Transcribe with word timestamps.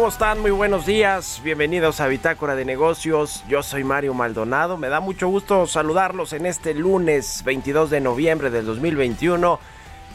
¿Cómo 0.00 0.08
están? 0.08 0.40
Muy 0.40 0.50
buenos 0.50 0.86
días. 0.86 1.42
Bienvenidos 1.44 2.00
a 2.00 2.06
Bitácora 2.06 2.56
de 2.56 2.64
Negocios. 2.64 3.44
Yo 3.48 3.62
soy 3.62 3.84
Mario 3.84 4.14
Maldonado. 4.14 4.78
Me 4.78 4.88
da 4.88 4.98
mucho 4.98 5.28
gusto 5.28 5.66
saludarlos 5.66 6.32
en 6.32 6.46
este 6.46 6.72
lunes 6.72 7.42
22 7.44 7.90
de 7.90 8.00
noviembre 8.00 8.48
del 8.48 8.64
2021. 8.64 9.60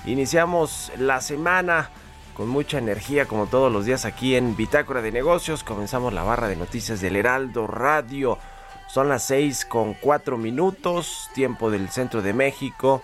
Iniciamos 0.08 0.92
la 0.98 1.22
semana 1.22 1.92
con 2.34 2.48
mucha 2.48 2.80
energía 2.80 3.28
como 3.28 3.46
todos 3.46 3.72
los 3.72 3.86
días 3.86 4.06
aquí 4.06 4.36
en 4.36 4.56
Bitácora 4.56 5.04
de 5.04 5.12
Negocios. 5.12 5.64
Comenzamos 5.64 6.14
la 6.14 6.24
barra 6.24 6.48
de 6.48 6.56
noticias 6.56 7.00
del 7.00 7.16
Heraldo 7.16 7.68
Radio. 7.68 8.40
Son 8.88 9.08
las 9.08 9.22
6 9.26 9.66
con 9.66 9.94
4 9.94 10.36
minutos, 10.36 11.30
tiempo 11.36 11.70
del 11.70 11.90
centro 11.90 12.24
de 12.24 12.34
México. 12.34 13.04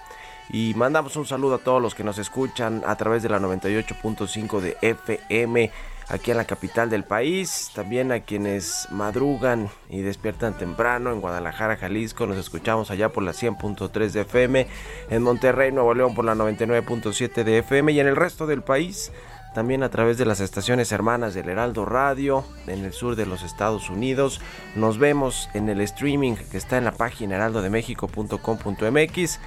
Y 0.49 0.73
mandamos 0.73 1.15
un 1.15 1.27
saludo 1.27 1.55
a 1.55 1.59
todos 1.59 1.79
los 1.79 1.93
que 1.93 2.03
nos 2.03 2.17
escuchan 2.17 2.81
a 2.87 2.95
través 2.95 3.21
de 3.21 3.29
la 3.29 3.39
98.5 3.39 4.59
de 4.59 4.77
FM 4.81 5.71
aquí 6.11 6.31
en 6.31 6.37
la 6.37 6.45
capital 6.45 6.89
del 6.89 7.03
país. 7.03 7.71
También 7.73 8.11
a 8.11 8.21
quienes 8.21 8.87
madrugan 8.91 9.69
y 9.89 10.01
despiertan 10.01 10.57
temprano 10.57 11.11
en 11.11 11.21
Guadalajara, 11.21 11.77
Jalisco. 11.77 12.27
Nos 12.27 12.37
escuchamos 12.37 12.91
allá 12.91 13.09
por 13.09 13.23
la 13.23 13.31
100.3 13.31 14.11
de 14.11 14.21
FM. 14.21 14.67
En 15.09 15.23
Monterrey, 15.23 15.71
Nuevo 15.71 15.93
León 15.93 16.13
por 16.13 16.25
la 16.25 16.35
99.7 16.35 17.43
de 17.43 17.59
FM. 17.59 17.93
Y 17.93 17.99
en 17.99 18.07
el 18.07 18.15
resto 18.15 18.45
del 18.45 18.61
país 18.61 19.11
también 19.53 19.83
a 19.83 19.89
través 19.89 20.17
de 20.17 20.25
las 20.25 20.39
estaciones 20.39 20.93
hermanas 20.93 21.33
del 21.33 21.49
Heraldo 21.49 21.85
Radio 21.85 22.45
en 22.67 22.85
el 22.85 22.93
sur 22.93 23.17
de 23.17 23.25
los 23.25 23.43
Estados 23.43 23.89
Unidos. 23.89 24.39
Nos 24.75 24.97
vemos 24.97 25.49
en 25.53 25.67
el 25.67 25.81
streaming 25.81 26.35
que 26.35 26.57
está 26.57 26.77
en 26.77 26.85
la 26.85 26.93
página 26.93 27.35
heraldodemexico.com.mx. 27.35 29.39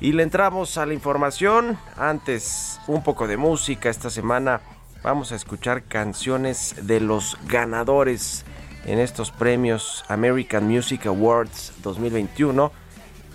Y 0.00 0.12
le 0.12 0.22
entramos 0.22 0.78
a 0.78 0.86
la 0.86 0.94
información. 0.94 1.76
Antes, 1.96 2.80
un 2.86 3.02
poco 3.02 3.26
de 3.26 3.36
música. 3.36 3.90
Esta 3.90 4.10
semana 4.10 4.60
vamos 5.02 5.32
a 5.32 5.36
escuchar 5.36 5.82
canciones 5.82 6.74
de 6.82 7.00
los 7.00 7.36
ganadores 7.46 8.44
en 8.84 8.98
estos 8.98 9.30
premios 9.30 10.04
American 10.08 10.66
Music 10.66 11.06
Awards 11.06 11.72
2021. 11.82 12.72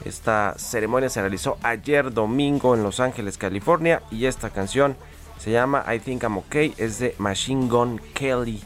Esta 0.05 0.55
ceremonia 0.57 1.09
se 1.09 1.21
realizó 1.21 1.57
ayer 1.63 2.13
domingo 2.13 2.75
en 2.75 2.83
Los 2.83 2.99
Ángeles, 2.99 3.37
California. 3.37 4.01
Y 4.11 4.25
esta 4.25 4.49
canción 4.49 4.97
se 5.37 5.51
llama 5.51 5.85
I 5.93 5.99
Think 5.99 6.23
I'm 6.23 6.37
Okay. 6.37 6.73
Es 6.77 6.99
de 6.99 7.15
Machine 7.17 7.67
Gun 7.67 8.01
Kelly. 8.13 8.61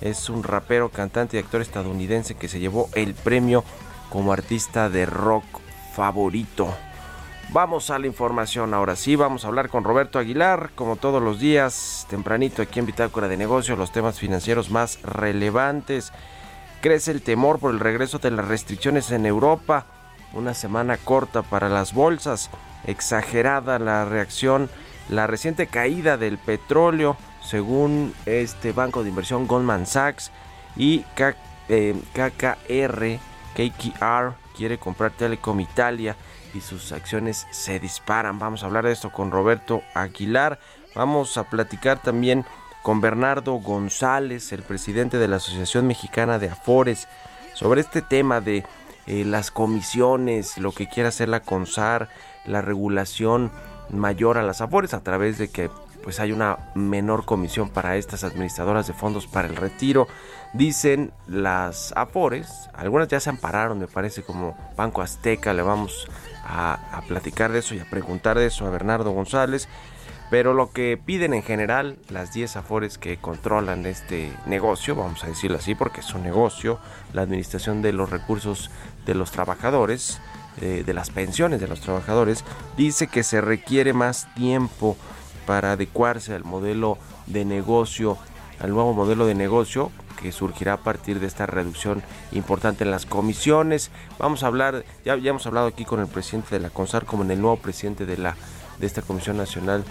Es 0.00 0.28
un 0.28 0.42
rapero, 0.42 0.90
cantante 0.90 1.36
y 1.36 1.40
actor 1.40 1.62
estadounidense 1.62 2.34
que 2.34 2.48
se 2.48 2.60
llevó 2.60 2.90
el 2.94 3.14
premio 3.14 3.64
como 4.10 4.32
artista 4.32 4.90
de 4.90 5.06
rock 5.06 5.44
favorito. 5.94 6.74
Vamos 7.50 7.90
a 7.90 7.98
la 8.00 8.06
información 8.08 8.74
ahora 8.74 8.96
sí, 8.96 9.14
vamos 9.14 9.44
a 9.44 9.48
hablar 9.48 9.68
con 9.68 9.84
Roberto 9.84 10.18
Aguilar, 10.18 10.70
como 10.74 10.96
todos 10.96 11.22
los 11.22 11.38
días, 11.38 12.04
tempranito 12.10 12.62
aquí 12.62 12.80
en 12.80 12.86
Bitácora 12.86 13.28
de 13.28 13.36
Negocios, 13.36 13.78
los 13.78 13.92
temas 13.92 14.18
financieros 14.18 14.70
más 14.70 15.00
relevantes. 15.02 16.12
Crece 16.80 17.12
el 17.12 17.22
temor 17.22 17.60
por 17.60 17.70
el 17.72 17.78
regreso 17.80 18.18
de 18.18 18.32
las 18.32 18.48
restricciones 18.48 19.10
en 19.12 19.24
Europa, 19.24 19.86
una 20.32 20.52
semana 20.52 20.96
corta 20.96 21.42
para 21.42 21.68
las 21.68 21.94
bolsas, 21.94 22.50
exagerada 22.86 23.78
la 23.78 24.04
reacción, 24.04 24.68
la 25.08 25.28
reciente 25.28 25.68
caída 25.68 26.16
del 26.16 26.38
petróleo, 26.38 27.16
según 27.40 28.14
este 28.26 28.72
banco 28.72 29.04
de 29.04 29.10
inversión 29.10 29.46
Goldman 29.46 29.86
Sachs 29.86 30.32
y 30.76 31.00
K- 31.14 31.36
eh, 31.68 31.94
KKR, 32.14 33.18
KKR 33.54 34.34
quiere 34.56 34.78
comprar 34.78 35.12
Telecom 35.12 35.60
Italia 35.60 36.16
y 36.54 36.60
sus 36.60 36.92
acciones 36.92 37.46
se 37.50 37.80
disparan. 37.80 38.38
Vamos 38.38 38.62
a 38.62 38.66
hablar 38.66 38.84
de 38.84 38.92
esto 38.92 39.10
con 39.10 39.30
Roberto 39.30 39.82
Aguilar. 39.94 40.58
Vamos 40.94 41.36
a 41.36 41.44
platicar 41.44 42.00
también 42.00 42.44
con 42.82 43.00
Bernardo 43.00 43.54
González, 43.54 44.52
el 44.52 44.62
presidente 44.62 45.18
de 45.18 45.28
la 45.28 45.36
Asociación 45.36 45.86
Mexicana 45.86 46.38
de 46.38 46.50
Afores, 46.50 47.08
sobre 47.54 47.80
este 47.80 48.02
tema 48.02 48.40
de 48.40 48.64
eh, 49.06 49.24
las 49.24 49.50
comisiones, 49.50 50.58
lo 50.58 50.72
que 50.72 50.88
quiere 50.88 51.08
hacer 51.08 51.28
la 51.28 51.40
CONSAR, 51.40 52.08
la 52.46 52.62
regulación 52.62 53.50
mayor 53.90 54.38
a 54.38 54.42
las 54.42 54.60
Afores 54.60 54.94
a 54.94 55.02
través 55.02 55.38
de 55.38 55.48
que 55.48 55.70
pues 56.04 56.20
hay 56.20 56.32
una 56.32 56.58
menor 56.74 57.24
comisión 57.24 57.70
para 57.70 57.96
estas 57.96 58.24
administradoras 58.24 58.86
de 58.86 58.92
fondos 58.92 59.26
para 59.26 59.48
el 59.48 59.56
retiro. 59.56 60.06
Dicen 60.52 61.12
las 61.26 61.94
Afores, 61.96 62.68
algunas 62.74 63.08
ya 63.08 63.18
se 63.20 63.30
ampararon, 63.30 63.78
me 63.78 63.86
parece, 63.86 64.22
como 64.22 64.54
Banco 64.76 65.00
Azteca, 65.00 65.54
le 65.54 65.62
vamos 65.62 66.06
a, 66.44 67.02
platicar 67.08 67.52
de 67.52 67.60
eso 67.60 67.74
y 67.74 67.80
a 67.80 67.84
preguntar 67.84 68.38
de 68.38 68.46
eso 68.46 68.66
a 68.66 68.70
Bernardo 68.70 69.10
González. 69.10 69.68
Pero 70.30 70.54
lo 70.54 70.70
que 70.70 70.98
piden 71.02 71.34
en 71.34 71.42
general 71.42 71.98
las 72.08 72.32
10 72.32 72.56
afores 72.56 72.98
que 72.98 73.18
controlan 73.18 73.86
este 73.86 74.32
negocio, 74.46 74.94
vamos 74.94 75.22
a 75.22 75.28
decirlo 75.28 75.58
así 75.58 75.74
porque 75.74 76.00
es 76.00 76.14
un 76.14 76.22
negocio, 76.22 76.78
la 77.12 77.22
administración 77.22 77.82
de 77.82 77.92
los 77.92 78.10
recursos 78.10 78.70
de 79.06 79.14
los 79.14 79.30
trabajadores, 79.30 80.20
eh, 80.60 80.82
de 80.84 80.94
las 80.94 81.10
pensiones 81.10 81.60
de 81.60 81.68
los 81.68 81.80
trabajadores, 81.80 82.44
dice 82.76 83.06
que 83.06 83.22
se 83.22 83.40
requiere 83.40 83.92
más 83.92 84.32
tiempo 84.34 84.96
para 85.46 85.72
adecuarse 85.72 86.34
al 86.34 86.44
modelo 86.44 86.98
de 87.26 87.44
negocio, 87.44 88.16
al 88.60 88.70
nuevo 88.70 88.94
modelo 88.94 89.26
de 89.26 89.34
negocio 89.34 89.92
que 90.24 90.32
surgirá 90.32 90.72
a 90.72 90.76
partir 90.78 91.20
de 91.20 91.26
esta 91.26 91.44
reducción 91.44 92.02
importante 92.32 92.82
en 92.82 92.90
las 92.90 93.04
comisiones. 93.04 93.90
Vamos 94.18 94.42
a 94.42 94.46
hablar, 94.46 94.82
ya, 95.04 95.18
ya 95.18 95.30
hemos 95.30 95.46
hablado 95.46 95.66
aquí 95.66 95.84
con 95.84 96.00
el 96.00 96.06
presidente 96.06 96.54
de 96.54 96.60
la 96.60 96.70
CONSAR 96.70 97.04
como 97.04 97.24
en 97.24 97.30
el 97.30 97.42
nuevo 97.42 97.58
presidente 97.58 98.06
de 98.06 98.16
la 98.16 98.34
de 98.78 98.86
esta 98.86 99.02
Comisión 99.02 99.36
Nacional 99.36 99.84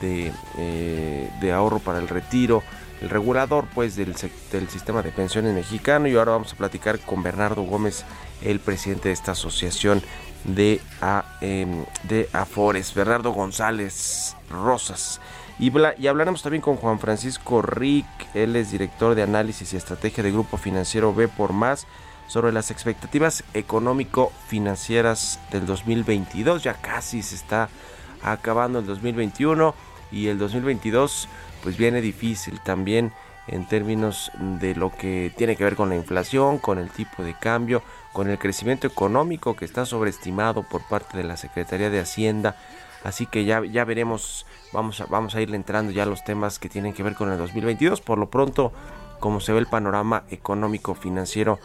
de, 0.00 0.32
eh, 0.56 1.30
de 1.38 1.52
Ahorro 1.52 1.80
para 1.80 1.98
el 1.98 2.08
Retiro. 2.08 2.62
el 3.02 3.10
regulador 3.10 3.66
pues 3.74 3.94
del, 3.94 4.14
del 4.50 4.68
sistema 4.70 5.02
de 5.02 5.10
pensiones 5.10 5.54
mexicano 5.54 6.08
y 6.08 6.16
ahora 6.16 6.32
vamos 6.32 6.54
a 6.54 6.56
platicar 6.56 6.98
con 7.00 7.22
Bernardo 7.22 7.62
Gómez, 7.62 8.06
el 8.40 8.58
presidente 8.58 9.08
de 9.08 9.12
esta 9.14 9.32
asociación 9.32 10.02
de, 10.44 10.80
em, 11.42 11.84
de 12.04 12.30
Afores, 12.32 12.94
Bernardo 12.94 13.32
González 13.32 14.34
Rosas. 14.48 15.20
Y, 15.58 15.72
y, 15.98 16.06
hablaremos 16.08 16.42
también 16.42 16.62
con 16.62 16.76
Juan 16.76 16.98
Francisco 16.98 17.62
Rick, 17.62 18.06
él 18.34 18.56
es 18.56 18.72
director 18.72 19.14
de 19.14 19.22
análisis 19.22 19.72
y 19.72 19.76
estrategia 19.76 20.24
de 20.24 20.32
Grupo 20.32 20.56
Financiero 20.56 21.14
B 21.14 21.28
por 21.28 21.52
Más, 21.52 21.86
sobre 22.26 22.52
las 22.52 22.70
expectativas 22.70 23.44
económico-financieras 23.54 25.40
del 25.50 25.66
2022. 25.66 26.62
Ya 26.62 26.74
casi 26.74 27.22
se 27.22 27.36
está 27.36 27.68
acabando 28.22 28.78
el 28.78 28.86
2021 28.86 29.74
y 30.10 30.28
el 30.28 30.38
2022 30.38 31.28
pues 31.62 31.76
viene 31.76 32.00
difícil 32.00 32.60
también 32.60 33.12
en 33.46 33.66
términos 33.66 34.30
de 34.38 34.74
lo 34.74 34.90
que 34.90 35.32
tiene 35.36 35.56
que 35.56 35.64
ver 35.64 35.76
con 35.76 35.90
la 35.90 35.96
inflación, 35.96 36.58
con 36.58 36.78
el 36.78 36.90
tipo 36.90 37.22
de 37.22 37.34
cambio, 37.34 37.82
con 38.12 38.30
el 38.30 38.38
crecimiento 38.38 38.86
económico 38.86 39.54
que 39.54 39.64
está 39.64 39.84
sobreestimado 39.84 40.62
por 40.62 40.82
parte 40.82 41.18
de 41.18 41.24
la 41.24 41.36
Secretaría 41.36 41.90
de 41.90 42.00
Hacienda. 42.00 42.56
Así 43.04 43.26
que 43.26 43.44
ya, 43.44 43.64
ya 43.64 43.84
veremos, 43.84 44.46
vamos 44.72 45.00
a, 45.00 45.06
vamos 45.06 45.34
a 45.34 45.40
irle 45.42 45.56
entrando 45.56 45.92
ya 45.92 46.02
a 46.04 46.06
los 46.06 46.24
temas 46.24 46.58
que 46.58 46.68
tienen 46.68 46.94
que 46.94 47.02
ver 47.02 47.14
con 47.14 47.30
el 47.30 47.38
2022. 47.38 48.00
Por 48.00 48.18
lo 48.18 48.30
pronto, 48.30 48.72
como 49.20 49.40
se 49.40 49.52
ve 49.52 49.58
el 49.58 49.66
panorama 49.66 50.24
económico 50.30 50.94
financiero 50.94 51.58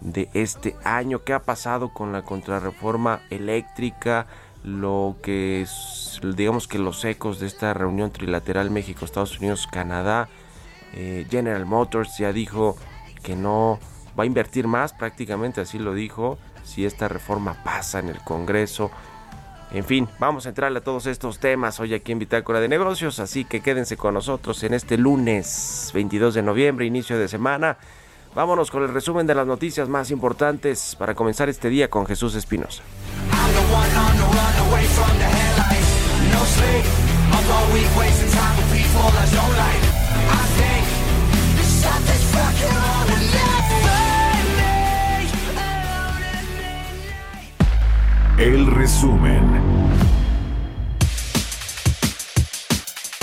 de 0.00 0.28
este 0.34 0.74
año, 0.84 1.22
qué 1.22 1.34
ha 1.34 1.42
pasado 1.42 1.90
con 1.90 2.12
la 2.12 2.22
contrarreforma 2.22 3.20
eléctrica, 3.30 4.26
lo 4.64 5.16
que 5.22 5.66
digamos 6.34 6.66
que 6.66 6.78
los 6.78 7.04
ecos 7.04 7.38
de 7.38 7.46
esta 7.46 7.72
reunión 7.74 8.10
trilateral 8.10 8.70
México, 8.70 9.04
Estados 9.04 9.38
Unidos, 9.38 9.68
Canadá, 9.70 10.28
eh, 10.94 11.26
General 11.30 11.66
Motors 11.66 12.18
ya 12.18 12.32
dijo 12.32 12.76
que 13.22 13.36
no 13.36 13.78
va 14.18 14.24
a 14.24 14.26
invertir 14.26 14.66
más, 14.66 14.92
prácticamente 14.92 15.60
así 15.60 15.78
lo 15.78 15.94
dijo, 15.94 16.38
si 16.64 16.84
esta 16.84 17.06
reforma 17.06 17.62
pasa 17.64 17.98
en 17.98 18.08
el 18.08 18.20
Congreso. 18.20 18.90
En 19.72 19.84
fin, 19.84 20.08
vamos 20.18 20.46
a 20.46 20.50
entrarle 20.50 20.78
a 20.78 20.84
todos 20.84 21.06
estos 21.06 21.38
temas 21.38 21.80
hoy 21.80 21.92
aquí 21.92 22.12
en 22.12 22.18
Bitácora 22.18 22.60
de 22.60 22.68
Negocios, 22.68 23.18
así 23.18 23.44
que 23.44 23.60
quédense 23.60 23.96
con 23.96 24.14
nosotros 24.14 24.62
en 24.62 24.74
este 24.74 24.96
lunes 24.96 25.90
22 25.92 26.34
de 26.34 26.42
noviembre, 26.42 26.86
inicio 26.86 27.18
de 27.18 27.28
semana. 27.28 27.76
Vámonos 28.34 28.70
con 28.70 28.82
el 28.84 28.92
resumen 28.92 29.26
de 29.26 29.34
las 29.34 29.46
noticias 29.46 29.88
más 29.88 30.10
importantes 30.10 30.94
para 30.96 31.14
comenzar 31.14 31.48
este 31.48 31.68
día 31.68 31.88
con 31.90 32.06
Jesús 32.06 32.34
Espinosa. 32.34 32.82
El 48.38 48.66
resumen. 48.66 49.75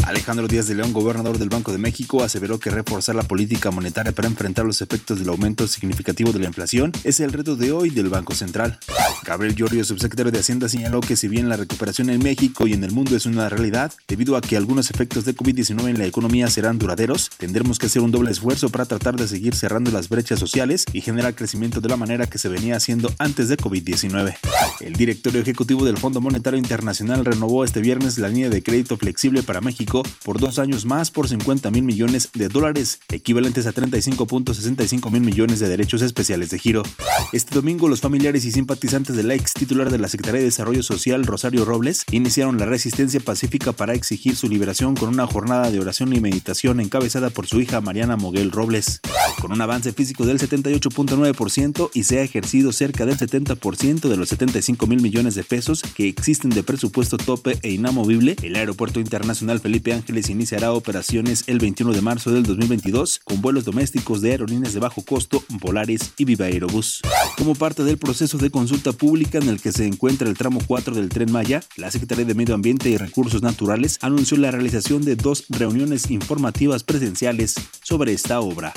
Alejandro 0.05 0.47
Díaz 0.47 0.67
de 0.67 0.75
León, 0.75 0.91
gobernador 0.91 1.37
del 1.37 1.49
Banco 1.49 1.71
de 1.71 1.77
México, 1.77 2.23
aseveró 2.23 2.59
que 2.59 2.69
reforzar 2.69 3.15
la 3.15 3.23
política 3.23 3.71
monetaria 3.71 4.11
para 4.11 4.27
enfrentar 4.27 4.65
los 4.65 4.81
efectos 4.81 5.19
del 5.19 5.29
aumento 5.29 5.65
significativo 5.67 6.33
de 6.33 6.39
la 6.39 6.47
inflación 6.47 6.91
es 7.05 7.21
el 7.21 7.31
reto 7.31 7.55
de 7.55 7.71
hoy 7.71 7.89
del 7.89 8.09
Banco 8.09 8.35
Central. 8.35 8.77
Gabriel 9.25 9.55
Llorio, 9.55 9.85
subsecretario 9.85 10.31
de 10.31 10.39
Hacienda, 10.39 10.67
señaló 10.67 10.99
que 10.99 11.15
si 11.15 11.29
bien 11.29 11.47
la 11.47 11.55
recuperación 11.55 12.09
en 12.09 12.21
México 12.21 12.67
y 12.67 12.73
en 12.73 12.83
el 12.83 12.91
mundo 12.91 13.15
es 13.15 13.25
una 13.25 13.47
realidad, 13.47 13.93
debido 14.07 14.35
a 14.35 14.41
que 14.41 14.57
algunos 14.57 14.91
efectos 14.91 15.23
de 15.23 15.35
COVID-19 15.35 15.87
en 15.87 15.97
la 15.97 16.05
economía 16.05 16.49
serán 16.49 16.79
duraderos, 16.79 17.29
tendremos 17.37 17.79
que 17.79 17.85
hacer 17.85 18.01
un 18.01 18.11
doble 18.11 18.31
esfuerzo 18.31 18.69
para 18.69 18.85
tratar 18.85 19.15
de 19.15 19.27
seguir 19.27 19.55
cerrando 19.55 19.91
las 19.91 20.09
brechas 20.09 20.39
sociales 20.39 20.85
y 20.91 20.99
generar 20.99 21.35
crecimiento 21.35 21.79
de 21.79 21.89
la 21.89 21.97
manera 21.97 22.27
que 22.27 22.37
se 22.37 22.49
venía 22.49 22.75
haciendo 22.75 23.13
antes 23.19 23.47
de 23.47 23.55
COVID-19. 23.55 24.35
El 24.81 24.93
directorio 24.93 25.41
ejecutivo 25.41 25.85
del 25.85 25.97
Fondo 25.97 26.19
Monetario 26.19 26.59
Internacional 26.59 27.23
renovó 27.23 27.63
este 27.63 27.79
viernes 27.79 28.17
la 28.17 28.27
línea 28.27 28.49
de 28.49 28.61
crédito 28.61 28.97
flexible 28.97 29.43
para 29.43 29.61
México 29.61 30.02
por 30.23 30.39
dos 30.39 30.59
años 30.59 30.85
más 30.85 31.11
por 31.11 31.27
50 31.27 31.71
mil 31.71 31.83
millones 31.83 32.29
de 32.33 32.47
dólares, 32.47 32.99
equivalentes 33.09 33.67
a 33.67 33.73
35.65 33.73 35.11
mil 35.11 35.21
millones 35.21 35.59
de 35.59 35.67
derechos 35.67 36.01
especiales 36.01 36.49
de 36.49 36.59
giro. 36.59 36.83
Este 37.31 37.55
domingo, 37.55 37.87
los 37.87 38.01
familiares 38.01 38.45
y 38.45 38.51
simpatizantes 38.51 39.15
de 39.15 39.23
la 39.23 39.35
ex 39.35 39.53
titular 39.53 39.89
de 39.89 39.97
la 39.97 40.07
Secretaría 40.07 40.39
de 40.39 40.45
Desarrollo 40.45 40.83
Social, 40.83 41.25
Rosario 41.25 41.65
Robles, 41.65 42.03
iniciaron 42.11 42.57
la 42.57 42.65
resistencia 42.65 43.19
pacífica 43.19 43.71
para 43.71 43.93
exigir 43.93 44.35
su 44.35 44.47
liberación 44.47 44.95
con 44.95 45.09
una 45.09 45.27
jornada 45.27 45.71
de 45.71 45.79
oración 45.79 46.13
y 46.13 46.19
meditación 46.19 46.79
encabezada 46.79 47.29
por 47.29 47.47
su 47.47 47.61
hija 47.61 47.81
Mariana 47.81 48.17
Moguel 48.17 48.51
Robles. 48.51 49.01
Con 49.41 49.51
un 49.51 49.61
avance 49.61 49.93
físico 49.93 50.25
del 50.25 50.39
78.9% 50.39 51.89
y 51.93 52.03
se 52.03 52.19
ha 52.19 52.23
ejercido 52.23 52.71
cerca 52.71 53.05
del 53.05 53.17
70% 53.17 54.07
de 54.09 54.17
los 54.17 54.29
75 54.29 54.87
mil 54.87 55.01
millones 55.01 55.35
de 55.35 55.43
pesos 55.43 55.83
que 55.95 56.07
existen 56.07 56.51
de 56.51 56.63
presupuesto 56.63 57.17
tope 57.17 57.57
e 57.61 57.71
inamovible, 57.71 58.35
el 58.41 58.55
Aeropuerto 58.55 58.99
Internacional 58.99 59.59
Felipe 59.59 59.82
Ángeles 59.91 60.29
iniciará 60.29 60.71
operaciones 60.71 61.43
el 61.47 61.59
21 61.59 61.91
de 61.91 62.01
marzo 62.01 62.31
del 62.31 62.43
2022 62.43 63.19
con 63.25 63.41
vuelos 63.41 63.65
domésticos 63.65 64.21
de 64.21 64.31
aerolíneas 64.31 64.73
de 64.73 64.79
bajo 64.79 65.03
costo, 65.03 65.43
Volaris 65.49 66.13
y 66.17 66.25
Viva 66.25 66.45
Aerobús. 66.45 67.01
Como 67.37 67.55
parte 67.55 67.83
del 67.83 67.97
proceso 67.97 68.37
de 68.37 68.51
consulta 68.51 68.93
pública 68.93 69.39
en 69.39 69.49
el 69.49 69.59
que 69.59 69.71
se 69.71 69.85
encuentra 69.85 70.29
el 70.29 70.37
tramo 70.37 70.61
4 70.65 70.95
del 70.95 71.09
Tren 71.09 71.31
Maya, 71.31 71.63
la 71.75 71.91
Secretaría 71.91 72.23
de 72.25 72.35
Medio 72.35 72.55
Ambiente 72.55 72.89
y 72.89 72.97
Recursos 72.97 73.41
Naturales 73.41 73.97
anunció 74.01 74.37
la 74.37 74.51
realización 74.51 75.03
de 75.03 75.15
dos 75.15 75.45
reuniones 75.49 76.11
informativas 76.11 76.83
presenciales 76.83 77.55
sobre 77.83 78.13
esta 78.13 78.39
obra. 78.39 78.71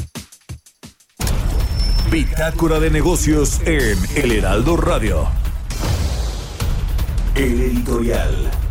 Bitácora 2.11 2.81
de 2.81 2.91
negocios 2.91 3.61
en 3.67 3.99
El 4.15 4.33
Heraldo 4.33 4.77
Radio. 4.77 5.29
El 7.35 7.61
editorial. 7.61 8.66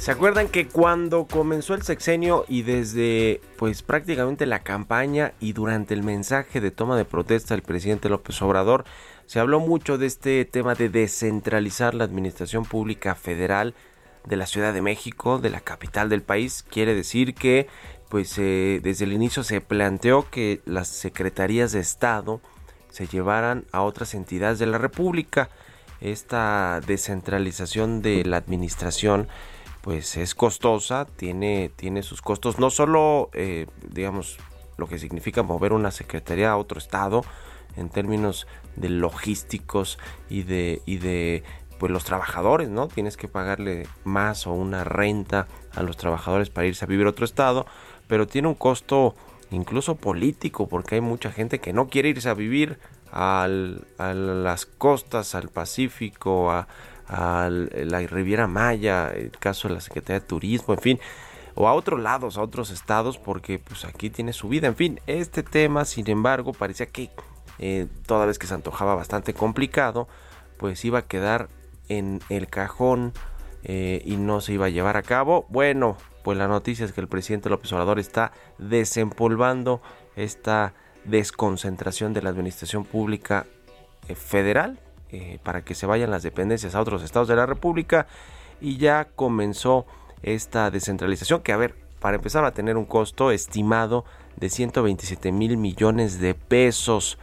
¿Se 0.00 0.12
acuerdan 0.12 0.48
que 0.48 0.66
cuando 0.66 1.26
comenzó 1.26 1.74
el 1.74 1.82
sexenio 1.82 2.46
y 2.48 2.62
desde 2.62 3.42
pues 3.58 3.82
prácticamente 3.82 4.46
la 4.46 4.60
campaña 4.60 5.34
y 5.40 5.52
durante 5.52 5.92
el 5.92 6.02
mensaje 6.02 6.62
de 6.62 6.70
toma 6.70 6.96
de 6.96 7.04
protesta 7.04 7.52
del 7.52 7.60
presidente 7.60 8.08
López 8.08 8.40
Obrador 8.40 8.84
se 9.26 9.40
habló 9.40 9.60
mucho 9.60 9.98
de 9.98 10.06
este 10.06 10.46
tema 10.46 10.74
de 10.74 10.88
descentralizar 10.88 11.94
la 11.94 12.04
administración 12.04 12.64
pública 12.64 13.14
federal 13.14 13.74
de 14.24 14.36
la 14.36 14.46
Ciudad 14.46 14.72
de 14.72 14.80
México, 14.80 15.38
de 15.38 15.50
la 15.50 15.60
capital 15.60 16.08
del 16.08 16.22
país? 16.22 16.64
Quiere 16.66 16.94
decir 16.94 17.34
que 17.34 17.68
pues 18.08 18.38
eh, 18.38 18.80
desde 18.82 19.04
el 19.04 19.12
inicio 19.12 19.42
se 19.42 19.60
planteó 19.60 20.30
que 20.30 20.62
las 20.64 20.88
secretarías 20.88 21.72
de 21.72 21.80
Estado 21.80 22.40
se 22.88 23.06
llevaran 23.06 23.66
a 23.70 23.82
otras 23.82 24.14
entidades 24.14 24.58
de 24.58 24.66
la 24.66 24.78
República. 24.78 25.50
Esta 26.00 26.80
descentralización 26.86 28.00
de 28.00 28.24
la 28.24 28.38
administración 28.38 29.28
pues 29.82 30.16
es 30.16 30.34
costosa, 30.34 31.06
tiene, 31.06 31.70
tiene 31.74 32.02
sus 32.02 32.22
costos, 32.22 32.58
no 32.58 32.70
solo, 32.70 33.30
eh, 33.32 33.66
digamos, 33.88 34.38
lo 34.76 34.86
que 34.88 34.98
significa 34.98 35.42
mover 35.42 35.72
una 35.72 35.90
secretaría 35.90 36.50
a 36.50 36.56
otro 36.56 36.78
estado, 36.78 37.22
en 37.76 37.88
términos 37.88 38.46
de 38.76 38.88
logísticos 38.88 39.98
y 40.28 40.42
de, 40.42 40.82
y 40.86 40.98
de 40.98 41.44
pues 41.78 41.90
los 41.90 42.04
trabajadores, 42.04 42.68
¿no? 42.68 42.88
Tienes 42.88 43.16
que 43.16 43.28
pagarle 43.28 43.86
más 44.04 44.46
o 44.46 44.52
una 44.52 44.84
renta 44.84 45.46
a 45.74 45.82
los 45.82 45.96
trabajadores 45.96 46.50
para 46.50 46.66
irse 46.66 46.84
a 46.84 46.88
vivir 46.88 47.06
a 47.06 47.10
otro 47.10 47.24
estado, 47.24 47.64
pero 48.06 48.26
tiene 48.26 48.48
un 48.48 48.54
costo 48.54 49.14
incluso 49.50 49.96
político, 49.96 50.68
porque 50.68 50.96
hay 50.96 51.00
mucha 51.00 51.32
gente 51.32 51.58
que 51.58 51.72
no 51.72 51.88
quiere 51.88 52.10
irse 52.10 52.28
a 52.28 52.34
vivir 52.34 52.78
al, 53.10 53.86
a 53.98 54.12
las 54.12 54.66
costas, 54.66 55.34
al 55.34 55.48
Pacífico, 55.48 56.50
a, 56.50 56.68
a 57.10 57.50
la 57.50 57.98
Riviera 58.06 58.46
Maya, 58.46 59.10
el 59.10 59.32
caso 59.32 59.66
de 59.66 59.74
la 59.74 59.80
Secretaría 59.80 60.20
de 60.20 60.26
Turismo, 60.26 60.74
en 60.74 60.80
fin, 60.80 61.00
o 61.56 61.66
a 61.66 61.74
otros 61.74 62.00
lados, 62.00 62.38
a 62.38 62.42
otros 62.42 62.70
estados, 62.70 63.18
porque 63.18 63.58
pues 63.58 63.84
aquí 63.84 64.10
tiene 64.10 64.32
su 64.32 64.48
vida. 64.48 64.68
En 64.68 64.76
fin, 64.76 65.00
este 65.08 65.42
tema, 65.42 65.84
sin 65.84 66.08
embargo, 66.08 66.52
parecía 66.52 66.86
que 66.86 67.10
eh, 67.58 67.88
toda 68.06 68.26
vez 68.26 68.38
que 68.38 68.46
se 68.46 68.54
antojaba 68.54 68.94
bastante 68.94 69.34
complicado, 69.34 70.06
pues 70.56 70.84
iba 70.84 71.00
a 71.00 71.02
quedar 71.02 71.48
en 71.88 72.20
el 72.28 72.46
cajón 72.46 73.12
eh, 73.64 74.02
y 74.04 74.16
no 74.16 74.40
se 74.40 74.52
iba 74.52 74.66
a 74.66 74.70
llevar 74.70 74.96
a 74.96 75.02
cabo. 75.02 75.46
Bueno, 75.48 75.96
pues 76.22 76.38
la 76.38 76.46
noticia 76.46 76.84
es 76.84 76.92
que 76.92 77.00
el 77.00 77.08
presidente 77.08 77.50
López 77.50 77.72
Obrador 77.72 77.98
está 77.98 78.30
desempolvando 78.58 79.82
esta 80.14 80.74
desconcentración 81.04 82.12
de 82.12 82.22
la 82.22 82.30
administración 82.30 82.84
pública 82.84 83.46
eh, 84.06 84.14
federal 84.14 84.78
eh, 85.12 85.38
para 85.42 85.62
que 85.62 85.74
se 85.74 85.86
vayan 85.86 86.10
las 86.10 86.22
dependencias 86.22 86.74
a 86.74 86.80
otros 86.80 87.02
estados 87.02 87.28
de 87.28 87.36
la 87.36 87.46
República 87.46 88.06
y 88.60 88.76
ya 88.76 89.08
comenzó 89.16 89.86
esta 90.22 90.70
descentralización 90.70 91.42
que 91.42 91.52
a 91.52 91.56
ver, 91.56 91.74
para 92.00 92.16
empezar 92.16 92.44
a 92.44 92.52
tener 92.52 92.76
un 92.76 92.84
costo 92.84 93.30
estimado 93.30 94.04
de 94.36 94.48
127 94.48 95.32
mil 95.32 95.56
millones 95.56 96.20
de 96.20 96.34
pesos. 96.34 97.18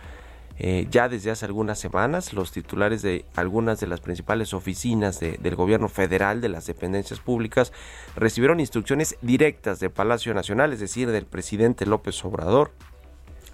Eh, 0.60 0.88
ya 0.90 1.08
desde 1.08 1.30
hace 1.30 1.46
algunas 1.46 1.80
semanas, 1.80 2.34
los 2.34 2.52
titulares 2.52 3.04
de 3.04 3.26
algunas 3.36 3.80
de 3.80 3.88
las 3.88 4.02
principales 4.02 4.56
oficinas 4.56 5.20
del 5.20 5.56
gobierno 5.56 5.88
federal, 5.88 6.42
de 6.42 6.50
las 6.50 6.66
dependencias 6.66 7.20
públicas, 7.20 7.72
recibieron 8.16 8.60
instrucciones 8.60 9.18
directas 9.22 9.80
de 9.80 9.92
Palacio 9.92 10.34
Nacional, 10.34 10.74
es 10.74 10.80
decir, 10.80 11.12
del 11.12 11.26
presidente 11.26 11.86
López 11.86 12.26
Obrador, 12.26 12.72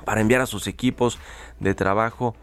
para 0.05 0.21
enviar 0.21 0.41
a 0.41 0.45
sus 0.45 0.67
equipos 0.67 1.19
de 1.59 1.75
trabajo 1.75 2.35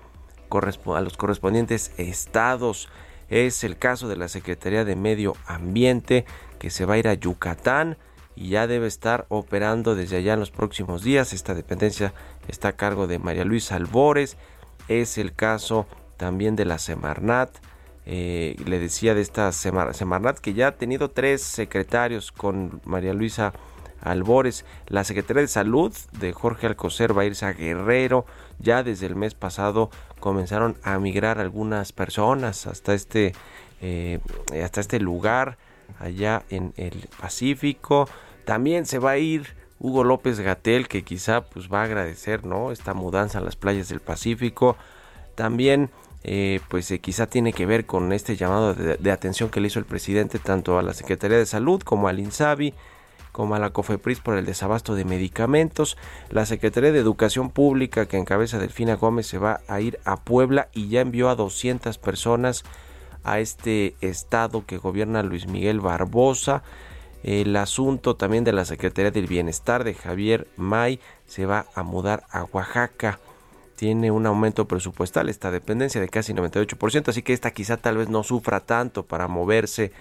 a 0.53 1.01
los 1.01 1.17
correspondientes 1.17 1.93
estados. 1.97 2.89
Es 3.29 3.63
el 3.63 3.79
caso 3.79 4.09
de 4.09 4.17
la 4.17 4.29
Secretaría 4.29 4.85
de 4.85 4.97
Medio 4.97 5.37
Ambiente 5.47 6.25
que 6.59 6.71
se 6.71 6.85
va 6.85 6.95
a 6.95 6.99
ir 6.99 7.09
a 7.09 7.15
Yucatán 7.15 7.97
y 8.35 8.51
ya 8.51 8.67
debe 8.67 8.87
estar 8.87 9.27
operando 9.29 9.95
desde 9.95 10.17
allá 10.17 10.35
en 10.35 10.41
los 10.41 10.51
próximos 10.51 11.03
días. 11.03 11.33
Esta 11.33 11.55
dependencia 11.55 12.15
está 12.49 12.69
a 12.69 12.73
cargo 12.73 13.07
de 13.07 13.19
María 13.19 13.45
Luisa 13.45 13.77
Albores. 13.77 14.37
Es 14.89 15.19
el 15.19 15.35
caso 15.35 15.87
también 16.17 16.57
de 16.57 16.65
la 16.65 16.79
Semarnat. 16.79 17.51
Eh, 18.07 18.57
le 18.65 18.79
decía 18.79 19.15
de 19.15 19.21
esta 19.21 19.53
Semarnat 19.53 20.39
que 20.39 20.55
ya 20.55 20.69
ha 20.69 20.77
tenido 20.77 21.11
tres 21.11 21.43
secretarios 21.43 22.33
con 22.33 22.81
María 22.85 23.15
Luisa 23.15 23.53
Albores. 24.01 24.65
La 24.87 25.05
Secretaría 25.05 25.43
de 25.43 25.49
Salud 25.49 25.95
de 26.19 26.33
Jorge 26.33 26.67
Alcocer 26.67 27.17
va 27.17 27.23
a 27.23 27.27
irse 27.27 27.47
a 27.47 27.53
Guerrero. 27.53 28.27
Ya 28.61 28.83
desde 28.83 29.07
el 29.07 29.17
mes 29.17 29.35
pasado 29.35 29.91
comenzaron 30.21 30.77
a 30.83 30.99
migrar 30.99 31.39
algunas 31.39 31.93
personas 31.93 32.67
hasta 32.67 32.95
este, 32.95 33.33
eh, 33.81 34.21
hasta 34.63 34.81
este 34.81 35.01
lugar 35.01 35.59
allá 35.99 36.45
en 36.51 36.73
el 36.77 37.09
Pacífico. 37.21 38.09
También 38.45 38.87
se 38.87 38.99
va 38.99 39.13
a 39.13 39.19
ir 39.19 39.55
Hugo 39.79 40.05
López 40.05 40.41
Gatel, 40.41 40.89
que 40.89 41.03
quizá 41.03 41.43
pues 41.47 41.73
va 41.73 41.81
a 41.81 41.85
agradecer, 41.85 42.45
¿no? 42.45 42.71
Esta 42.71 42.93
mudanza 42.93 43.39
a 43.39 43.43
las 43.43 43.57
playas 43.57 43.89
del 43.89 44.01
Pacífico. 44.01 44.77
También 45.35 45.91
eh, 46.23 46.61
pues 46.69 46.91
eh, 46.91 46.99
quizá 46.99 47.27
tiene 47.27 47.55
que 47.55 47.65
ver 47.65 47.87
con 47.87 48.13
este 48.13 48.37
llamado 48.37 48.75
de, 48.75 48.97
de, 48.99 49.11
atención 49.11 49.49
que 49.49 49.61
le 49.61 49.69
hizo 49.69 49.79
el 49.79 49.87
presidente 49.87 50.39
tanto 50.39 50.79
a 50.79 50.83
la 50.83 50.93
Secretaría 50.93 51.39
de 51.39 51.47
Salud 51.47 51.81
como 51.83 52.09
al 52.09 52.19
INSABI 52.19 52.75
como 53.33 53.55
a 53.55 53.59
la 53.59 53.71
COFEPRIS 53.71 54.21
por 54.21 54.37
el 54.37 54.47
desabasto 54.47 54.95
de 54.95 55.05
medicamentos. 55.05 55.97
La 56.31 56.47
Secretaría 56.47 56.93
de 56.93 56.99
Educación 56.99 57.51
Pública 57.51 58.07
que 58.07 58.19
encabeza 58.19 58.59
Delfina 58.59 58.97
Gómez 58.97 59.27
se 59.27 59.39
va 59.39 59.61
a 59.69 59.81
ir 59.81 59.99
a 60.05 60.17
Puebla 60.17 60.69
y 60.73 60.89
ya 60.89 61.01
envió 61.01 61.29
a 61.29 61.35
200 61.35 61.99
personas 61.99 62.65
a 63.25 63.41
este 63.41 63.95
estado 64.01 64.65
que 64.67 64.79
gobierna 64.79 65.23
Luis 65.23 65.47
Miguel 65.47 65.81
Barbosa. 65.81 66.63
El 67.23 67.55
asunto 67.57 68.17
también 68.17 68.45
de 68.45 68.53
la 68.53 68.65
Secretaría 68.65 69.11
del 69.11 69.27
Bienestar 69.27 69.85
de 69.85 69.95
Javier 69.95 70.49
May 70.57 71.01
se 71.27 71.45
va 71.45 71.67
a 71.75 71.83
mudar 71.83 72.25
a 72.31 72.45
Oaxaca. 72.45 73.21
Tiene 73.77 74.11
un 74.11 74.27
aumento 74.27 74.67
presupuestal 74.67 75.29
esta 75.29 75.51
dependencia 75.51 76.01
de 76.01 76.09
casi 76.09 76.33
98%, 76.35 77.09
así 77.09 77.23
que 77.23 77.33
esta 77.33 77.51
quizá 77.51 77.77
tal 77.77 77.97
vez 77.97 78.09
no 78.09 78.23
sufra 78.23 78.61
tanto 78.61 79.05
para 79.05 79.29
moverse 79.29 79.93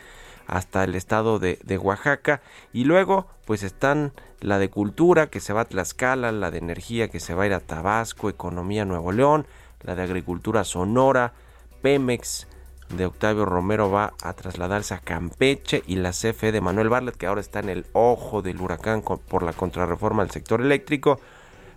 hasta 0.49 0.83
el 0.83 0.95
estado 0.95 1.39
de, 1.39 1.77
Oaxaca. 1.77 2.41
Y 2.73 2.83
luego, 2.83 3.27
pues 3.45 3.63
están 3.63 4.13
la 4.41 4.57
de 4.57 4.69
cultura 4.69 5.27
que 5.27 5.39
se 5.39 5.53
va 5.53 5.61
a 5.61 5.65
Tlaxcala, 5.65 6.31
la 6.31 6.51
de 6.51 6.57
energía 6.57 7.09
que 7.09 7.19
se 7.19 7.35
va 7.35 7.43
a 7.43 7.47
ir 7.47 7.53
a 7.53 7.59
Tabasco, 7.59 8.29
economía 8.29 8.85
Nuevo 8.85 9.11
León, 9.11 9.45
la 9.81 9.95
de 9.95 10.03
agricultura 10.03 10.63
Sonora, 10.63 11.33
Pemex 11.81 12.47
de 12.89 13.05
Octavio 13.05 13.45
Romero 13.45 13.91
va 13.91 14.13
a 14.23 14.33
trasladarse 14.33 14.95
a 14.95 14.99
Campeche 14.99 15.83
y 15.85 15.95
la 15.97 16.11
CFE 16.11 16.51
de 16.51 16.61
Manuel 16.61 16.89
Barlet, 16.89 17.15
que 17.15 17.27
ahora 17.27 17.41
está 17.41 17.59
en 17.59 17.69
el 17.69 17.85
ojo 17.93 18.41
del 18.41 18.59
huracán 18.59 19.03
por 19.03 19.43
la 19.43 19.53
contrarreforma 19.53 20.23
del 20.23 20.31
sector 20.31 20.61
eléctrico, 20.61 21.19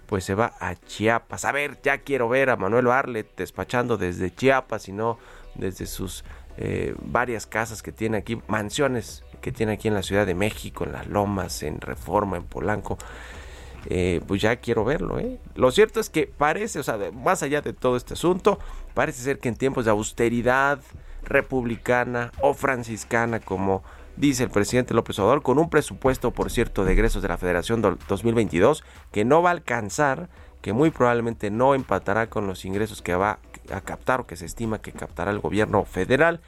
pues 0.06 0.24
se 0.24 0.34
va 0.34 0.54
a 0.60 0.74
Chiapas. 0.74 1.44
A 1.44 1.52
ver, 1.52 1.78
ya 1.82 1.98
quiero 1.98 2.30
ver 2.30 2.48
a 2.48 2.56
Manuel 2.56 2.86
Barlet 2.86 3.36
despachando 3.36 3.98
desde 3.98 4.34
Chiapas 4.34 4.88
y 4.88 4.92
no 4.92 5.18
desde 5.54 5.86
sus 5.86 6.24
eh, 6.56 6.94
varias 7.00 7.46
casas 7.46 7.82
que 7.82 7.92
tiene 7.92 8.18
aquí, 8.18 8.40
mansiones 8.48 9.24
que 9.40 9.52
tiene 9.52 9.72
aquí 9.72 9.88
en 9.88 9.94
la 9.94 10.02
Ciudad 10.02 10.26
de 10.26 10.34
México, 10.34 10.84
en 10.84 10.92
Las 10.92 11.06
Lomas, 11.06 11.62
en 11.62 11.80
Reforma, 11.80 12.36
en 12.36 12.44
Polanco. 12.44 12.98
Eh, 13.86 14.20
pues 14.26 14.40
ya 14.40 14.56
quiero 14.56 14.84
verlo. 14.84 15.18
¿eh? 15.18 15.38
Lo 15.56 15.70
cierto 15.70 15.98
es 15.98 16.08
que 16.08 16.26
parece, 16.26 16.78
o 16.78 16.82
sea, 16.82 16.98
más 17.12 17.42
allá 17.42 17.60
de 17.60 17.72
todo 17.72 17.96
este 17.96 18.14
asunto, 18.14 18.58
parece 18.94 19.22
ser 19.22 19.38
que 19.38 19.48
en 19.48 19.56
tiempos 19.56 19.84
de 19.84 19.90
austeridad 19.90 20.78
republicana 21.24 22.32
o 22.40 22.54
franciscana, 22.54 23.40
como 23.40 23.82
dice 24.16 24.44
el 24.44 24.50
presidente 24.50 24.94
López 24.94 25.18
Obrador, 25.18 25.42
con 25.42 25.58
un 25.58 25.70
presupuesto, 25.70 26.30
por 26.30 26.50
cierto, 26.50 26.84
de 26.84 26.92
egresos 26.92 27.22
de 27.22 27.28
la 27.28 27.38
Federación 27.38 27.80
2022, 27.80 28.84
que 29.10 29.24
no 29.24 29.42
va 29.42 29.50
a 29.50 29.52
alcanzar, 29.52 30.28
que 30.62 30.72
muy 30.72 30.90
probablemente 30.90 31.50
no 31.50 31.74
empatará 31.74 32.28
con 32.28 32.46
los 32.46 32.64
ingresos 32.64 33.02
que 33.02 33.14
va 33.14 33.40
a 33.70 33.80
captar 33.80 34.20
o 34.20 34.26
que 34.26 34.36
se 34.36 34.46
estima 34.46 34.80
que 34.80 34.92
captará 34.92 35.32
el 35.32 35.40
gobierno 35.40 35.84
federal, 35.84 36.40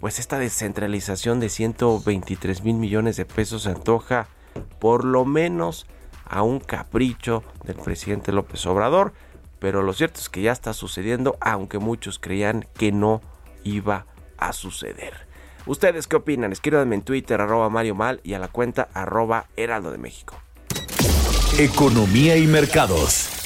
pues 0.00 0.18
esta 0.18 0.38
descentralización 0.38 1.38
de 1.38 1.48
123 1.48 2.64
mil 2.64 2.76
millones 2.76 3.16
de 3.16 3.24
pesos 3.24 3.62
se 3.62 3.70
antoja 3.70 4.26
por 4.80 5.04
lo 5.04 5.24
menos 5.24 5.86
a 6.24 6.42
un 6.42 6.58
capricho 6.58 7.44
del 7.64 7.76
presidente 7.76 8.32
López 8.32 8.66
Obrador, 8.66 9.12
pero 9.60 9.82
lo 9.82 9.92
cierto 9.92 10.18
es 10.18 10.28
que 10.28 10.42
ya 10.42 10.50
está 10.50 10.72
sucediendo, 10.72 11.36
aunque 11.40 11.78
muchos 11.78 12.18
creían 12.18 12.66
que 12.74 12.90
no 12.90 13.20
iba 13.62 14.06
a 14.38 14.52
suceder. 14.52 15.28
¿Ustedes 15.66 16.08
qué 16.08 16.16
opinan? 16.16 16.50
Escríbanme 16.50 16.96
en 16.96 17.02
Twitter, 17.02 17.40
arroba 17.40 17.70
Mario 17.70 17.94
Mal 17.94 18.20
y 18.24 18.34
a 18.34 18.40
la 18.40 18.48
cuenta 18.48 18.88
arroba 18.92 19.46
Heraldo 19.56 19.92
de 19.92 19.98
México. 19.98 20.34
Economía 21.58 22.36
y 22.36 22.48
mercados. 22.48 23.41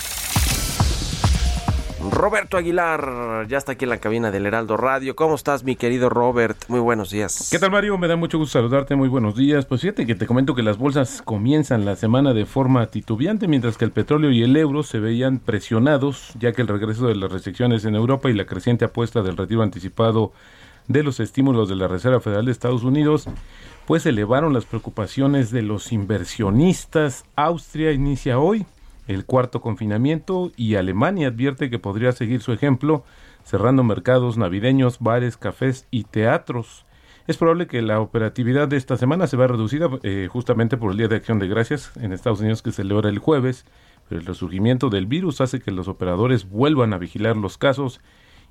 Roberto 2.10 2.56
Aguilar 2.56 3.46
ya 3.48 3.58
está 3.58 3.72
aquí 3.72 3.84
en 3.84 3.90
la 3.90 3.98
cabina 3.98 4.30
del 4.30 4.46
Heraldo 4.46 4.76
Radio. 4.76 5.16
¿Cómo 5.16 5.34
estás, 5.34 5.64
mi 5.64 5.76
querido 5.76 6.08
Robert? 6.08 6.56
Muy 6.68 6.80
buenos 6.80 7.10
días. 7.10 7.48
¿Qué 7.50 7.58
tal, 7.58 7.70
Mario? 7.70 7.98
Me 7.98 8.08
da 8.08 8.16
mucho 8.16 8.38
gusto 8.38 8.58
saludarte. 8.58 8.96
Muy 8.96 9.08
buenos 9.08 9.36
días. 9.36 9.66
Pues 9.66 9.82
fíjate 9.82 10.06
que 10.06 10.14
te 10.14 10.26
comento 10.26 10.54
que 10.54 10.62
las 10.62 10.78
bolsas 10.78 11.22
comienzan 11.22 11.84
la 11.84 11.96
semana 11.96 12.32
de 12.32 12.46
forma 12.46 12.86
titubeante, 12.86 13.48
mientras 13.48 13.76
que 13.76 13.84
el 13.84 13.90
petróleo 13.90 14.30
y 14.30 14.42
el 14.42 14.56
euro 14.56 14.82
se 14.82 14.98
veían 14.98 15.38
presionados, 15.38 16.32
ya 16.38 16.52
que 16.52 16.62
el 16.62 16.68
regreso 16.68 17.06
de 17.06 17.16
las 17.16 17.30
restricciones 17.30 17.84
en 17.84 17.94
Europa 17.94 18.30
y 18.30 18.34
la 18.34 18.46
creciente 18.46 18.84
apuesta 18.84 19.22
del 19.22 19.36
retiro 19.36 19.62
anticipado 19.62 20.32
de 20.88 21.02
los 21.02 21.20
estímulos 21.20 21.68
de 21.68 21.76
la 21.76 21.88
Reserva 21.88 22.20
Federal 22.20 22.46
de 22.46 22.52
Estados 22.52 22.84
Unidos, 22.84 23.28
pues 23.86 24.06
elevaron 24.06 24.52
las 24.52 24.64
preocupaciones 24.64 25.50
de 25.50 25.62
los 25.62 25.92
inversionistas. 25.92 27.24
Austria 27.34 27.92
inicia 27.92 28.38
hoy 28.38 28.66
el 29.06 29.24
cuarto 29.24 29.60
confinamiento 29.60 30.52
y 30.56 30.74
Alemania 30.74 31.28
advierte 31.28 31.70
que 31.70 31.78
podría 31.78 32.12
seguir 32.12 32.40
su 32.40 32.52
ejemplo 32.52 33.04
cerrando 33.44 33.84
mercados 33.84 34.36
navideños, 34.36 34.98
bares, 34.98 35.36
cafés 35.36 35.86
y 35.90 36.04
teatros. 36.04 36.84
Es 37.26 37.36
probable 37.36 37.66
que 37.66 37.82
la 37.82 38.00
operatividad 38.00 38.68
de 38.68 38.76
esta 38.76 38.96
semana 38.96 39.26
se 39.26 39.36
vea 39.36 39.48
reducida 39.48 39.88
eh, 40.02 40.28
justamente 40.30 40.76
por 40.76 40.92
el 40.92 40.98
Día 40.98 41.08
de 41.08 41.16
Acción 41.16 41.38
de 41.38 41.48
Gracias 41.48 41.92
en 41.96 42.12
Estados 42.12 42.40
Unidos 42.40 42.62
que 42.62 42.70
se 42.70 42.82
celebra 42.82 43.08
el 43.08 43.18
jueves, 43.18 43.64
pero 44.08 44.20
el 44.20 44.26
resurgimiento 44.26 44.90
del 44.90 45.06
virus 45.06 45.40
hace 45.40 45.60
que 45.60 45.70
los 45.70 45.88
operadores 45.88 46.48
vuelvan 46.48 46.92
a 46.92 46.98
vigilar 46.98 47.36
los 47.36 47.58
casos 47.58 48.00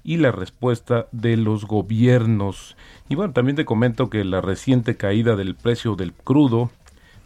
y 0.04 0.18
la 0.18 0.32
respuesta 0.32 1.08
de 1.12 1.36
los 1.36 1.66
gobiernos. 1.66 2.78
Y 3.10 3.16
bueno, 3.16 3.34
también 3.34 3.56
te 3.56 3.66
comento 3.66 4.10
que 4.10 4.24
la 4.24 4.40
reciente 4.40 4.96
caída 4.96 5.36
del 5.36 5.56
precio 5.56 5.96
del 5.96 6.14
crudo 6.14 6.70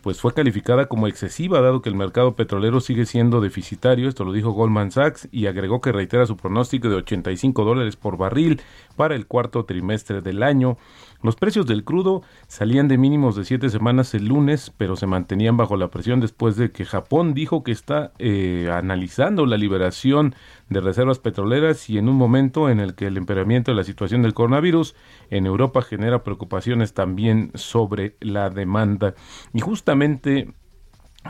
pues 0.10 0.22
fue 0.22 0.34
calificada 0.34 0.88
como 0.88 1.06
excesiva 1.06 1.62
dado 1.62 1.84
que 1.84 1.90
el 1.90 1.94
mercado 1.94 2.36
petrolero 2.36 2.82
sigue 2.82 3.06
siendo 3.06 3.42
deficitario, 3.42 4.10
esto 4.10 4.26
lo 4.26 4.34
dijo 4.34 4.54
Goldman 4.54 4.90
Sachs 4.90 5.30
y 5.32 5.46
agregó 5.46 5.82
que 5.82 5.92
reitera 5.92 6.26
su 6.26 6.36
pronóstico 6.36 6.90
de 6.90 6.96
85 6.96 7.64
dólares 7.64 7.96
por 7.96 8.18
barril 8.18 8.60
para 8.96 9.14
el 9.14 9.28
cuarto 9.28 9.66
trimestre 9.66 10.22
del 10.22 10.42
año. 10.42 10.80
Los 11.22 11.36
precios 11.36 11.68
del 11.68 11.84
crudo 11.84 12.24
salían 12.48 12.88
de 12.88 12.98
mínimos 12.98 13.36
de 13.36 13.46
siete 13.46 13.70
semanas 13.70 14.16
el 14.16 14.26
lunes, 14.26 14.72
pero 14.78 14.96
se 14.96 15.06
mantenían 15.06 15.58
bajo 15.58 15.78
la 15.78 15.90
presión 15.90 16.22
después 16.22 16.56
de 16.56 16.72
que 16.72 16.86
Japón 16.86 17.34
dijo 17.34 17.62
que 17.64 17.74
está 17.74 18.14
eh, 18.20 18.70
analizando 18.74 19.46
la 19.46 19.58
liberación 19.58 20.34
de 20.70 20.80
reservas 20.80 21.20
petroleras 21.20 21.90
y 21.90 21.98
en 21.98 22.08
un 22.08 22.16
momento 22.16 22.70
en 22.70 22.80
el 22.80 22.96
que 22.96 23.08
el 23.08 23.18
empeoramiento 23.18 23.72
de 23.72 23.76
la 23.76 23.84
situación 23.84 24.22
del 24.22 24.34
coronavirus 24.34 24.96
en 25.30 25.46
Europa 25.46 25.82
genera 25.82 26.24
preocupaciones 26.24 26.94
también 26.94 27.52
sobre 27.54 28.16
la 28.22 28.50
demanda. 28.50 29.14
Y 29.54 29.60
justamente 29.60 29.99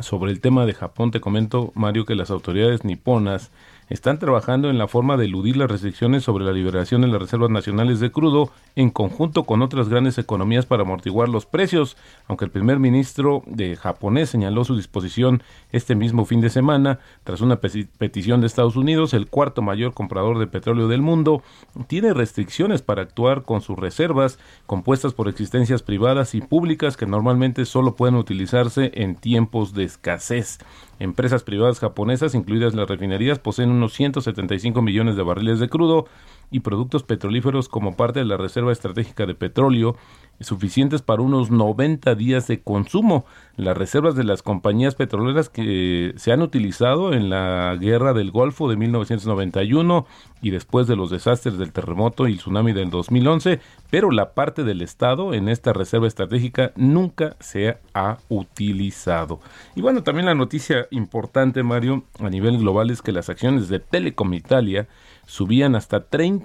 sobre 0.02 0.32
el 0.32 0.42
tema 0.42 0.66
de 0.66 0.74
Japón 0.74 1.12
te 1.12 1.20
comento, 1.20 1.72
Mario, 1.76 2.06
que 2.06 2.16
las 2.16 2.30
autoridades 2.30 2.86
niponas 2.86 3.52
están 3.90 4.20
trabajando 4.20 4.70
en 4.70 4.78
la 4.78 4.88
forma 4.88 5.18
de 5.18 5.26
eludir 5.26 5.58
las 5.58 5.70
restricciones 5.70 6.24
sobre 6.24 6.46
la 6.46 6.52
liberación 6.52 7.02
de 7.02 7.08
las 7.08 7.22
reservas 7.22 7.50
nacionales 7.50 8.00
de 8.00 8.12
crudo 8.12 8.52
en 8.76 8.90
conjunto 8.90 9.44
con 9.44 9.62
otras 9.62 9.90
grandes 9.90 10.18
economías 10.18 10.66
para 10.66 10.84
amortiguar 10.84 11.28
los 11.30 11.46
precios, 11.46 11.98
aunque 12.28 12.46
el 12.46 12.52
primer 12.52 12.80
ministro 12.80 13.44
de 13.48 13.76
japonés 13.76 14.30
señaló 14.30 14.64
su 14.64 14.76
disposición 14.76 15.44
este 15.72 15.96
mismo 15.96 16.26
fin 16.26 16.42
de 16.42 16.50
semana 16.50 17.00
tras 17.24 17.42
una 17.42 17.58
petición 17.58 18.42
de 18.42 18.48
Estados 18.48 18.76
Unidos, 18.76 19.14
el 19.14 19.28
cuarto 19.28 19.62
mayor 19.62 19.94
comprador 19.94 20.40
de 20.40 20.48
petróleo 20.48 20.88
del 20.88 21.02
mundo, 21.02 21.44
tiene 21.88 22.14
restricciones 22.14 22.82
para 22.82 23.02
actuar 23.02 23.44
con 23.44 23.62
sus 23.62 23.78
reservas 23.78 24.40
compuestas 24.66 25.14
por 25.14 25.28
existencias 25.28 25.84
privadas 25.84 26.36
y 26.36 26.42
públicas 26.42 26.96
que 26.96 27.06
normalmente 27.06 27.66
solo 27.66 27.96
pueden 27.96 28.16
utilizarse 28.16 28.92
en 28.94 29.16
tiempos 29.16 29.74
de 29.74 29.84
escasez. 29.86 30.60
Empresas 31.00 31.44
privadas 31.44 31.80
japonesas, 31.80 32.36
incluidas 32.36 32.76
las 32.76 32.88
refinerías, 32.88 33.40
poseen 33.40 33.72
unos 33.72 33.94
175 33.94 34.82
millones 34.82 35.16
de 35.16 35.24
barriles 35.24 35.60
de 35.60 35.70
crudo 35.70 36.06
y 36.52 36.62
productos 36.62 37.04
petrolíferos 37.04 37.70
como 37.70 37.96
parte 37.96 38.20
de 38.20 38.26
la 38.26 38.38
Reserva 38.38 38.72
Estratégica 38.72 39.26
de 39.26 39.36
Petróleo, 39.36 39.96
suficientes 40.42 41.02
para 41.02 41.22
unos 41.22 41.52
90 41.52 42.16
días 42.16 42.48
de 42.48 42.62
consumo. 42.62 43.26
Las 43.58 43.78
reservas 43.78 44.16
de 44.16 44.24
las 44.24 44.42
compañías 44.42 44.96
petroleras 44.96 45.50
que 45.50 46.14
se 46.16 46.32
han 46.32 46.42
utilizado 46.42 47.14
en 47.14 47.30
la 47.30 47.76
guerra 47.80 48.14
del 48.14 48.32
Golfo 48.32 48.70
de 48.70 48.78
1991 48.78 50.06
y 50.42 50.52
después 50.52 50.88
de 50.88 50.96
los 50.96 51.10
desastres 51.10 51.58
del 51.58 51.74
terremoto 51.74 52.28
y 52.28 52.34
el 52.34 52.38
tsunami 52.38 52.72
del 52.72 52.90
2011, 52.90 53.60
pero 53.90 54.12
la 54.12 54.34
parte 54.34 54.64
del 54.64 54.82
Estado 54.82 55.34
en 55.34 55.50
esta 55.50 55.74
reserva 55.74 56.08
estratégica 56.08 56.72
nunca 56.78 57.36
se 57.42 57.78
ha 57.94 58.18
utilizado. 58.30 59.42
Y 59.76 59.82
bueno, 59.82 60.04
también 60.04 60.28
la 60.28 60.36
noticia 60.36 60.88
importante, 60.92 61.64
Mario, 61.64 62.04
a 62.20 62.30
nivel 62.30 62.58
global 62.60 62.92
es 62.92 63.02
que 63.02 63.12
las 63.12 63.30
acciones 63.30 63.68
de 63.68 63.80
Telecom 63.80 64.34
Italia 64.34 64.88
subían 65.26 65.76
hasta 65.76 66.10
30% 66.10 66.39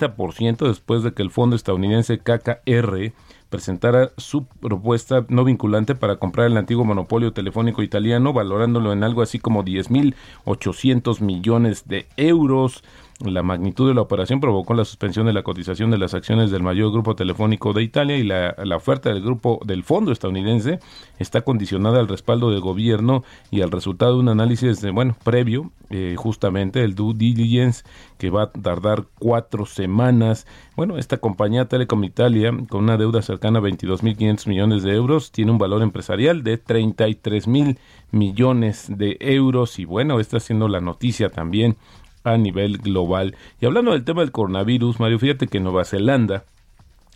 después 0.67 1.03
de 1.03 1.13
que 1.13 1.23
el 1.23 1.31
fondo 1.31 1.57
estadounidense 1.57 2.19
KKR 2.19 3.13
presentara 3.49 4.11
su 4.17 4.47
propuesta 4.47 5.25
no 5.29 5.45
vinculante 5.45 5.95
para 5.95 6.17
comprar 6.17 6.49
el 6.49 6.57
antiguo 6.57 6.85
monopolio 6.85 7.33
telefónico 7.33 7.83
italiano, 7.83 8.33
valorándolo 8.33 8.93
en 8.93 9.05
algo 9.05 9.23
así 9.23 9.39
como 9.39 9.65
10.800 9.65 11.21
millones 11.21 11.87
de 11.87 12.07
euros. 12.17 12.83
La 13.21 13.45
magnitud 13.45 13.87
de 13.87 13.95
la 13.95 14.01
operación 14.01 14.41
provocó 14.41 14.75
la 14.75 14.85
suspensión 14.85 15.27
de 15.27 15.33
la 15.33 15.45
cotización 15.45 15.91
de 15.93 15.99
las 15.99 16.15
acciones 16.15 16.51
del 16.51 16.65
mayor 16.65 16.91
grupo 16.91 17.15
telefónico 17.15 17.73
de 17.73 17.85
Italia 17.85 18.17
y 18.17 18.25
la, 18.25 18.77
oferta 18.77 19.11
del 19.11 19.23
grupo 19.23 19.61
del 19.65 19.85
fondo 19.85 20.11
estadounidense 20.11 20.81
está 21.21 21.43
condicionada 21.43 22.01
al 22.01 22.09
respaldo 22.09 22.51
del 22.51 22.61
gobierno 22.61 23.23
y 23.53 23.61
al 23.61 23.71
resultado 23.71 24.15
de 24.15 24.19
un 24.19 24.29
análisis 24.31 24.81
de, 24.81 24.91
bueno 24.91 25.17
previo 25.23 25.71
eh, 25.91 26.17
justamente 26.19 26.83
el 26.83 26.97
due 26.97 27.15
diligence 27.15 27.85
que 28.19 28.31
va 28.31 28.43
a 28.45 28.51
tardar 28.51 29.05
cuatro 29.21 29.65
semanas. 29.65 30.45
Bueno, 30.75 30.99
esta 30.99 31.19
compañía 31.19 31.69
Telecom 31.69 32.03
Italia 32.03 32.53
con 32.69 32.83
una 32.83 32.97
deuda 32.97 33.23
cercana 33.23 33.61
a 33.61 33.63
22.500 33.63 34.49
millones 34.49 34.83
de 34.83 34.93
euros 34.93 35.31
tiene 35.31 35.53
un 35.53 35.59
valor 35.59 35.83
empresarial 35.83 36.43
de 36.43 36.63
33.000 36.63 37.79
millones 38.11 38.87
de 38.89 39.19
euros 39.21 39.79
y 39.79 39.85
bueno, 39.85 40.19
está 40.19 40.41
siendo 40.41 40.67
la 40.67 40.81
noticia 40.81 41.31
también 41.31 41.77
a 42.25 42.37
nivel 42.37 42.79
global. 42.79 43.37
Y 43.61 43.67
hablando 43.67 43.93
del 43.93 44.05
tema 44.05 44.23
del 44.23 44.33
coronavirus, 44.33 44.99
Mario, 44.99 45.19
fíjate 45.19 45.47
que 45.47 45.61
Nueva 45.61 45.85
Zelanda 45.85 46.45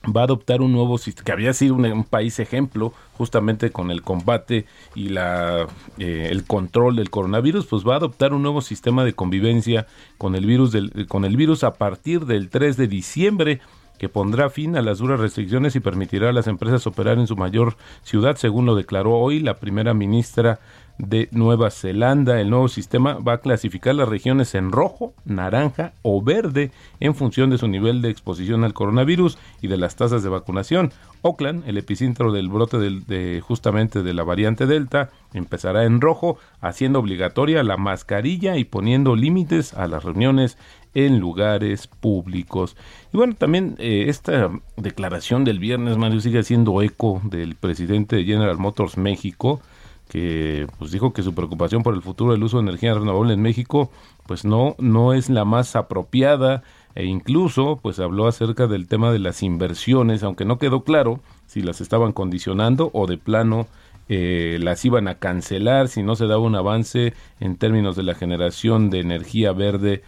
va 0.05 0.21
a 0.23 0.25
adoptar 0.25 0.61
un 0.61 0.73
nuevo 0.73 0.97
sistema, 0.99 1.25
que 1.25 1.33
había 1.33 1.53
sido 1.53 1.75
un, 1.75 2.05
país 2.05 2.39
ejemplo 2.39 2.93
justamente 3.17 3.71
con 3.71 3.91
el 3.91 4.03
combate 4.03 4.65
y 4.95 5.09
la, 5.09 5.67
eh, 5.99 6.29
el 6.31 6.45
control 6.45 6.97
del 6.97 7.11
coronavirus, 7.11 7.67
pues 7.67 7.87
va 7.87 7.95
a 7.95 7.97
adoptar 7.97 8.33
un 8.33 8.43
nuevo 8.43 8.61
sistema 8.61 9.05
de 9.05 9.15
convivencia 9.15 9.87
con 10.17 10.35
el 10.35 10.47
virus, 10.47 10.73
del, 10.73 11.07
con 11.09 11.25
el 11.25 11.37
virus 11.37 11.65
a 11.65 11.75
partir 11.75 12.27
del 12.27 12.49
3 12.49 12.77
de 12.77 12.87
diciembre 12.87 13.61
que 13.99 14.09
pondrá 14.09 14.49
fin 14.49 14.77
a 14.77 14.83
las 14.83 14.99
duras 14.99 15.19
restricciones 15.19 15.75
y 15.75 15.81
permitirá 15.81 16.31
a 16.31 16.33
las 16.33 16.47
empresas 16.47 16.87
operar 16.87 17.19
en 17.19 17.27
su 17.27 17.37
mayor 17.37 17.77
ciudad, 18.05 18.37
según 18.37 18.65
lo 18.65 18.77
declaró 18.77 19.17
hoy 19.17 19.41
la 19.41 19.55
primera 19.55 19.93
ministra 19.93 20.61
de 20.99 21.29
Nueva 21.31 21.71
Zelanda. 21.71 22.41
El 22.41 22.51
nuevo 22.51 22.69
sistema 22.69 23.15
va 23.15 23.35
a 23.35 23.41
clasificar 23.41 23.95
las 23.95 24.09
regiones 24.09 24.55
en 24.55 24.73
rojo, 24.73 25.15
naranja 25.25 25.93
o 26.03 26.21
verde 26.23 26.71
en 27.01 27.15
función 27.15 27.51
de 27.51 27.59
su 27.59 27.69
nivel 27.69 28.03
de 28.03 28.11
exposición 28.11 28.65
al 28.65 28.75
coronavirus 28.75 29.39
y 29.63 29.69
de 29.69 29.77
las 29.77 29.97
tasas 29.97 30.23
de 30.23 30.29
vacunación. 30.29 30.93
Oakland, 31.23 31.65
el 31.67 31.79
epicentro 31.79 32.33
del 32.33 32.49
brote 32.49 32.79
de, 32.79 33.41
justamente 33.41 34.03
de 34.03 34.15
la 34.15 34.23
variante 34.23 34.67
Delta, 34.67 35.11
empezará 35.33 35.85
en 35.85 36.01
rojo, 36.01 36.39
haciendo 36.61 36.99
obligatoria 36.99 37.63
la 37.63 37.77
mascarilla 37.77 38.57
y 38.57 38.65
poniendo 38.65 39.17
límites 39.17 39.75
a 39.75 39.89
las 39.89 40.05
reuniones 40.05 40.59
en 40.95 41.19
lugares 41.19 41.87
públicos. 41.87 42.77
Y 43.13 43.17
bueno, 43.17 43.35
también 43.37 43.77
eh, 43.79 44.07
esta 44.09 44.51
declaración 44.77 45.45
del 45.45 45.59
viernes, 45.59 45.97
Mario, 45.97 46.21
sigue 46.21 46.41
haciendo 46.41 46.83
eco 46.83 47.21
del 47.25 47.55
presidente 47.57 48.17
de 48.17 48.25
General 48.25 48.59
Motors 48.59 48.97
México, 48.97 49.61
que 50.09 50.67
pues 50.79 50.91
dijo 50.91 51.13
que 51.13 51.23
su 51.23 51.35
preocupación 51.35 51.83
por 51.83 51.95
el 51.95 52.03
futuro 52.03 52.33
del 52.33 52.43
uso 52.43 52.57
de 52.57 52.65
energía 52.65 52.95
renovable 52.95 53.35
en 53.35 53.43
México 53.43 53.91
pues 54.27 54.45
no 54.45 54.75
no 54.79 55.13
es 55.13 55.29
la 55.31 55.45
más 55.45 55.77
apropiada. 55.77 56.63
E 56.95 57.05
incluso 57.05 57.79
pues 57.81 58.01
habló 58.01 58.27
acerca 58.27 58.67
del 58.67 58.89
tema 58.89 59.13
de 59.13 59.19
las 59.19 59.43
inversiones 59.43 60.23
aunque 60.23 60.45
no 60.45 60.59
quedó 60.59 60.83
claro 60.83 61.21
si 61.47 61.61
las 61.63 61.81
estaban 61.81 62.13
condicionando 62.13 62.91
o 62.93 63.07
de 63.07 63.19
plano 63.19 63.69
eh, 64.09 64.59
las 64.61 64.85
iban 64.87 65.07
a 65.07 65.17
cancelar 65.17 65.89
si 65.89 66.03
no 66.03 66.17
se 66.17 66.27
daba 66.27 66.43
un 66.43 66.57
avance 66.57 67.13
en 67.41 67.57
términos 67.57 67.95
de 67.95 68.03
la 68.03 68.15
generación 68.15 68.89
de 68.89 69.01
energía 69.01 69.53
verde 69.53 70.03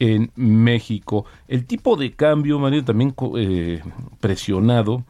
en 0.00 0.32
México. 0.34 1.24
El 1.46 1.64
tipo 1.64 1.96
de 1.96 2.12
cambio 2.12 2.58
Mario 2.58 2.84
también 2.84 3.14
eh, 3.36 3.80
presionado 4.20 5.04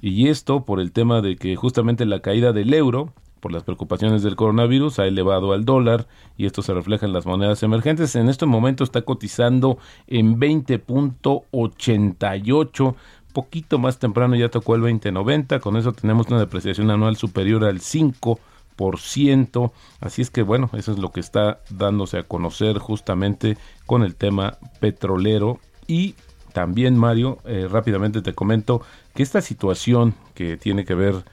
y 0.00 0.28
esto 0.28 0.64
por 0.64 0.80
el 0.80 0.92
tema 0.92 1.22
de 1.22 1.36
que 1.36 1.56
justamente 1.56 2.04
la 2.04 2.20
caída 2.20 2.52
del 2.52 2.74
euro 2.74 3.12
por 3.40 3.52
las 3.52 3.64
preocupaciones 3.64 4.22
del 4.22 4.36
coronavirus 4.36 4.98
ha 4.98 5.06
elevado 5.06 5.52
al 5.52 5.64
dólar 5.64 6.06
y 6.36 6.46
esto 6.46 6.62
se 6.62 6.74
refleja 6.74 7.06
en 7.06 7.12
las 7.12 7.26
monedas 7.26 7.62
emergentes. 7.62 8.16
En 8.16 8.28
este 8.28 8.46
momento 8.46 8.82
está 8.84 9.02
cotizando 9.02 9.78
en 10.06 10.38
20.88, 10.38 12.94
poquito 13.32 13.78
más 13.78 13.98
temprano 13.98 14.34
ya 14.34 14.48
tocó 14.48 14.74
el 14.74 14.82
20.90, 14.82 15.60
con 15.60 15.76
eso 15.76 15.92
tenemos 15.92 16.26
una 16.28 16.40
depreciación 16.40 16.90
anual 16.90 17.16
superior 17.16 17.64
al 17.64 17.80
5%. 17.80 19.72
Así 20.00 20.22
es 20.22 20.30
que 20.30 20.42
bueno, 20.42 20.70
eso 20.72 20.90
es 20.92 20.98
lo 20.98 21.12
que 21.12 21.20
está 21.20 21.60
dándose 21.70 22.18
a 22.18 22.24
conocer 22.24 22.78
justamente 22.78 23.56
con 23.86 24.02
el 24.02 24.16
tema 24.16 24.58
petrolero 24.80 25.60
y 25.86 26.16
también 26.52 26.96
Mario, 26.96 27.38
eh, 27.44 27.68
rápidamente 27.70 28.22
te 28.22 28.34
comento 28.34 28.82
que 29.14 29.22
esta 29.22 29.40
situación 29.40 30.14
que 30.34 30.56
tiene 30.56 30.84
que 30.84 30.94
ver 30.94 31.24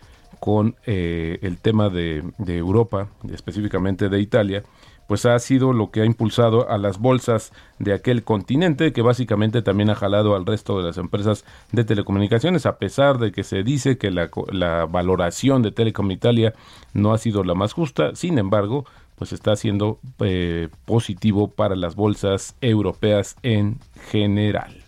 con 0.46 0.76
eh, 0.86 1.40
el 1.42 1.58
tema 1.58 1.90
de, 1.90 2.22
Europa, 2.46 3.08
específicamente 3.34 4.10
de 4.10 4.20
Italia, 4.20 4.62
pues 5.08 5.26
ha 5.26 5.40
sido 5.40 5.74
lo 5.74 5.90
que 5.90 6.02
ha 6.02 6.06
impulsado 6.06 6.70
a 6.70 6.78
las 6.78 7.00
bolsas 7.00 7.52
de 7.80 7.94
aquel 7.94 8.24
continente, 8.24 8.94
que 8.94 9.02
básicamente 9.02 9.64
también 9.64 9.90
ha 9.90 9.96
jalado 9.96 10.36
al 10.36 10.46
resto 10.46 10.78
de 10.78 10.84
las 10.84 11.00
empresas 11.00 11.46
de 11.72 11.84
telecomunicaciones, 11.84 12.68
a 12.68 12.78
pesar 12.78 13.18
de 13.18 13.32
que 13.32 13.44
se 13.44 13.64
dice 13.64 13.98
que 13.98 14.12
la, 14.12 14.30
la 14.52 14.86
valoración 14.86 15.64
de 15.64 15.72
Telecom 15.72 16.12
Italia 16.12 16.54
no 16.94 17.12
ha 17.12 17.18
sido 17.18 17.44
la 17.44 17.56
más 17.56 17.74
justa, 17.74 18.14
sin 18.14 18.38
embargo, 18.38 18.86
pues 19.16 19.34
está 19.34 19.56
siendo 19.56 19.98
eh, 20.20 20.70
positivo 20.86 21.48
para 21.48 21.76
las 21.76 21.96
bolsas 21.96 22.56
europeas 22.62 23.36
en 23.42 23.80
general. 24.12 24.85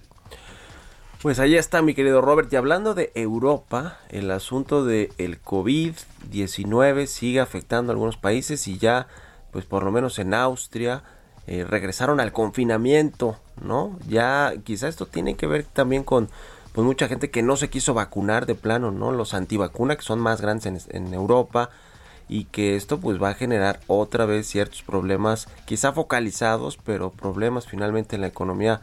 Pues 1.22 1.40
ahí 1.40 1.56
está 1.56 1.82
mi 1.82 1.96
querido 1.96 2.22
Robert. 2.22 2.54
Y 2.54 2.58
hablando 2.58 2.94
de 2.94 3.12
Europa, 3.16 3.98
el 4.10 4.30
asunto 4.30 4.86
del 4.86 5.12
el 5.18 5.42
COVID-19 5.42 7.08
sigue 7.08 7.40
afectando 7.40 7.92
a 7.92 7.94
algunos 7.94 8.18
países 8.18 8.68
y 8.68 8.78
ya, 8.78 9.08
pues 9.52 9.66
por 9.66 9.82
lo 9.82 9.92
menos 9.92 10.20
en 10.20 10.36
Austria, 10.36 11.02
eh, 11.48 11.66
regresaron 11.68 12.20
al 12.20 12.32
confinamiento, 12.34 13.40
¿no? 13.60 13.98
Ya 14.08 14.54
quizá 14.64 14.88
esto 14.88 15.08
tiene 15.08 15.36
que 15.36 15.48
ver 15.48 15.64
también 15.64 16.04
con 16.04 16.30
pues 16.74 16.86
mucha 16.86 17.08
gente 17.08 17.32
que 17.32 17.42
no 17.42 17.58
se 17.58 17.72
quiso 17.72 17.96
vacunar 17.96 18.46
de 18.46 18.54
plano, 18.54 18.92
¿no? 18.92 19.12
Los 19.12 19.34
antivacunas 19.34 19.98
que 19.98 20.04
son 20.04 20.20
más 20.20 20.40
grandes 20.40 20.68
en, 20.68 21.08
en 21.08 21.14
Europa 21.16 21.72
y 22.30 22.44
que 22.46 22.76
esto 22.76 23.00
pues 23.00 23.20
va 23.22 23.30
a 23.30 23.34
generar 23.34 23.80
otra 23.88 24.28
vez 24.28 24.46
ciertos 24.46 24.84
problemas, 24.84 25.48
quizá 25.66 25.94
focalizados, 25.94 26.78
pero 26.78 27.10
problemas 27.10 27.66
finalmente 27.66 28.18
en 28.18 28.22
la 28.22 28.28
economía 28.28 28.82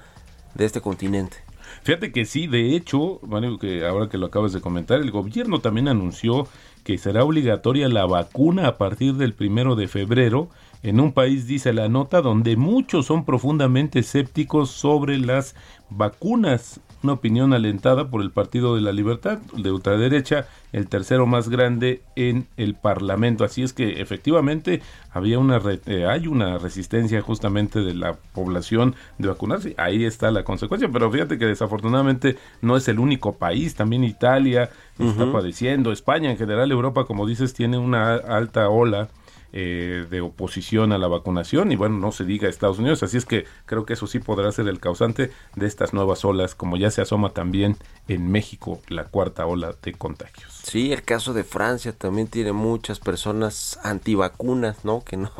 de 0.54 0.64
este 0.64 0.80
continente. 0.80 1.43
Fíjate 1.82 2.12
que 2.12 2.24
sí, 2.24 2.46
de 2.46 2.74
hecho, 2.76 3.20
Mario, 3.26 3.58
que 3.58 3.86
ahora 3.86 4.08
que 4.08 4.18
lo 4.18 4.26
acabas 4.26 4.52
de 4.52 4.60
comentar, 4.60 5.00
el 5.00 5.10
gobierno 5.10 5.60
también 5.60 5.88
anunció 5.88 6.46
que 6.84 6.98
será 6.98 7.24
obligatoria 7.24 7.88
la 7.88 8.06
vacuna 8.06 8.68
a 8.68 8.78
partir 8.78 9.14
del 9.14 9.32
primero 9.32 9.74
de 9.74 9.88
febrero 9.88 10.48
en 10.82 11.00
un 11.00 11.12
país, 11.12 11.46
dice 11.46 11.72
la 11.72 11.88
nota, 11.88 12.20
donde 12.20 12.56
muchos 12.56 13.06
son 13.06 13.24
profundamente 13.24 14.00
escépticos 14.00 14.70
sobre 14.70 15.18
las 15.18 15.54
vacunas 15.88 16.80
una 17.04 17.12
opinión 17.12 17.52
alentada 17.52 18.08
por 18.08 18.22
el 18.22 18.30
Partido 18.30 18.74
de 18.74 18.80
la 18.80 18.92
Libertad 18.92 19.38
de 19.56 19.70
ultraderecha, 19.70 20.48
el 20.72 20.88
tercero 20.88 21.26
más 21.26 21.48
grande 21.48 22.02
en 22.16 22.48
el 22.56 22.74
Parlamento. 22.74 23.44
Así 23.44 23.62
es 23.62 23.72
que 23.72 24.00
efectivamente 24.00 24.82
había 25.12 25.38
una 25.38 25.60
eh, 25.86 26.06
hay 26.06 26.26
una 26.26 26.58
resistencia 26.58 27.20
justamente 27.20 27.80
de 27.80 27.94
la 27.94 28.14
población 28.14 28.96
de 29.18 29.28
vacunarse. 29.28 29.74
Ahí 29.76 30.04
está 30.04 30.30
la 30.30 30.42
consecuencia, 30.42 30.88
pero 30.92 31.10
fíjate 31.10 31.38
que 31.38 31.46
desafortunadamente 31.46 32.36
no 32.62 32.76
es 32.76 32.88
el 32.88 32.98
único 32.98 33.34
país, 33.34 33.74
también 33.74 34.02
Italia 34.02 34.70
está 34.98 35.30
padeciendo, 35.30 35.92
España 35.92 36.30
en 36.30 36.38
general, 36.38 36.72
Europa, 36.72 37.04
como 37.04 37.26
dices, 37.26 37.52
tiene 37.52 37.78
una 37.78 38.14
alta 38.14 38.68
ola 38.68 39.08
eh, 39.56 40.04
de 40.10 40.20
oposición 40.20 40.90
a 40.90 40.98
la 40.98 41.06
vacunación 41.06 41.70
y 41.70 41.76
bueno, 41.76 41.96
no 41.96 42.10
se 42.10 42.24
diga 42.24 42.48
Estados 42.48 42.80
Unidos, 42.80 43.04
así 43.04 43.16
es 43.16 43.24
que 43.24 43.44
creo 43.66 43.86
que 43.86 43.92
eso 43.92 44.08
sí 44.08 44.18
podrá 44.18 44.50
ser 44.50 44.66
el 44.66 44.80
causante 44.80 45.30
de 45.54 45.66
estas 45.68 45.94
nuevas 45.94 46.24
olas, 46.24 46.56
como 46.56 46.76
ya 46.76 46.90
se 46.90 47.02
asoma 47.02 47.30
también 47.30 47.76
en 48.08 48.32
México 48.32 48.80
la 48.88 49.04
cuarta 49.04 49.46
ola 49.46 49.72
de 49.80 49.92
contagios. 49.92 50.60
Sí, 50.64 50.92
el 50.92 51.04
caso 51.04 51.32
de 51.34 51.44
Francia 51.44 51.92
también 51.92 52.26
tiene 52.26 52.52
muchas 52.52 52.98
personas 52.98 53.78
antivacunas, 53.84 54.84
¿no? 54.84 55.04
Que 55.04 55.16
no, 55.16 55.30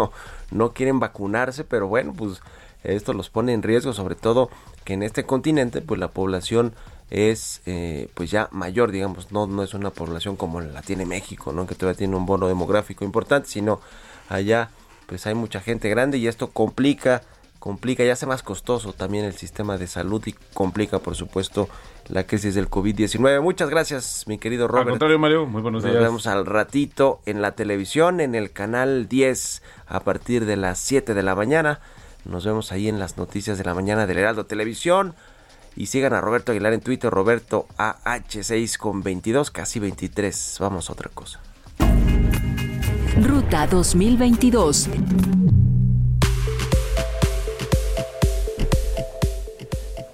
no 0.53 0.73
quieren 0.73 1.01
vacunarse, 1.01 1.65
pero 1.65 1.89
bueno, 1.89 2.15
pues 2.17 2.41
esto 2.85 3.13
los 3.13 3.31
pone 3.31 3.53
en 3.53 3.63
riesgo, 3.63 3.93
sobre 3.93 4.15
todo 4.15 4.51
que 4.85 4.95
en 4.95 5.03
este 5.03 5.25
continente, 5.25 5.81
pues 5.81 5.99
la 5.99 6.09
población 6.09 6.75
es 7.11 7.63
eh, 7.67 8.09
pues 8.15 8.31
ya 8.31 8.49
mayor, 8.51 8.91
digamos, 8.91 9.33
no, 9.33 9.47
no 9.47 9.63
es 9.63 9.75
una 9.75 9.91
población 9.91 10.37
como 10.37 10.61
la 10.61 10.83
tiene 10.83 11.07
México, 11.07 11.53
¿no? 11.53 11.67
que 11.67 11.75
todavía 11.75 11.99
tiene 11.99 12.17
un 12.17 12.27
bono 12.27 12.49
demográfico 12.49 13.05
importante, 13.05 13.49
sino 13.49 13.81
allá 14.29 14.71
pues 15.07 15.27
hay 15.27 15.35
mucha 15.35 15.61
gente 15.61 15.89
grande 15.89 16.19
y 16.19 16.29
esto 16.29 16.51
complica, 16.51 17.23
complica 17.59 18.05
y 18.05 18.09
hace 18.09 18.27
más 18.27 18.43
costoso 18.43 18.93
también 18.93 19.25
el 19.25 19.35
sistema 19.35 19.77
de 19.77 19.87
salud 19.87 20.23
y 20.27 20.35
complica 20.55 20.99
por 20.99 21.15
supuesto 21.15 21.69
la 22.09 22.27
crisis 22.27 22.55
del 22.55 22.69
COVID-19. 22.69 23.41
Muchas 23.43 23.71
gracias, 23.71 24.25
mi 24.27 24.39
querido 24.39 24.67
Robert. 24.67 24.87
Al 24.87 24.93
contrario, 24.93 25.19
Mario, 25.19 25.47
muy 25.47 25.63
buenos 25.63 25.83
días. 25.83 25.95
Nos 25.95 26.05
vemos 26.05 26.27
al 26.27 26.47
ratito 26.47 27.21
en 27.27 27.43
la 27.43 27.53
televisión, 27.53 28.21
en 28.21 28.35
el 28.35 28.51
canal 28.51 29.09
10, 29.09 29.63
a 29.87 30.01
partir 30.01 30.47
de 30.47 30.57
las 30.57 30.79
7 30.79 31.15
de 31.15 31.23
la 31.23 31.35
mañana. 31.35 31.81
Nos 32.25 32.47
vemos 32.47 32.73
ahí 32.73 32.89
en 32.89 32.99
las 32.99 33.19
noticias 33.19 33.59
de 33.59 33.65
la 33.65 33.75
mañana 33.75 34.07
del 34.07 34.19
Heraldo 34.19 34.47
Televisión. 34.47 35.15
Y 35.77 35.87
sigan 35.87 36.15
a 36.15 36.21
Roberto 36.21 36.53
Aguilar 36.53 36.73
en 36.73 36.81
Twitter, 36.81 37.11
Roberto 37.11 37.67
AH6 37.77 38.79
con 38.79 39.03
22, 39.03 39.51
casi 39.51 39.81
23. 39.81 40.57
Vamos 40.61 40.89
a 40.89 40.93
otra 40.93 41.11
cosa. 41.13 41.41
Ruta 43.21 43.67
2022. 43.67 44.89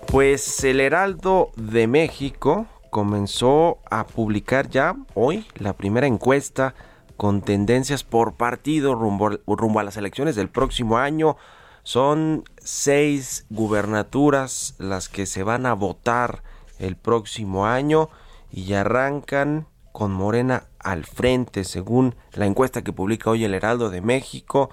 Pues 0.06 0.64
el 0.64 0.80
Heraldo 0.80 1.52
de 1.56 1.86
México 1.86 2.66
comenzó 2.90 3.78
a 3.88 4.06
publicar 4.06 4.68
ya 4.68 4.96
hoy 5.14 5.46
la 5.54 5.74
primera 5.74 6.08
encuesta 6.08 6.74
con 7.16 7.42
tendencias 7.42 8.02
por 8.02 8.32
partido 8.32 8.94
rumbo, 8.96 9.38
rumbo 9.46 9.78
a 9.78 9.84
las 9.84 9.96
elecciones 9.96 10.34
del 10.34 10.48
próximo 10.48 10.98
año. 10.98 11.36
Son 11.82 12.44
seis 12.58 13.46
gubernaturas 13.50 14.74
las 14.78 15.08
que 15.08 15.26
se 15.26 15.42
van 15.42 15.66
a 15.66 15.74
votar 15.74 16.42
el 16.78 16.96
próximo 16.96 17.66
año 17.66 18.10
y 18.52 18.72
arrancan 18.74 19.66
con 19.92 20.12
Morena 20.12 20.64
al 20.78 21.04
frente, 21.04 21.64
según 21.64 22.14
la 22.32 22.46
encuesta 22.46 22.82
que 22.82 22.92
publica 22.92 23.30
hoy 23.30 23.44
el 23.44 23.54
Heraldo 23.54 23.90
de 23.90 24.00
México, 24.00 24.70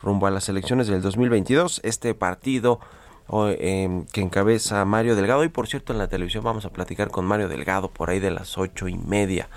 rumbo 0.00 0.26
a 0.26 0.30
las 0.30 0.48
elecciones 0.48 0.86
del 0.86 1.02
2022. 1.02 1.80
Este 1.84 2.14
partido 2.14 2.80
em, 3.58 4.06
que 4.06 4.20
encabeza 4.20 4.84
Mario 4.84 5.16
Delgado, 5.16 5.44
y 5.44 5.48
por 5.48 5.68
cierto 5.68 5.92
en 5.92 5.98
la 5.98 6.08
televisión 6.08 6.44
vamos 6.44 6.64
a 6.64 6.70
platicar 6.70 7.10
con 7.10 7.24
Mario 7.24 7.48
Delgado 7.48 7.90
por 7.90 8.10
ahí 8.10 8.20
de 8.20 8.30
las 8.30 8.58
ocho 8.58 8.88
y 8.88 8.96
media 8.96 9.48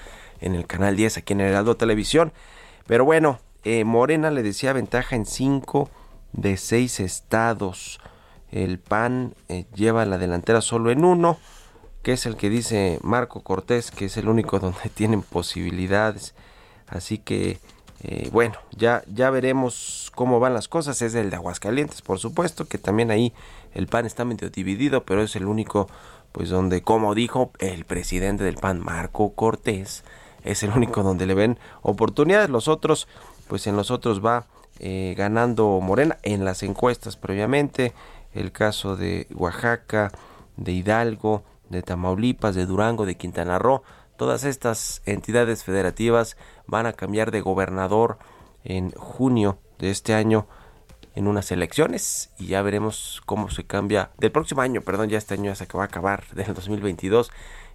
en 0.42 0.56
el 0.56 0.68
canal 0.68 0.96
10 0.96 1.18
aquí 1.18 1.34
en 1.34 1.42
Heraldo 1.42 1.78
Televisión. 1.78 2.34
Pero 2.86 3.06
bueno, 3.06 3.40
eh, 3.64 3.86
Morena 3.86 4.30
le 4.30 4.44
decía 4.44 4.74
ventaja 4.74 5.16
en 5.16 5.26
cinco 5.26 5.90
de 6.34 6.58
seis 6.58 7.00
estados. 7.00 8.00
El 8.52 8.80
PAN 8.80 9.34
eh, 9.50 9.66
lleva 9.74 10.06
la 10.06 10.18
delantera 10.18 10.62
solo 10.62 10.92
en 10.92 11.06
uno, 11.06 11.38
que 12.04 12.14
es 12.14 12.26
el 12.26 12.36
que 12.36 12.50
dice 12.50 13.00
Marco 13.02 13.42
Cortés, 13.42 13.90
que 13.90 14.06
es 14.06 14.18
el 14.18 14.28
único 14.28 14.60
donde 14.60 14.90
tienen 14.94 15.22
posibilidades. 15.22 16.36
Así 16.88 17.18
que, 17.18 17.60
eh, 18.04 18.30
bueno, 18.32 18.56
ya, 18.76 19.04
ya 19.08 19.30
veremos 19.30 20.12
cómo 20.14 20.40
van 20.40 20.54
las 20.54 20.68
cosas. 20.68 21.02
Es 21.02 21.16
el 21.16 21.30
de 21.30 21.38
Aguascalientes, 21.38 22.02
por 22.02 22.20
supuesto, 22.20 22.66
que 22.66 22.78
también 22.78 23.10
ahí 23.10 23.34
el 23.74 23.88
PAN 23.88 24.06
está 24.06 24.26
medio 24.26 24.50
dividido, 24.50 25.04
pero 25.04 25.24
es 25.24 25.36
el 25.36 25.46
único, 25.46 25.88
pues 26.32 26.50
donde, 26.50 26.82
como 26.82 27.16
dijo 27.16 27.52
el 27.60 27.86
presidente 27.86 28.44
del 28.44 28.56
PAN, 28.56 28.80
Marco 28.80 29.34
Cortés, 29.34 30.04
es 30.44 30.62
el 30.62 30.72
único 30.72 31.04
donde 31.04 31.26
le 31.26 31.34
ven 31.34 31.58
oportunidades. 31.82 32.50
Los 32.50 32.68
otros, 32.68 33.08
pues 33.48 33.66
en 33.66 33.76
los 33.76 33.90
otros 33.90 34.24
va 34.24 34.46
eh, 34.80 35.14
ganando 35.18 35.80
Morena 35.82 36.18
en 36.24 36.46
las 36.46 36.64
encuestas 36.64 37.18
previamente, 37.18 37.94
el 38.34 38.52
caso 38.52 38.96
de 38.96 39.28
Oaxaca, 39.34 40.12
de 40.58 40.72
Hidalgo, 40.72 41.44
de 41.70 41.82
Tamaulipas, 41.82 42.56
de 42.56 42.66
Durango, 42.66 43.06
de 43.06 43.16
Quintana 43.16 43.60
Roo, 43.60 43.84
todas 44.18 44.44
estas 44.44 45.02
entidades 45.06 45.64
federativas 45.64 46.38
van 46.68 46.86
a 46.86 46.94
cambiar 46.94 47.32
de 47.32 47.42
gobernador 47.42 48.18
en 48.64 48.92
junio 48.92 49.58
de 49.80 49.92
este 49.92 50.14
año 50.14 50.48
en 51.16 51.28
unas 51.28 51.52
elecciones 51.52 52.32
y 52.40 52.48
ya 52.48 52.62
veremos 52.62 53.22
cómo 53.26 53.50
se 53.50 53.66
cambia 53.66 54.12
del 54.18 54.32
próximo 54.32 54.62
año, 54.62 54.82
perdón, 54.82 55.10
ya 55.10 55.18
este 55.18 55.36
año 55.36 55.46
ya 55.46 55.56
se 55.56 55.66
va 55.66 55.84
a 55.84 55.86
acabar 55.86 56.26
del 56.34 56.54
2022 56.54 57.32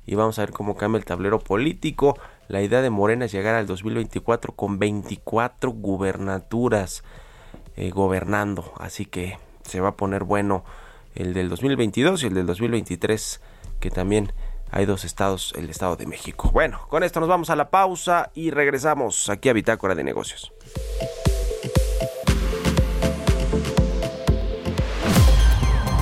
y 0.08 0.14
vamos 0.14 0.38
a 0.38 0.42
ver 0.42 0.52
cómo 0.52 0.74
cambia 0.74 0.98
el 0.98 1.04
tablero 1.04 1.38
político. 1.38 2.18
La 2.48 2.62
idea 2.62 2.80
de 2.80 2.88
Morena 2.88 3.26
es 3.26 3.32
llegar 3.32 3.54
al 3.54 3.66
2024 3.66 4.54
con 4.54 4.78
24 4.78 5.70
gubernaturas 5.70 7.04
eh, 7.76 7.90
gobernando. 7.90 8.72
Así 8.78 9.04
que 9.04 9.38
se 9.64 9.80
va 9.80 9.90
a 9.90 9.96
poner 9.96 10.24
bueno 10.24 10.64
el 11.14 11.34
del 11.34 11.50
2022 11.50 12.22
y 12.22 12.26
el 12.28 12.34
del 12.34 12.46
2023, 12.46 13.42
que 13.80 13.90
también 13.90 14.32
hay 14.70 14.86
dos 14.86 15.04
estados, 15.04 15.52
el 15.58 15.68
Estado 15.68 15.96
de 15.96 16.06
México. 16.06 16.50
Bueno, 16.54 16.80
con 16.88 17.02
esto 17.02 17.20
nos 17.20 17.28
vamos 17.28 17.50
a 17.50 17.56
la 17.56 17.68
pausa 17.68 18.30
y 18.34 18.50
regresamos 18.50 19.28
aquí 19.28 19.50
a 19.50 19.52
Bitácora 19.52 19.94
de 19.94 20.04
Negocios. 20.04 20.50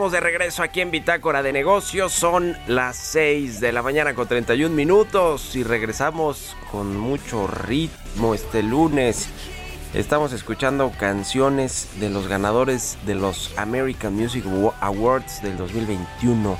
Estamos 0.00 0.12
de 0.12 0.20
regreso 0.20 0.62
aquí 0.62 0.80
en 0.80 0.90
Bitácora 0.90 1.42
de 1.42 1.52
Negocios. 1.52 2.14
Son 2.14 2.56
las 2.66 2.96
6 2.96 3.60
de 3.60 3.70
la 3.70 3.82
mañana 3.82 4.14
con 4.14 4.26
31 4.26 4.74
minutos 4.74 5.54
y 5.54 5.62
regresamos 5.62 6.56
con 6.72 6.96
mucho 6.96 7.46
ritmo 7.46 8.32
este 8.32 8.62
lunes. 8.62 9.28
Estamos 9.92 10.32
escuchando 10.32 10.90
canciones 10.98 12.00
de 12.00 12.08
los 12.08 12.28
ganadores 12.28 12.96
de 13.04 13.14
los 13.14 13.52
American 13.58 14.14
Music 14.14 14.42
Awards 14.80 15.42
del 15.42 15.58
2021. 15.58 16.56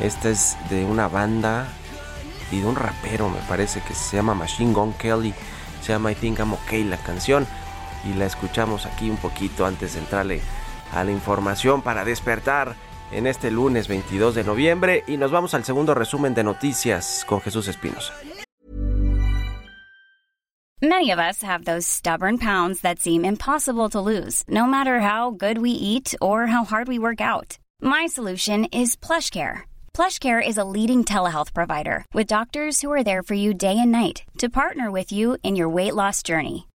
Esta 0.00 0.30
es 0.30 0.56
de 0.70 0.86
una 0.86 1.08
banda 1.08 1.68
y 2.50 2.60
de 2.60 2.64
un 2.64 2.76
rapero, 2.76 3.28
me 3.28 3.40
parece 3.50 3.82
que 3.86 3.92
se 3.92 4.16
llama 4.16 4.32
Machine 4.32 4.72
Gun 4.72 4.94
Kelly. 4.94 5.34
Se 5.82 5.92
llama 5.92 6.12
I 6.12 6.14
Think 6.14 6.38
I'm 6.38 6.54
Okay 6.54 6.84
la 6.84 6.96
canción. 6.96 7.46
Y 8.10 8.14
la 8.14 8.24
escuchamos 8.24 8.86
aquí 8.86 9.10
un 9.10 9.18
poquito 9.18 9.66
antes 9.66 9.92
de 9.92 9.98
entrarle 9.98 10.40
a 10.92 11.04
la 11.04 11.10
información 11.10 11.82
para 11.82 12.04
despertar 12.04 12.76
en 13.10 13.26
este 13.26 13.50
lunes 13.50 13.88
22 13.88 14.34
de 14.34 14.44
noviembre. 14.44 15.04
Y 15.06 15.16
nos 15.16 15.30
vamos 15.30 15.54
al 15.54 15.64
segundo 15.64 15.94
resumen 15.94 16.34
de 16.34 16.44
noticias 16.44 17.24
con 17.26 17.40
Jesús 17.40 17.68
Espinosa. 17.68 18.12
Many 20.84 21.12
of 21.12 21.20
us 21.20 21.44
have 21.44 21.64
those 21.64 21.86
stubborn 21.86 22.38
pounds 22.38 22.80
that 22.80 22.98
seem 22.98 23.24
impossible 23.24 23.88
to 23.90 24.00
lose, 24.00 24.42
no 24.48 24.66
matter 24.66 24.98
how 24.98 25.30
good 25.30 25.58
we 25.58 25.70
eat 25.70 26.12
or 26.20 26.48
how 26.48 26.64
hard 26.64 26.88
we 26.88 26.98
work 26.98 27.20
out. 27.20 27.56
My 27.80 28.06
solution 28.06 28.64
is 28.72 28.96
PlushCare. 28.96 29.60
PlushCare 29.94 30.42
is 30.44 30.58
a 30.58 30.64
leading 30.64 31.04
telehealth 31.04 31.54
provider 31.54 32.04
with 32.12 32.26
doctors 32.26 32.80
who 32.80 32.90
are 32.90 33.04
there 33.04 33.22
for 33.22 33.34
you 33.34 33.54
day 33.54 33.78
and 33.78 33.92
night 33.92 34.24
to 34.38 34.48
partner 34.48 34.90
with 34.90 35.12
you 35.12 35.38
in 35.44 35.54
your 35.54 35.68
weight 35.68 35.94
loss 35.94 36.20
journey. 36.24 36.66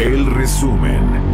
El 0.00 0.24
resumen. 0.24 1.29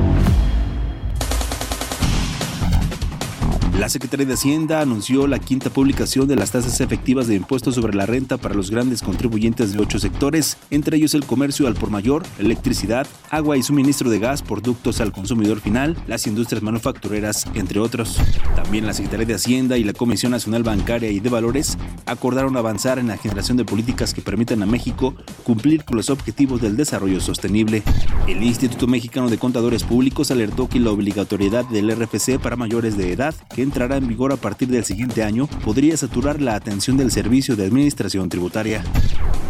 La 3.79 3.91
Secretaría 3.91 4.25
de 4.25 4.33
Hacienda 4.33 4.81
anunció 4.81 5.27
la 5.27 5.39
quinta 5.39 5.69
publicación 5.69 6.27
de 6.27 6.35
las 6.35 6.51
tasas 6.51 6.81
efectivas 6.81 7.27
de 7.27 7.35
impuestos 7.35 7.75
sobre 7.75 7.95
la 7.95 8.07
renta 8.07 8.39
para 8.39 8.55
los 8.55 8.71
grandes 8.71 9.03
contribuyentes 9.03 9.75
de 9.75 9.79
ocho 9.79 9.99
sectores, 9.99 10.57
entre 10.71 10.97
ellos 10.97 11.13
el 11.13 11.27
comercio 11.27 11.67
al 11.67 11.75
por 11.75 11.91
mayor, 11.91 12.23
electricidad, 12.39 13.07
agua 13.29 13.59
y 13.59 13.63
suministro 13.63 14.09
de 14.09 14.19
gas, 14.19 14.41
productos 14.41 15.03
al 15.03 15.13
consumidor 15.13 15.61
final, 15.61 15.95
las 16.07 16.27
industrias 16.27 16.63
manufactureras, 16.63 17.45
entre 17.53 17.79
otros. 17.79 18.17
También 18.55 18.87
la 18.87 18.95
Secretaría 18.95 19.27
de 19.27 19.35
Hacienda 19.35 19.77
y 19.77 19.85
la 19.85 19.93
Comisión 19.93 20.33
Nacional 20.33 20.63
Bancaria 20.63 21.11
y 21.11 21.21
de 21.21 21.29
Valores 21.29 21.77
acordaron 22.07 22.57
avanzar 22.57 22.99
en 22.99 23.09
la 23.09 23.19
generación 23.19 23.59
de 23.59 23.67
políticas 23.67 24.15
que 24.15 24.23
permitan 24.23 24.63
a 24.63 24.67
México 24.67 25.15
cumplir 25.45 25.85
con 25.85 25.99
los 25.99 26.09
objetivos 26.09 26.63
del 26.63 26.79
desarrollo 26.79 27.21
sostenible. 27.21 27.83
El 28.27 28.43
Instituto 28.43 28.87
Mexicano 28.87 29.29
de 29.29 29.37
Contadores 29.37 29.85
Públicos 29.85 30.31
alertó 30.31 30.67
que 30.67 30.81
la 30.81 30.93
obligatoriedad 30.93 31.67
del 31.67 31.95
RFC 31.95 32.39
para 32.41 32.57
mayores 32.57 32.97
de 32.97 33.13
edad, 33.13 33.35
que 33.55 33.66
entrará 33.67 33.97
en 33.97 34.09
vigor 34.09 34.33
a 34.33 34.37
partir 34.37 34.69
del 34.69 34.85
siguiente 34.85 35.23
año, 35.23 35.49
podría 35.65 35.97
saturar 35.97 36.41
la 36.41 36.55
atención 36.55 36.97
del 36.97 37.11
Servicio 37.11 37.57
de 37.57 37.67
Administración 37.67 38.29
Tributaria. 38.29 38.83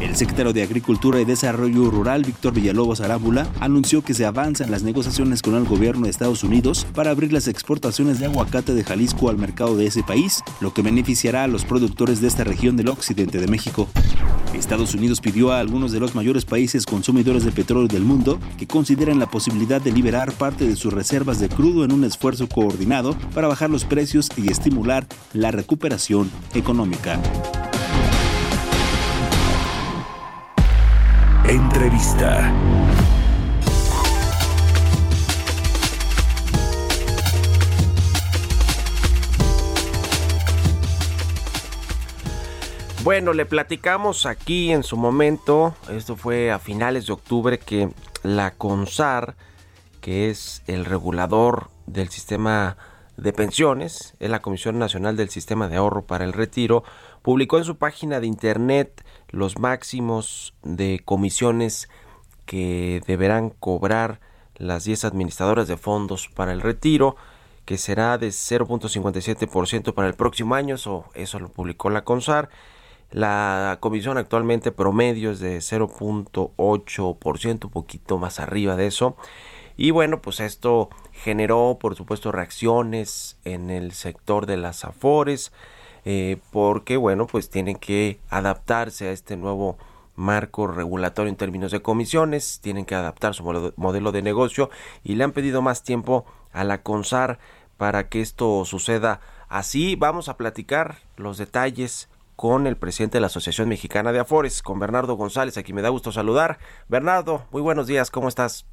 El 0.00 0.16
secretario 0.16 0.52
de 0.52 0.62
Agricultura 0.62 1.20
y 1.20 1.24
Desarrollo 1.24 1.90
Rural, 1.90 2.24
Víctor 2.24 2.52
Villalobos 2.52 3.00
Arámbula, 3.00 3.46
anunció 3.60 4.02
que 4.02 4.14
se 4.14 4.26
avanza 4.26 4.64
en 4.64 4.70
las 4.70 4.82
negociaciones 4.82 5.42
con 5.42 5.54
el 5.54 5.64
gobierno 5.64 6.04
de 6.04 6.10
Estados 6.10 6.44
Unidos 6.44 6.86
para 6.94 7.10
abrir 7.10 7.32
las 7.32 7.48
exportaciones 7.48 8.18
de 8.18 8.26
aguacate 8.26 8.74
de 8.74 8.84
Jalisco 8.84 9.28
al 9.28 9.38
mercado 9.38 9.76
de 9.76 9.86
ese 9.86 10.02
país, 10.02 10.42
lo 10.60 10.74
que 10.74 10.82
beneficiará 10.82 11.44
a 11.44 11.48
los 11.48 11.64
productores 11.64 12.20
de 12.20 12.28
esta 12.28 12.44
región 12.44 12.76
del 12.76 12.88
occidente 12.88 13.38
de 13.38 13.46
México. 13.46 13.88
Estados 14.54 14.94
Unidos 14.94 15.20
pidió 15.20 15.52
a 15.52 15.60
algunos 15.60 15.92
de 15.92 16.00
los 16.00 16.14
mayores 16.14 16.44
países 16.44 16.86
consumidores 16.86 17.44
de 17.44 17.52
petróleo 17.52 17.88
del 17.88 18.02
mundo 18.02 18.38
que 18.58 18.66
consideren 18.66 19.18
la 19.18 19.30
posibilidad 19.30 19.80
de 19.80 19.92
liberar 19.92 20.32
parte 20.32 20.66
de 20.66 20.76
sus 20.76 20.92
reservas 20.92 21.38
de 21.40 21.48
crudo 21.48 21.84
en 21.84 21.92
un 21.92 22.04
esfuerzo 22.04 22.48
coordinado 22.48 23.16
para 23.34 23.48
bajar 23.48 23.70
los 23.70 23.84
precios 23.84 24.05
y 24.14 24.50
estimular 24.50 25.04
la 25.32 25.50
recuperación 25.50 26.30
económica. 26.54 27.18
Entrevista. 31.48 32.52
Bueno, 43.02 43.32
le 43.32 43.44
platicamos 43.44 44.24
aquí 44.24 44.72
en 44.72 44.84
su 44.84 44.96
momento, 44.96 45.74
esto 45.90 46.16
fue 46.16 46.52
a 46.52 46.60
finales 46.60 47.06
de 47.06 47.12
octubre, 47.12 47.58
que 47.58 47.90
la 48.22 48.52
CONSAR, 48.52 49.34
que 50.00 50.30
es 50.30 50.62
el 50.68 50.84
regulador 50.84 51.70
del 51.86 52.08
sistema 52.08 52.76
de 53.16 53.32
pensiones, 53.32 54.14
es 54.20 54.30
la 54.30 54.42
Comisión 54.42 54.78
Nacional 54.78 55.16
del 55.16 55.30
Sistema 55.30 55.68
de 55.68 55.76
Ahorro 55.76 56.06
para 56.06 56.24
el 56.24 56.32
Retiro, 56.32 56.84
publicó 57.22 57.58
en 57.58 57.64
su 57.64 57.76
página 57.76 58.20
de 58.20 58.26
internet 58.26 59.04
los 59.30 59.58
máximos 59.58 60.54
de 60.62 61.00
comisiones 61.04 61.88
que 62.44 63.02
deberán 63.06 63.50
cobrar 63.50 64.20
las 64.54 64.84
10 64.84 65.04
administradoras 65.04 65.68
de 65.68 65.76
fondos 65.76 66.28
para 66.28 66.52
el 66.52 66.62
retiro, 66.62 67.16
que 67.64 67.78
será 67.78 68.16
de 68.16 68.28
0.57% 68.28 69.92
para 69.92 70.08
el 70.08 70.14
próximo 70.14 70.54
año, 70.54 70.76
eso, 70.76 71.06
eso 71.14 71.40
lo 71.40 71.48
publicó 71.48 71.90
la 71.90 72.04
CONSAR. 72.04 72.48
La 73.10 73.78
comisión 73.80 74.18
actualmente 74.18 74.72
promedio 74.72 75.30
es 75.30 75.40
de 75.40 75.58
0.8%, 75.58 77.64
un 77.64 77.70
poquito 77.70 78.18
más 78.18 78.40
arriba 78.40 78.76
de 78.76 78.86
eso. 78.86 79.16
Y 79.76 79.90
bueno, 79.90 80.22
pues 80.22 80.40
esto 80.40 80.88
generó, 81.12 81.78
por 81.80 81.96
supuesto, 81.96 82.32
reacciones 82.32 83.38
en 83.44 83.70
el 83.70 83.92
sector 83.92 84.46
de 84.46 84.56
las 84.56 84.84
afores, 84.84 85.52
eh, 86.04 86.38
porque 86.50 86.96
bueno, 86.96 87.26
pues 87.26 87.50
tienen 87.50 87.76
que 87.76 88.18
adaptarse 88.30 89.08
a 89.08 89.12
este 89.12 89.36
nuevo 89.36 89.76
marco 90.14 90.66
regulatorio 90.66 91.28
en 91.28 91.36
términos 91.36 91.72
de 91.72 91.82
comisiones, 91.82 92.60
tienen 92.62 92.86
que 92.86 92.94
adaptar 92.94 93.34
su 93.34 93.44
modelo 93.76 94.12
de 94.12 94.22
negocio 94.22 94.70
y 95.04 95.14
le 95.14 95.24
han 95.24 95.32
pedido 95.32 95.62
más 95.62 95.82
tiempo 95.82 96.24
a 96.52 96.64
la 96.64 96.82
CONSAR 96.82 97.38
para 97.76 98.08
que 98.08 98.22
esto 98.22 98.64
suceda 98.64 99.20
así. 99.48 99.94
Vamos 99.94 100.28
a 100.28 100.36
platicar 100.36 100.96
los 101.16 101.36
detalles 101.36 102.08
con 102.34 102.66
el 102.66 102.76
presidente 102.76 103.16
de 103.16 103.20
la 103.20 103.28
Asociación 103.28 103.68
Mexicana 103.68 104.12
de 104.12 104.20
Afores, 104.20 104.62
con 104.62 104.78
Bernardo 104.78 105.14
González, 105.14 105.56
a 105.56 105.62
quien 105.62 105.76
me 105.76 105.82
da 105.82 105.88
gusto 105.88 106.12
saludar. 106.12 106.58
Bernardo, 106.88 107.44
muy 107.50 107.62
buenos 107.62 107.86
días, 107.86 108.10
¿cómo 108.10 108.28
estás? 108.28 108.66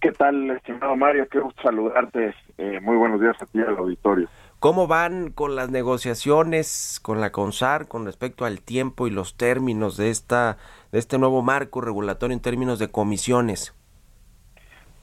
¿Qué 0.00 0.12
tal, 0.12 0.50
estimado 0.50 0.96
Mario? 0.96 1.28
Qué 1.28 1.40
gusto 1.40 1.60
saludarte. 1.62 2.34
Eh, 2.56 2.80
muy 2.80 2.96
buenos 2.96 3.20
días 3.20 3.36
a 3.40 3.44
ti 3.44 3.60
al 3.60 3.76
auditorio. 3.76 4.28
¿Cómo 4.58 4.86
van 4.86 5.30
con 5.30 5.56
las 5.56 5.70
negociaciones 5.70 7.00
con 7.02 7.20
la 7.20 7.32
CONSAR 7.32 7.86
con 7.86 8.06
respecto 8.06 8.46
al 8.46 8.62
tiempo 8.62 9.06
y 9.06 9.10
los 9.10 9.36
términos 9.36 9.98
de 9.98 10.08
esta 10.08 10.56
de 10.90 10.98
este 10.98 11.18
nuevo 11.18 11.42
marco 11.42 11.82
regulatorio 11.82 12.34
en 12.34 12.40
términos 12.40 12.78
de 12.78 12.90
comisiones? 12.90 13.74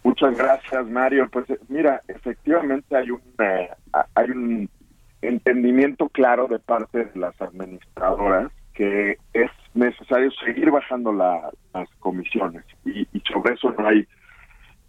Muchas 0.03 0.35
gracias, 0.35 0.87
Mario. 0.87 1.29
Pues 1.31 1.47
eh, 1.51 1.59
mira, 1.69 2.01
efectivamente 2.07 2.95
hay 2.95 3.11
un 3.11 3.21
eh, 3.37 3.69
hay 4.15 4.31
un 4.31 4.69
entendimiento 5.21 6.09
claro 6.09 6.47
de 6.47 6.57
parte 6.57 7.05
de 7.05 7.19
las 7.19 7.39
administradoras 7.39 8.51
que 8.73 9.17
es 9.33 9.51
necesario 9.75 10.31
seguir 10.43 10.71
bajando 10.71 11.13
la, 11.13 11.51
las 11.73 11.89
comisiones 11.99 12.63
y, 12.83 13.07
y 13.13 13.19
sobre 13.31 13.53
eso 13.53 13.73
no 13.77 13.87
hay 13.87 14.07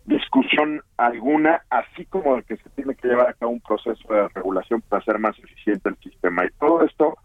discusión 0.09 0.83
alguna, 0.97 1.63
así 1.71 2.07
como 2.07 2.37
de 2.37 2.43
que 2.43 2.57
se 2.57 2.71
tiene 2.71 2.95
que 2.95 3.09
llevar 3.09 3.29
a 3.29 3.35
cabo 3.35 3.53
un 3.53 3.61
proceso 3.61 4.13
de 4.13 4.29
regulación 4.29 4.81
para 4.83 5.03
hacer 5.03 5.19
más 5.19 5.39
eficiente 5.39 5.91
el 5.91 5.97
sistema. 5.99 6.45
Y 6.45 6.49
todo 6.59 6.83
esto, 6.83 7.17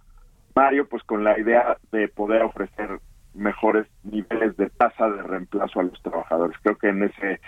Mario, 0.53 0.87
pues 0.87 1.01
con 1.03 1.23
la 1.23 1.39
idea 1.39 1.77
de 1.91 2.07
poder 2.09 2.43
ofrecer 2.43 2.99
mejores 3.33 3.87
niveles 4.03 4.55
de 4.57 4.69
tasa 4.69 5.09
de 5.09 5.23
reemplazo 5.23 5.79
a 5.79 5.83
los 5.83 6.01
trabajadores. 6.03 6.57
Creo 6.61 6.77
que 6.77 6.89
en 6.89 7.03
ese 7.03 7.39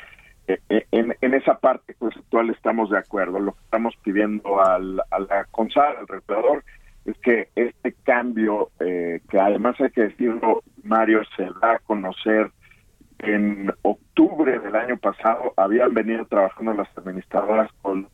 en, 0.47 1.15
en 1.21 1.33
esa 1.33 1.59
parte 1.59 1.95
conceptual 1.95 2.49
estamos 2.49 2.89
de 2.89 2.97
acuerdo. 2.97 3.39
Lo 3.39 3.53
que 3.53 3.63
estamos 3.63 3.95
pidiendo 4.03 4.61
al, 4.61 5.01
a 5.11 5.19
la 5.19 5.45
CONSAR, 5.51 5.97
al 5.97 6.07
regulador, 6.07 6.63
es 7.05 7.17
que 7.19 7.49
este 7.55 7.93
cambio, 8.03 8.69
eh, 8.79 9.21
que 9.29 9.39
además 9.39 9.79
hay 9.79 9.91
que 9.91 10.03
decirlo, 10.03 10.63
Mario, 10.83 11.21
se 11.35 11.43
da 11.61 11.73
a 11.73 11.79
conocer 11.79 12.51
en 13.19 13.71
octubre 13.81 14.59
del 14.59 14.75
año 14.75 14.97
pasado 14.97 15.53
habían 15.57 15.93
venido 15.93 16.25
trabajando 16.25 16.73
las 16.73 16.89
administradoras 16.97 17.71
con 17.81 18.07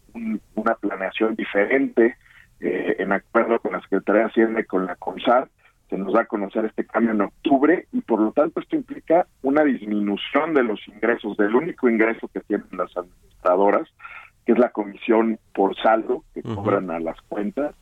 una 0.55 0.75
planeación 0.75 1.35
diferente 1.35 2.17
eh, 2.59 2.95
en 2.99 3.11
acuerdo 3.11 3.59
con 3.59 3.73
la 3.73 3.81
Secretaría 3.81 4.21
de 4.21 4.27
Hacienda 4.27 4.59
y 4.61 4.65
con 4.65 4.85
la 4.85 4.95
CONSAR. 4.95 5.49
Se 5.89 5.97
nos 5.97 6.13
da 6.13 6.21
a 6.21 6.25
conocer 6.25 6.65
este 6.65 6.85
cambio 6.85 7.11
en 7.11 7.21
octubre 7.21 7.87
y 7.91 8.01
por 8.01 8.21
lo 8.21 8.31
tanto 8.31 8.61
esto 8.61 8.75
implica 8.75 9.27
una 9.41 9.63
disminución 9.63 10.53
de 10.53 10.63
los 10.63 10.79
ingresos, 10.87 11.35
del 11.35 11.55
único 11.55 11.89
ingreso 11.89 12.29
que 12.29 12.39
tienen 12.41 12.67
las 12.71 12.95
administradoras, 12.95 13.89
que 14.45 14.53
es 14.53 14.59
la 14.59 14.69
comisión 14.69 15.39
por 15.53 15.75
saldo 15.75 16.23
que 16.33 16.43
cobran 16.43 16.91
a 16.91 16.99
las 16.99 17.19
cuentas, 17.23 17.75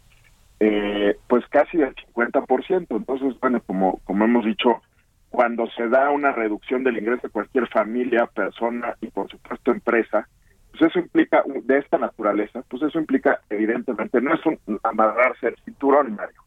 eh, 0.59 1.17
pues 1.27 1.45
casi 1.49 1.77
del 1.77 1.93
50%. 1.95 2.87
Entonces, 2.89 3.39
bueno, 3.39 3.61
como, 3.61 3.99
como 4.05 4.25
hemos 4.25 4.45
dicho, 4.45 4.81
cuando 5.29 5.67
se 5.71 5.87
da 5.87 6.09
una 6.09 6.31
reducción 6.31 6.83
del 6.83 6.97
ingreso 6.97 7.27
de 7.27 7.33
cualquier 7.33 7.67
familia, 7.67 8.25
persona 8.27 8.95
y 9.01 9.07
por 9.07 9.29
supuesto 9.29 9.71
empresa, 9.71 10.27
pues 10.71 10.89
eso 10.89 10.99
implica, 10.99 11.43
de 11.63 11.77
esta 11.77 11.97
naturaleza, 11.97 12.63
pues 12.67 12.83
eso 12.83 12.99
implica 12.99 13.39
evidentemente, 13.49 14.21
no 14.21 14.33
es 14.33 14.45
un 14.45 14.59
amarrarse 14.83 15.47
el 15.47 15.55
cinturón, 15.65 16.15
Mario, 16.15 16.41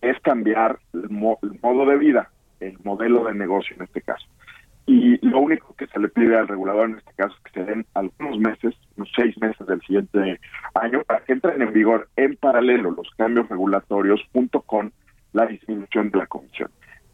es 0.00 0.18
cambiar 0.20 0.78
el, 0.92 1.10
modo 1.10 1.86
de 1.86 1.96
vida, 1.96 2.30
el 2.60 2.78
modelo 2.84 3.24
de 3.24 3.34
negocio 3.34 3.76
en 3.76 3.82
este 3.82 4.02
caso. 4.02 4.26
y 4.84 5.24
lo 5.24 5.38
único 5.38 5.74
que 5.76 5.86
se 5.86 6.00
le 6.00 6.08
pide 6.08 6.36
al 6.36 6.48
regulador 6.48 6.90
en 6.90 6.98
este 6.98 7.12
caso 7.14 7.34
es 7.36 7.52
que 7.52 7.60
se 7.60 7.66
den 7.66 7.86
algunos 7.94 8.38
meses, 8.38 8.74
unos 8.96 9.10
seis 9.14 9.36
meses 9.38 9.64
del 9.66 9.80
siguiente 9.82 10.40
año, 10.74 11.02
para 11.04 11.20
que 11.20 11.32
entren 11.32 11.62
en 11.62 11.72
vigor 11.72 12.08
en 12.16 12.36
paralelo 12.36 12.90
los 12.90 13.08
cambios 13.16 13.48
regulatorios 13.48 14.20
junto 14.32 14.60
con 14.62 14.92
la 15.32 15.46
disminución 15.46 16.10
de 16.10 16.18
la 16.18 16.26
comisión. 16.26 16.70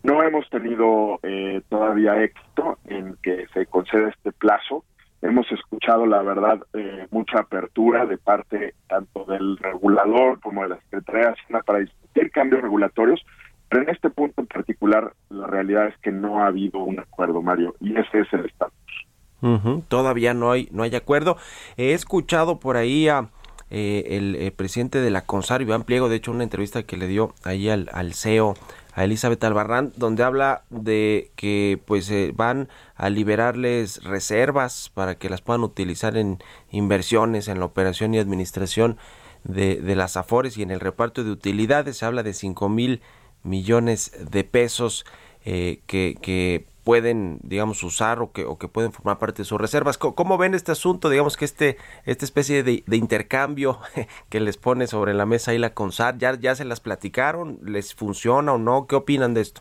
No 0.09 0.23
hemos 0.23 0.49
tenido 0.49 1.21
eh, 1.23 1.61
todavía 1.68 2.23
éxito 2.23 2.79
en 2.87 3.18
que 3.23 3.47
se 3.53 3.66
conceda 3.66 4.09
este 4.09 4.33
plazo. 4.33 4.83
Hemos 5.21 5.53
escuchado, 5.53 6.07
la 6.07 6.23
verdad, 6.23 6.61
eh, 6.73 7.07
mucha 7.11 7.40
apertura 7.40 8.07
de 8.07 8.16
parte 8.16 8.73
tanto 8.88 9.27
del 9.27 9.59
regulador 9.59 10.40
como 10.40 10.62
de 10.62 10.71
la 10.71 10.81
Secretaría 10.81 11.35
para 11.66 11.81
discutir 11.81 12.31
cambios 12.31 12.62
regulatorios, 12.62 13.21
pero 13.68 13.83
en 13.83 13.90
este 13.90 14.09
punto 14.09 14.40
en 14.40 14.47
particular, 14.47 15.12
la 15.29 15.47
realidad 15.47 15.88
es 15.88 15.99
que 15.99 16.11
no 16.11 16.42
ha 16.42 16.47
habido 16.47 16.79
un 16.79 17.01
acuerdo, 17.01 17.42
Mario, 17.42 17.75
y 17.79 17.94
ese 17.94 18.21
es 18.21 18.33
el 18.33 18.47
estatus. 18.47 19.85
Todavía 19.88 20.33
no 20.33 20.51
hay, 20.53 20.68
no 20.73 20.85
hay 20.85 20.97
acuerdo. 20.97 21.37
He 21.77 21.92
escuchado 21.92 22.61
por 22.61 22.79
ahí 22.79 23.09
a 23.09 23.29
eh, 23.70 24.16
el 24.16 24.37
eh, 24.37 24.50
presidente 24.50 25.00
de 25.00 25.11
la 25.11 25.24
CONSAR, 25.24 25.62
Iván 25.62 25.85
Pliego, 25.85 26.09
de 26.09 26.16
hecho 26.16 26.31
una 26.31 26.44
entrevista 26.44 26.83
que 26.83 26.96
le 26.96 27.07
dio 27.07 27.35
ahí 27.44 27.68
al, 27.68 27.90
al 27.92 28.14
CEO, 28.14 28.54
a 28.94 29.04
Elizabeth 29.04 29.44
Albarrán, 29.44 29.92
donde 29.96 30.24
habla 30.24 30.64
de 30.70 31.31
que 31.37 31.81
pues 31.85 32.11
eh, 32.11 32.33
van 32.35 32.68
a 32.96 33.11
liberarles 33.11 34.02
reservas 34.02 34.90
para 34.92 35.14
que 35.14 35.28
las 35.28 35.40
puedan 35.40 35.62
utilizar 35.62 36.16
en 36.16 36.38
inversiones, 36.70 37.46
en 37.46 37.61
la 37.61 37.66
operación 37.66 38.14
y 38.14 38.18
administración 38.18 38.98
de, 39.44 39.76
de 39.76 39.94
las 39.94 40.16
AFORES 40.16 40.57
y 40.59 40.62
en 40.62 40.72
el 40.72 40.81
reparto 40.81 41.22
de 41.22 41.31
utilidades. 41.31 41.98
Se 41.98 42.07
habla 42.07 42.24
de 42.24 42.35
5 42.35 42.68
mil 42.68 43.00
millones 43.44 44.12
de 44.31 44.42
pesos 44.42 45.07
eh, 45.44 45.81
que, 45.87 46.16
que 46.20 46.66
pueden, 46.88 47.38
digamos, 47.42 47.83
usar 47.83 48.22
o 48.22 48.33
que, 48.33 48.46
o 48.46 48.57
que 48.57 48.66
pueden 48.66 48.92
formar 48.92 49.18
parte 49.18 49.42
de 49.42 49.44
sus 49.44 49.61
reservas. 49.61 49.98
¿Cómo, 49.98 50.38
ven 50.38 50.55
este 50.55 50.72
asunto? 50.72 51.11
Digamos 51.11 51.37
que 51.37 51.44
este, 51.44 51.77
esta 52.07 52.24
especie 52.24 52.62
de, 52.62 52.83
de 52.87 52.96
intercambio 52.96 53.79
que 54.31 54.40
les 54.40 54.57
pone 54.57 54.87
sobre 54.87 55.12
la 55.12 55.27
mesa 55.27 55.51
ahí 55.51 55.59
la 55.59 55.74
CONSAR, 55.74 56.16
¿ya, 56.16 56.35
¿ya 56.40 56.55
se 56.55 56.64
las 56.64 56.81
platicaron? 56.81 57.59
¿Les 57.62 57.94
funciona 57.94 58.55
o 58.55 58.59
no? 58.59 58.87
¿Qué 58.87 58.96
opinan 58.96 59.35
de 59.35 59.42
esto? 59.42 59.61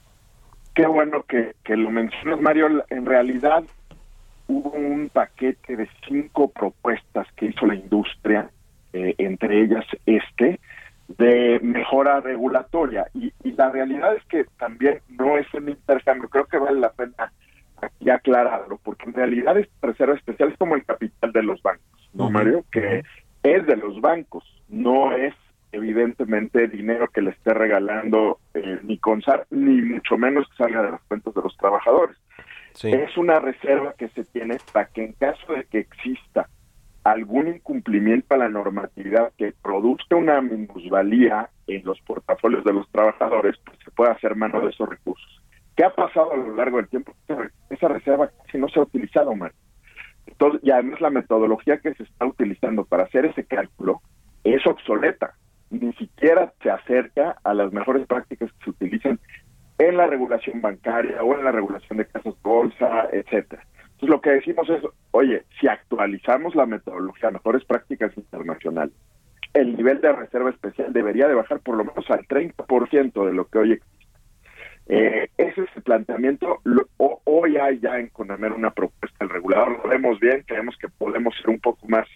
Qué 0.73 0.87
bueno 0.87 1.23
que, 1.23 1.53
que 1.65 1.75
lo 1.75 1.91
mencionas, 1.91 2.39
Mario. 2.39 2.85
En 2.89 3.05
realidad 3.05 3.65
hubo 4.47 4.69
un 4.69 5.09
paquete 5.11 5.75
de 5.75 5.89
cinco 6.07 6.47
propuestas 6.47 7.27
que 7.35 7.47
hizo 7.47 7.65
la 7.65 7.75
industria, 7.75 8.49
eh, 8.93 9.15
entre 9.17 9.63
ellas 9.63 9.83
este, 10.05 10.61
de 11.07 11.59
mejora 11.61 12.19
regulatoria. 12.19 13.07
Y, 13.13 13.31
y 13.43 13.51
la 13.53 13.69
realidad 13.69 14.15
es 14.15 14.23
que 14.25 14.45
también 14.57 14.99
no 15.09 15.37
es 15.37 15.51
un 15.53 15.69
intercambio. 15.69 16.29
Creo 16.29 16.45
que 16.45 16.57
vale 16.57 16.79
la 16.79 16.91
pena 16.91 17.13
aquí 18.11 18.29
aclararlo, 18.31 18.79
porque 18.83 19.05
en 19.05 19.13
realidad 19.13 19.57
esta 19.57 19.87
reserva 19.87 20.15
especial 20.15 20.51
es 20.51 20.57
como 20.57 20.75
el 20.75 20.85
capital 20.85 21.31
de 21.31 21.43
los 21.43 21.61
bancos, 21.61 22.09
¿no. 22.13 22.29
Mario? 22.29 22.65
Que 22.71 23.03
es 23.43 23.65
de 23.65 23.75
los 23.75 24.01
bancos, 24.01 24.43
no 24.67 25.11
es 25.13 25.33
evidentemente 25.71 26.67
dinero 26.67 27.09
que 27.09 27.21
le 27.21 27.31
esté 27.31 27.53
regalando 27.53 28.39
eh, 28.53 28.79
ni 28.83 28.97
CONSAR, 28.97 29.45
ni 29.49 29.81
mucho 29.81 30.17
menos 30.17 30.47
que 30.49 30.63
salga 30.63 30.81
de 30.81 30.91
las 30.91 31.01
cuentas 31.03 31.33
de 31.33 31.41
los 31.41 31.55
trabajadores. 31.57 32.17
Es 32.83 33.17
una 33.17 33.39
reserva 33.39 33.93
que 33.97 34.07
se 34.09 34.23
tiene 34.25 34.57
para 34.71 34.87
que 34.87 35.03
en 35.03 35.13
caso 35.13 35.53
de 35.53 35.65
que 35.65 35.79
exista 35.79 36.47
algún 37.03 37.47
incumplimiento 37.47 38.35
a 38.35 38.37
la 38.37 38.49
normatividad 38.49 39.31
que 39.37 39.53
produzca 39.63 40.15
una 40.15 40.41
minusvalía 40.41 41.49
en 41.65 41.83
los 41.85 41.99
portafolios 42.01 42.63
de 42.63 42.73
los 42.73 42.89
trabajadores, 42.91 43.55
pues 43.65 43.77
se 43.83 43.91
pueda 43.91 44.11
hacer 44.11 44.35
mano 44.35 44.61
de 44.61 44.69
esos 44.69 44.87
recursos. 44.87 45.36
¿Qué 45.77 45.83
ha 45.83 45.91
pasado 45.91 46.33
a 46.33 46.37
lo 46.37 46.55
largo 46.55 46.77
del 46.77 46.89
tiempo? 46.89 47.13
Esa 47.69 47.87
reserva 47.87 48.31
casi 48.43 48.57
no 48.57 48.67
se 48.67 48.79
ha 48.79 48.83
utilizado, 48.83 49.35
Mario. 49.35 49.55
Entonces, 50.25 50.59
y 50.63 50.71
además 50.71 50.99
la 50.99 51.11
metodología 51.11 51.77
que 51.77 51.93
se 51.93 52.01
está 52.01 52.25
utilizando 52.25 52.83
para 52.83 53.03
hacer 53.03 53.25
ese 53.25 53.45
cálculo 53.45 54.01
es 54.43 54.65
obsoleta. 54.65 55.35
Ni 55.69 55.93
siquiera 55.93 56.51
se 56.63 56.71
acerca 56.71 57.37
a 57.43 57.53
las 57.53 57.71
mejores 57.71 58.07
prácticas 58.07 58.51
que 58.53 58.63
se 58.63 58.69
utilizan 58.71 59.19
en 59.77 59.97
la 59.97 60.07
regulación 60.07 60.61
bancaria 60.61 61.21
o 61.21 61.37
en 61.37 61.45
la 61.45 61.51
regulación 61.51 61.99
de 61.99 62.07
casas 62.07 62.33
de 62.33 62.39
bolsa, 62.41 63.07
etcétera. 63.11 63.63
Entonces 63.83 64.09
lo 64.09 64.21
que 64.21 64.31
decimos 64.31 64.67
es, 64.69 64.81
oye, 65.11 65.43
si 65.59 65.67
actualizamos 65.67 66.55
la 66.55 66.65
metodología, 66.65 67.29
mejores 67.29 67.63
prácticas 67.65 68.17
internacionales, 68.17 68.95
el 69.53 69.77
nivel 69.77 70.01
de 70.01 70.11
reserva 70.11 70.49
especial 70.49 70.91
debería 70.91 71.27
de 71.27 71.35
bajar 71.35 71.59
por 71.59 71.77
lo 71.77 71.83
menos 71.83 72.09
al 72.09 72.25
30% 72.27 73.25
de 73.25 73.33
lo 73.33 73.45
que 73.45 73.59
hoy 73.59 73.71
existe. 73.73 73.96
Eh, 74.89 75.29
ese 75.37 75.61
es 75.63 75.69
el 75.75 75.83
planteamiento. 75.83 76.59
Lo- 76.63 76.87
ho- 76.97 77.21
hoy 77.25 77.57
hay 77.57 77.79
ya 77.79 77.99
en 77.99 78.07
Conamer 78.07 78.53
una 78.53 78.71
propuesta 78.71 79.17
del 79.19 79.29
regulador, 79.29 79.79
lo 79.83 79.89
vemos 79.89 80.19
bien, 80.19 80.43
creemos 80.47 80.77
que 80.77 80.87
podemos 80.87 81.35
ser 81.37 81.49
un 81.49 81.59
poco 81.59 81.85
más 81.87 82.07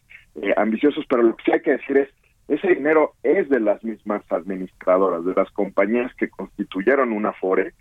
eh, 0.42 0.54
ambiciosos, 0.56 1.06
pero 1.10 1.24
lo 1.24 1.36
que 1.36 1.44
sí 1.44 1.52
hay 1.52 1.62
que 1.62 1.72
decir 1.72 1.98
es, 1.98 2.10
ese 2.48 2.68
dinero 2.70 3.14
es 3.24 3.50
de 3.50 3.60
las 3.60 3.84
mismas 3.84 4.24
administradoras, 4.32 5.26
de 5.26 5.34
las 5.34 5.50
compañías 5.52 6.14
que 6.16 6.30
constituyeron 6.30 7.12
una 7.12 7.34
FORE, 7.34 7.74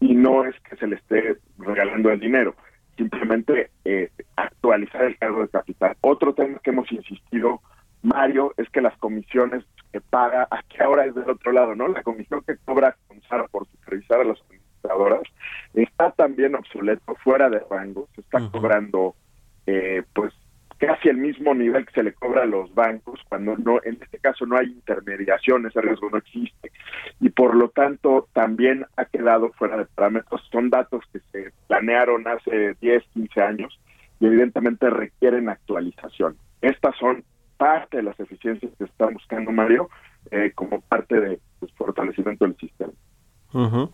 y 0.00 0.14
no 0.14 0.44
es 0.44 0.54
que 0.60 0.76
se 0.76 0.86
le 0.86 0.96
esté 0.96 1.36
regalando 1.58 2.10
el 2.10 2.20
dinero, 2.20 2.54
simplemente 2.96 3.70
eh, 3.84 4.10
actualizar 4.36 5.04
el 5.04 5.18
cargo 5.18 5.42
de 5.42 5.48
capital. 5.48 5.96
Otro 6.00 6.32
tema 6.34 6.58
que 6.62 6.70
hemos 6.70 6.90
insistido, 6.92 7.60
Mario, 8.02 8.54
es 8.56 8.68
que 8.70 8.80
las 8.80 8.96
comisiones 8.98 9.64
que 9.92 10.00
paga, 10.00 10.46
aquí 10.50 10.76
ahora 10.80 11.04
es 11.04 11.14
del 11.14 11.28
otro 11.28 11.52
lado, 11.52 11.74
¿no? 11.74 11.88
La 11.88 12.02
comisión 12.02 12.42
que 12.46 12.56
cobra 12.64 12.96
A 14.10 14.24
las 14.24 14.40
administradoras 14.42 15.22
está 15.74 16.10
también 16.12 16.54
obsoleto, 16.54 17.14
fuera 17.16 17.50
de 17.50 17.60
rango, 17.70 18.08
se 18.14 18.20
está 18.20 18.40
cobrando 18.50 19.14
eh, 19.66 20.02
pues 20.14 20.32
casi 20.78 21.08
el 21.08 21.16
mismo 21.16 21.54
nivel 21.54 21.84
que 21.86 21.92
se 21.92 22.02
le 22.02 22.12
cobra 22.12 22.42
a 22.42 22.46
los 22.46 22.72
bancos 22.72 23.20
cuando 23.28 23.56
no 23.56 23.80
en 23.82 23.98
este 24.00 24.18
caso 24.18 24.46
no 24.46 24.56
hay 24.56 24.66
intermediación 24.66 25.66
ese 25.66 25.80
riesgo 25.80 26.08
no 26.10 26.18
existe. 26.18 26.70
Y 27.20 27.30
por 27.30 27.54
lo 27.54 27.68
tanto 27.70 28.28
también 28.32 28.86
ha 28.96 29.04
quedado 29.04 29.50
fuera 29.52 29.76
de 29.76 29.86
parámetros. 29.86 30.40
Son 30.50 30.70
datos 30.70 31.04
que 31.12 31.20
se 31.32 31.52
planearon 31.66 32.26
hace 32.28 32.74
10 32.80 33.04
15 33.12 33.42
años 33.42 33.80
y 34.20 34.26
evidentemente 34.26 34.88
requieren 34.88 35.48
actualización. 35.48 36.36
Estas 36.60 36.96
son 36.96 37.24
parte 37.56 37.98
de 37.98 38.04
las 38.04 38.18
eficiencias 38.20 38.72
que 38.78 38.84
está 38.84 39.06
buscando 39.06 39.50
Mario 39.50 39.90
eh, 40.30 40.52
como 40.54 40.80
parte 40.80 41.20
de 41.20 41.40
pues, 41.58 41.72
fortalecimiento 41.72 42.44
del 42.44 42.56
sistema 42.56 42.77
Mm-hmm. 43.58 43.84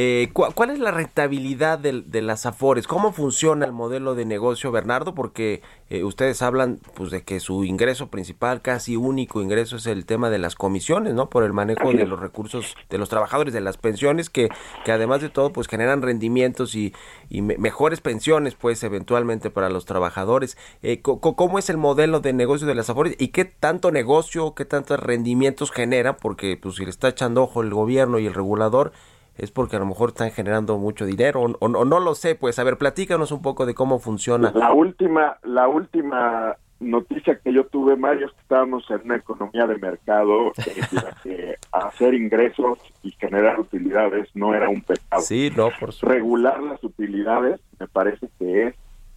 Eh, 0.00 0.28
¿cu- 0.32 0.46
¿Cuál 0.54 0.70
es 0.70 0.78
la 0.78 0.92
rentabilidad 0.92 1.76
de, 1.76 2.22
las 2.22 2.46
Afores? 2.46 2.86
¿Cómo 2.86 3.12
funciona 3.12 3.66
el 3.66 3.72
modelo 3.72 4.14
de 4.14 4.26
negocio, 4.26 4.70
Bernardo? 4.70 5.12
Porque 5.12 5.60
eh, 5.90 6.04
ustedes 6.04 6.40
hablan 6.40 6.78
pues 6.94 7.10
de 7.10 7.24
que 7.24 7.40
su 7.40 7.64
ingreso 7.64 8.06
principal, 8.06 8.62
casi 8.62 8.94
único 8.94 9.42
ingreso, 9.42 9.74
es 9.74 9.86
el 9.88 10.06
tema 10.06 10.30
de 10.30 10.38
las 10.38 10.54
comisiones, 10.54 11.14
¿no? 11.14 11.28
Por 11.28 11.42
el 11.42 11.52
manejo 11.52 11.92
de 11.92 12.06
los 12.06 12.20
recursos 12.20 12.76
de 12.88 12.96
los 12.96 13.08
trabajadores, 13.08 13.52
de 13.52 13.60
las 13.60 13.76
pensiones, 13.76 14.30
que, 14.30 14.48
que 14.84 14.92
además 14.92 15.20
de 15.20 15.30
todo 15.30 15.52
pues 15.52 15.66
generan 15.66 16.00
rendimientos 16.00 16.76
y, 16.76 16.94
y 17.28 17.42
me- 17.42 17.58
mejores 17.58 18.00
pensiones 18.00 18.54
pues 18.54 18.84
eventualmente 18.84 19.50
para 19.50 19.68
los 19.68 19.84
trabajadores. 19.84 20.56
Eh, 20.80 21.02
¿Cómo 21.02 21.58
es 21.58 21.70
el 21.70 21.76
modelo 21.76 22.20
de 22.20 22.32
negocio 22.32 22.68
de 22.68 22.76
las 22.76 22.88
Afores? 22.88 23.16
¿Y 23.18 23.28
qué 23.28 23.44
tanto 23.46 23.90
negocio, 23.90 24.54
qué 24.54 24.64
tantos 24.64 25.00
rendimientos 25.00 25.72
genera? 25.72 26.18
Porque 26.18 26.56
pues 26.56 26.76
si 26.76 26.84
le 26.84 26.90
está 26.90 27.08
echando 27.08 27.42
ojo 27.42 27.62
el 27.62 27.74
gobierno 27.74 28.20
y 28.20 28.26
el 28.26 28.34
regulador, 28.34 28.92
es 29.38 29.52
porque 29.52 29.76
a 29.76 29.78
lo 29.78 29.86
mejor 29.86 30.10
están 30.10 30.30
generando 30.32 30.78
mucho 30.78 31.06
dinero 31.06 31.42
o, 31.42 31.68
no 31.68 32.00
lo 32.00 32.14
sé, 32.14 32.34
pues 32.34 32.58
a 32.58 32.64
ver, 32.64 32.76
platícanos 32.76 33.32
un 33.32 33.40
poco 33.40 33.66
de 33.66 33.74
cómo 33.74 34.00
funciona. 34.00 34.52
La 34.54 34.72
última, 34.72 35.38
la 35.44 35.68
última 35.68 36.56
noticia 36.80 37.38
que 37.38 37.52
yo 37.52 37.64
tuve, 37.66 37.96
Mario, 37.96 38.26
es 38.26 38.32
que 38.32 38.40
estábamos 38.40 38.88
en 38.90 39.00
una 39.04 39.16
economía 39.16 39.66
de 39.66 39.78
mercado 39.78 40.52
en 40.56 40.96
la 40.96 41.16
que 41.22 41.56
hacer 41.72 42.14
ingresos 42.14 42.78
y 43.02 43.12
generar 43.12 43.58
utilidades 43.60 44.28
no 44.34 44.54
era 44.54 44.68
un 44.68 44.82
pecado. 44.82 45.22
Sí, 45.22 45.50
no, 45.56 45.70
por 45.78 45.92
supuesto. 45.92 46.06
Regular 46.06 46.62
las 46.62 46.82
utilidades 46.82 47.60
me 47.78 47.86
parece 47.86 48.28
que 48.38 48.68
es 48.68 48.74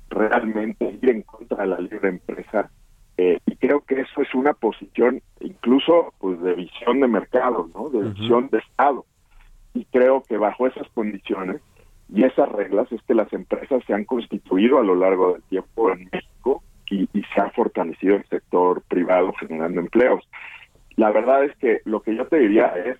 realmente 0.09 0.99
ir 1.01 1.09
en 1.09 1.23
contra 1.23 1.63
de 1.63 1.67
la 1.67 1.79
libre 1.79 2.09
empresa 2.09 2.69
eh, 3.17 3.39
y 3.45 3.55
creo 3.55 3.81
que 3.81 4.01
eso 4.01 4.21
es 4.21 4.33
una 4.33 4.53
posición 4.53 5.21
incluso 5.39 6.13
pues 6.19 6.41
de 6.41 6.53
visión 6.53 6.99
de 6.99 7.07
mercado, 7.07 7.69
¿no? 7.73 7.89
De 7.89 8.09
visión 8.09 8.49
de 8.49 8.59
Estado 8.59 9.05
y 9.73 9.85
creo 9.85 10.23
que 10.23 10.37
bajo 10.37 10.67
esas 10.67 10.87
condiciones 10.89 11.61
y 12.13 12.23
esas 12.23 12.49
reglas 12.49 12.91
es 12.91 13.01
que 13.03 13.13
las 13.15 13.31
empresas 13.31 13.83
se 13.85 13.93
han 13.93 14.03
constituido 14.03 14.79
a 14.79 14.83
lo 14.83 14.95
largo 14.95 15.33
del 15.33 15.43
tiempo 15.43 15.91
en 15.91 16.09
México 16.11 16.63
y, 16.89 17.07
se 17.33 17.39
ha 17.41 17.49
fortalecido 17.51 18.15
el 18.17 18.25
sector 18.25 18.81
privado 18.81 19.31
generando 19.39 19.79
empleos. 19.79 20.27
La 20.97 21.09
verdad 21.11 21.45
es 21.45 21.55
que 21.55 21.79
lo 21.85 22.01
que 22.01 22.15
yo 22.15 22.27
te 22.27 22.37
diría 22.39 22.73
es 22.85 22.97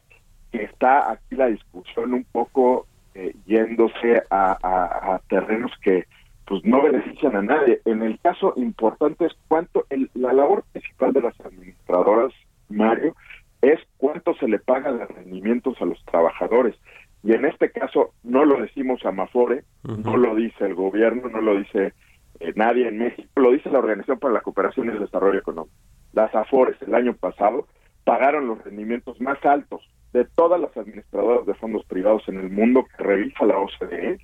que 0.51 0.63
está 0.63 1.12
aquí 1.12 1.36
la 1.36 1.47
discusión 1.47 2.13
un 2.13 2.23
poco 2.31 2.88
eh, 3.15 3.36
yéndose 3.45 4.23
a 4.29 5.19
terrenos 5.27 5.73
que 5.81 6.05
pues 6.51 6.65
no 6.65 6.81
benefician 6.81 7.36
a 7.36 7.41
nadie. 7.41 7.79
En 7.86 8.01
el 8.01 8.19
caso 8.19 8.53
importante 8.57 9.25
es 9.25 9.34
cuánto, 9.47 9.86
el- 9.89 10.10
la 10.13 10.34
labor 10.34 10.63
principal 10.72 11.13
de 11.13 11.22
las 11.22 11.39
administradoras, 11.39 12.34
Mario, 12.67 13.15
es 13.62 13.80
cuánto 13.97 14.34
se 14.36 14.47
le 14.47 14.59
paga 14.59 14.91
de 14.91 15.05
rendimientos 15.05 15.80
a 15.82 15.86
los 15.86 16.03
trabajadores. 16.05 16.76
Y 17.24 17.34
en 17.34 17.45
este 17.45 17.72
caso 17.72 18.14
no 18.24 18.45
lo 18.45 18.59
decimos 18.62 19.05
Amafore, 19.05 19.64
no 19.84 20.18
lo 20.18 20.36
dice 20.36 20.66
el 20.66 20.74
gobierno, 20.74 21.30
no 21.30 21.41
lo 21.41 21.57
dice 21.57 21.93
eh, 22.39 22.53
nadie 22.55 22.88
en 22.88 22.97
México, 22.97 23.30
lo 23.36 23.51
dice 23.51 23.70
la 23.70 23.80
Organización 23.80 24.18
para 24.18 24.34
la 24.34 24.41
Cooperación 24.41 24.88
y 24.88 24.89
el 24.89 24.99
Desarrollo 24.99 25.38
Económico. 25.38 25.76
Las 26.14 26.34
AFORES 26.34 26.82
el 26.82 26.95
año 26.95 27.14
pasado 27.14 27.68
pagaron 28.03 28.47
los 28.47 28.64
rendimientos 28.64 29.22
más 29.22 29.43
altos 29.45 29.88
de 30.14 30.26
todas 30.26 30.59
las 30.59 30.76
administradoras 30.76 31.45
de 31.45 31.53
fondos 31.53 31.86
privados 31.86 32.24
en 32.28 32.39
el 32.39 32.49
mundo 32.49 32.86
que 32.86 33.03
revisa 33.03 33.45
la 33.45 33.57
OCDE, 33.59 34.18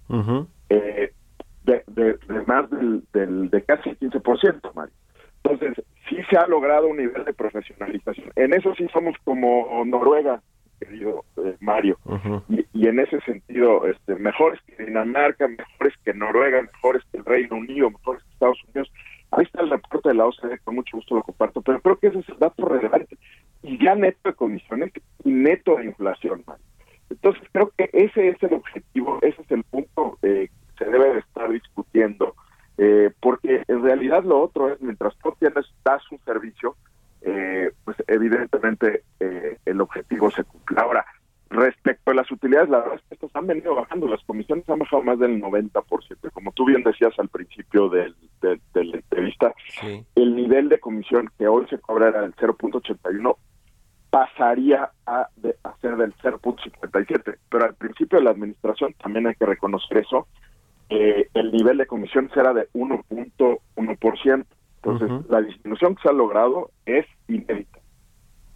eh, 0.69 1.13
de, 1.63 1.83
de, 1.87 2.13
de 2.27 2.45
más 2.45 2.69
del, 2.71 3.03
del, 3.13 3.49
de 3.49 3.61
casi 3.63 3.89
el 3.89 3.99
15%, 3.99 4.73
Mario. 4.73 4.93
Entonces, 5.49 5.83
sí 6.09 6.17
se 6.29 6.37
ha 6.37 6.47
logrado 6.47 6.87
un 6.87 6.97
nivel 6.97 7.25
de 7.25 7.33
profesionalización. 7.33 8.31
En 8.35 8.53
eso 8.53 8.73
sí 8.75 8.87
somos 8.91 9.15
como 9.23 9.83
Noruega, 9.85 10.41
querido 10.79 11.25
eh, 11.37 11.55
Mario. 11.59 11.97
y, 12.49 12.65
y, 12.73 12.87
en 12.87 12.99
ese 12.99 13.19
sentido, 13.21 13.85
este, 13.87 14.15
mejores 14.15 14.59
que 14.67 14.85
Dinamarca, 14.85 15.47
mejores 15.47 15.93
que 16.03 16.13
Noruega, 16.13 16.61
mejores 16.61 17.03
que 17.11 17.17
el 17.17 17.25
Reino 17.25 17.55
Unido, 17.57 17.89
mejores 17.89 18.23
que 18.23 18.33
Estados 18.33 18.63
Unidos. 18.65 18.91
Ahí 19.31 19.43
está 19.43 19.61
el 19.61 19.69
reporte 19.69 20.09
de 20.09 20.15
la 20.15 20.25
OCDE, 20.25 20.59
con 20.59 20.75
mucho 20.75 20.97
gusto 20.97 21.15
lo 21.15 21.23
comparto, 21.23 21.61
pero 21.61 21.81
creo 21.81 21.97
que 21.97 22.07
ese 22.07 22.19
es 22.19 22.29
el 22.29 22.39
dato 22.39 22.65
relevante. 22.65 23.17
Y 23.61 23.83
ya 23.83 23.95
neto 23.95 24.19
de 24.23 24.33
comisiones 24.35 24.91
y 25.25 25.31
neto 25.31 25.75
de 25.75 25.85
inflación, 25.85 26.43
Mario. 26.47 26.63
Entonces, 27.09 27.43
creo 27.51 27.71
que 27.77 27.89
ese 27.93 28.29
es 28.29 28.43
el 28.43 28.53
objetivo, 28.53 29.19
ese 29.21 29.41
es 29.41 29.51
el 29.51 29.63
punto 29.63 30.17
eh, 30.21 30.49
que 30.77 30.85
se 30.85 30.91
debe 30.91 31.13
de 31.13 31.19
estar 31.19 31.49
discutiendo. 31.49 32.35
Eh, 32.77 33.11
porque 33.19 33.63
en 33.67 33.81
realidad 33.81 34.23
lo 34.23 34.39
otro 34.39 34.69
es, 34.71 34.81
mientras 34.81 35.15
tú 35.17 35.33
tienes, 35.39 35.65
das 35.83 36.03
un 36.11 36.19
servicio, 36.19 36.75
eh, 37.21 37.71
pues 37.83 37.97
evidentemente 38.07 39.03
eh, 39.19 39.57
el 39.65 39.81
objetivo 39.81 40.29
se 40.29 40.43
cumple. 40.43 40.77
Ahora, 40.79 41.05
respecto 41.49 42.11
a 42.11 42.13
las 42.13 42.29
utilidades, 42.31 42.69
la 42.69 42.79
verdad 42.79 42.95
es 42.95 43.01
que 43.07 43.15
estos 43.15 43.31
han 43.35 43.47
venido 43.47 43.73
bajando, 43.73 44.07
las 44.07 44.23
comisiones 44.25 44.69
han 44.69 44.79
bajado 44.79 45.01
más 45.01 45.17
del 45.17 45.41
90%. 45.41 46.31
Como 46.31 46.51
tú 46.51 46.65
bien 46.65 46.83
decías 46.83 47.17
al 47.17 47.29
principio 47.29 47.89
del, 47.89 48.15
de, 48.41 48.59
de 48.73 48.85
la 48.85 48.97
entrevista, 48.97 49.53
sí. 49.81 50.05
el 50.15 50.35
nivel 50.35 50.69
de 50.69 50.79
comisión 50.79 51.31
que 51.37 51.47
hoy 51.47 51.65
se 51.69 51.79
cobra 51.79 52.09
era 52.09 52.21
del 52.21 52.35
0.81 52.35 53.35
pasaría 54.09 54.89
a, 55.05 55.27
de, 55.35 55.55
a 55.63 55.75
ser 55.77 55.97
del 55.97 56.13
0.57, 56.17 57.37
pero 57.49 57.65
al 57.65 57.75
principio 57.75 58.19
de 58.19 58.25
la 58.25 58.31
administración 58.31 58.93
también 59.01 59.27
hay 59.27 59.35
que 59.35 59.45
reconocer 59.45 59.97
eso, 59.97 60.27
eh, 60.89 61.29
el 61.33 61.51
nivel 61.51 61.77
de 61.77 61.85
comisión 61.85 62.29
será 62.33 62.53
de 62.53 62.67
1.1%. 62.73 64.45
Entonces, 64.77 65.09
uh 65.09 65.13
-huh. 65.13 65.29
la 65.29 65.41
disminución 65.41 65.95
que 65.95 66.01
se 66.03 66.09
ha 66.09 66.13
logrado 66.13 66.71
es 66.85 67.05
inédita. 67.27 67.79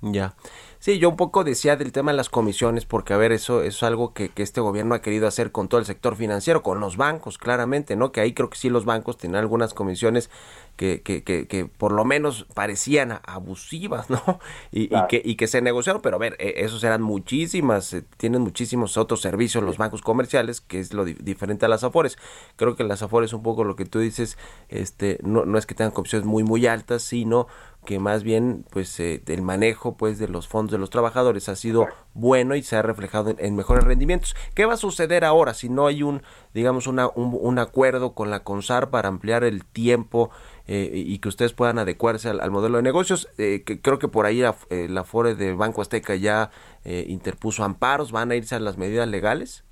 Ya. 0.01 0.35
Sí, 0.79 0.97
yo 0.97 1.09
un 1.09 1.15
poco 1.15 1.43
decía 1.43 1.75
del 1.75 1.91
tema 1.91 2.09
de 2.09 2.17
las 2.17 2.29
comisiones, 2.29 2.85
porque 2.85 3.13
a 3.13 3.17
ver, 3.17 3.31
eso, 3.31 3.61
eso 3.61 3.77
es 3.77 3.83
algo 3.83 4.15
que, 4.15 4.29
que, 4.29 4.41
este 4.41 4.61
gobierno 4.61 4.95
ha 4.95 5.01
querido 5.03 5.27
hacer 5.27 5.51
con 5.51 5.67
todo 5.67 5.79
el 5.79 5.85
sector 5.85 6.15
financiero, 6.15 6.63
con 6.63 6.79
los 6.79 6.97
bancos, 6.97 7.37
claramente, 7.37 7.95
¿no? 7.95 8.11
Que 8.11 8.19
ahí 8.21 8.33
creo 8.33 8.49
que 8.49 8.57
sí 8.57 8.67
los 8.67 8.83
bancos 8.83 9.17
tienen 9.17 9.37
algunas 9.37 9.75
comisiones 9.75 10.31
que, 10.77 11.03
que, 11.03 11.23
que, 11.23 11.45
que 11.45 11.65
por 11.65 11.91
lo 11.91 12.03
menos 12.03 12.47
parecían 12.55 13.19
abusivas, 13.27 14.09
¿no? 14.09 14.39
Y, 14.71 14.87
claro. 14.87 15.05
y, 15.05 15.07
que, 15.07 15.21
y 15.23 15.35
que 15.35 15.45
se 15.45 15.61
negociaron, 15.61 16.01
pero 16.01 16.15
a 16.15 16.19
ver, 16.19 16.35
esos 16.39 16.83
eran 16.83 17.03
muchísimas, 17.03 17.93
eh, 17.93 18.03
tienen 18.17 18.41
muchísimos 18.41 18.97
otros 18.97 19.21
servicios 19.21 19.63
los 19.63 19.77
bancos 19.77 20.01
comerciales, 20.01 20.61
que 20.61 20.79
es 20.79 20.95
lo 20.95 21.05
di 21.05 21.13
diferente 21.13 21.67
a 21.67 21.69
las 21.69 21.83
afores. 21.83 22.17
Creo 22.55 22.75
que 22.75 22.83
las 22.83 23.03
afores, 23.03 23.33
un 23.33 23.43
poco 23.43 23.63
lo 23.63 23.75
que 23.75 23.85
tú 23.85 23.99
dices, 23.99 24.35
este, 24.67 25.19
no, 25.21 25.45
no 25.45 25.59
es 25.59 25.67
que 25.67 25.75
tengan 25.75 25.91
comisiones 25.91 26.25
muy, 26.25 26.43
muy 26.43 26.65
altas, 26.65 27.03
sino 27.03 27.45
que 27.85 27.99
más 27.99 28.23
bien 28.23 28.63
pues 28.71 28.99
eh, 28.99 29.21
el 29.27 29.41
manejo 29.41 29.97
pues 29.97 30.19
de 30.19 30.27
los 30.27 30.47
fondos 30.47 30.71
de 30.71 30.77
los 30.77 30.89
trabajadores 30.89 31.49
ha 31.49 31.55
sido 31.55 31.87
bueno 32.13 32.55
y 32.55 32.61
se 32.61 32.75
ha 32.75 32.81
reflejado 32.81 33.31
en, 33.31 33.37
en, 33.39 33.55
mejores 33.55 33.83
rendimientos. 33.83 34.35
¿Qué 34.53 34.65
va 34.65 34.73
a 34.73 34.77
suceder 34.77 35.25
ahora 35.25 35.53
si 35.53 35.69
no 35.69 35.87
hay 35.87 36.03
un 36.03 36.21
digamos 36.53 36.87
una, 36.87 37.07
un, 37.15 37.37
un 37.39 37.59
acuerdo 37.59 38.13
con 38.13 38.29
la 38.29 38.43
CONSAR 38.43 38.89
para 38.89 39.09
ampliar 39.09 39.43
el 39.43 39.65
tiempo 39.65 40.29
eh, 40.67 40.91
y 40.93 41.19
que 41.19 41.29
ustedes 41.29 41.53
puedan 41.53 41.79
adecuarse 41.79 42.29
al, 42.29 42.39
al 42.39 42.51
modelo 42.51 42.77
de 42.77 42.83
negocios? 42.83 43.29
Eh, 43.37 43.63
que 43.65 43.81
creo 43.81 43.99
que 43.99 44.07
por 44.07 44.25
ahí 44.25 44.39
la, 44.39 44.55
eh, 44.69 44.87
la 44.87 45.03
FORE 45.03 45.35
de 45.35 45.53
Banco 45.53 45.81
Azteca 45.81 46.15
ya 46.15 46.51
interpuso 46.83 47.63
amparos, 47.63 48.11
¿van 48.11 48.31
a 48.31 48.35
irse 48.35 48.55
a 48.55 48.59
las 48.59 48.75
medidas 48.75 49.07
legales? 49.07 49.63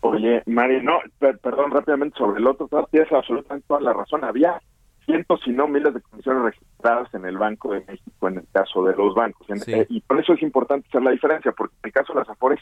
Oye, 0.00 0.42
Mari, 0.46 0.80
no, 0.82 0.98
per 1.18 1.38
perdón 1.38 1.72
rápidamente 1.72 2.16
sobre 2.18 2.40
el 2.40 2.46
otro, 2.46 2.68
tienes 2.90 3.10
absolutamente 3.12 3.66
toda 3.66 3.80
la 3.80 3.92
razón. 3.92 4.24
Había 4.24 4.60
cientos, 5.04 5.40
si 5.44 5.50
no 5.50 5.68
miles 5.68 5.94
de 5.94 6.00
comisiones 6.00 6.42
registradas 6.44 7.12
en 7.14 7.24
el 7.24 7.38
Banco 7.38 7.72
de 7.72 7.84
México 7.86 8.28
en 8.28 8.38
el 8.38 8.46
caso 8.52 8.84
de 8.84 8.94
los 8.94 9.14
bancos. 9.14 9.46
Sí. 9.64 9.72
Eh, 9.72 9.86
y 9.88 10.00
por 10.00 10.20
eso 10.20 10.32
es 10.34 10.42
importante 10.42 10.86
hacer 10.88 11.02
la 11.02 11.10
diferencia, 11.10 11.52
porque 11.52 11.74
en 11.82 11.88
el 11.88 11.92
caso 11.92 12.12
de 12.12 12.20
las 12.20 12.28
Afores, 12.28 12.60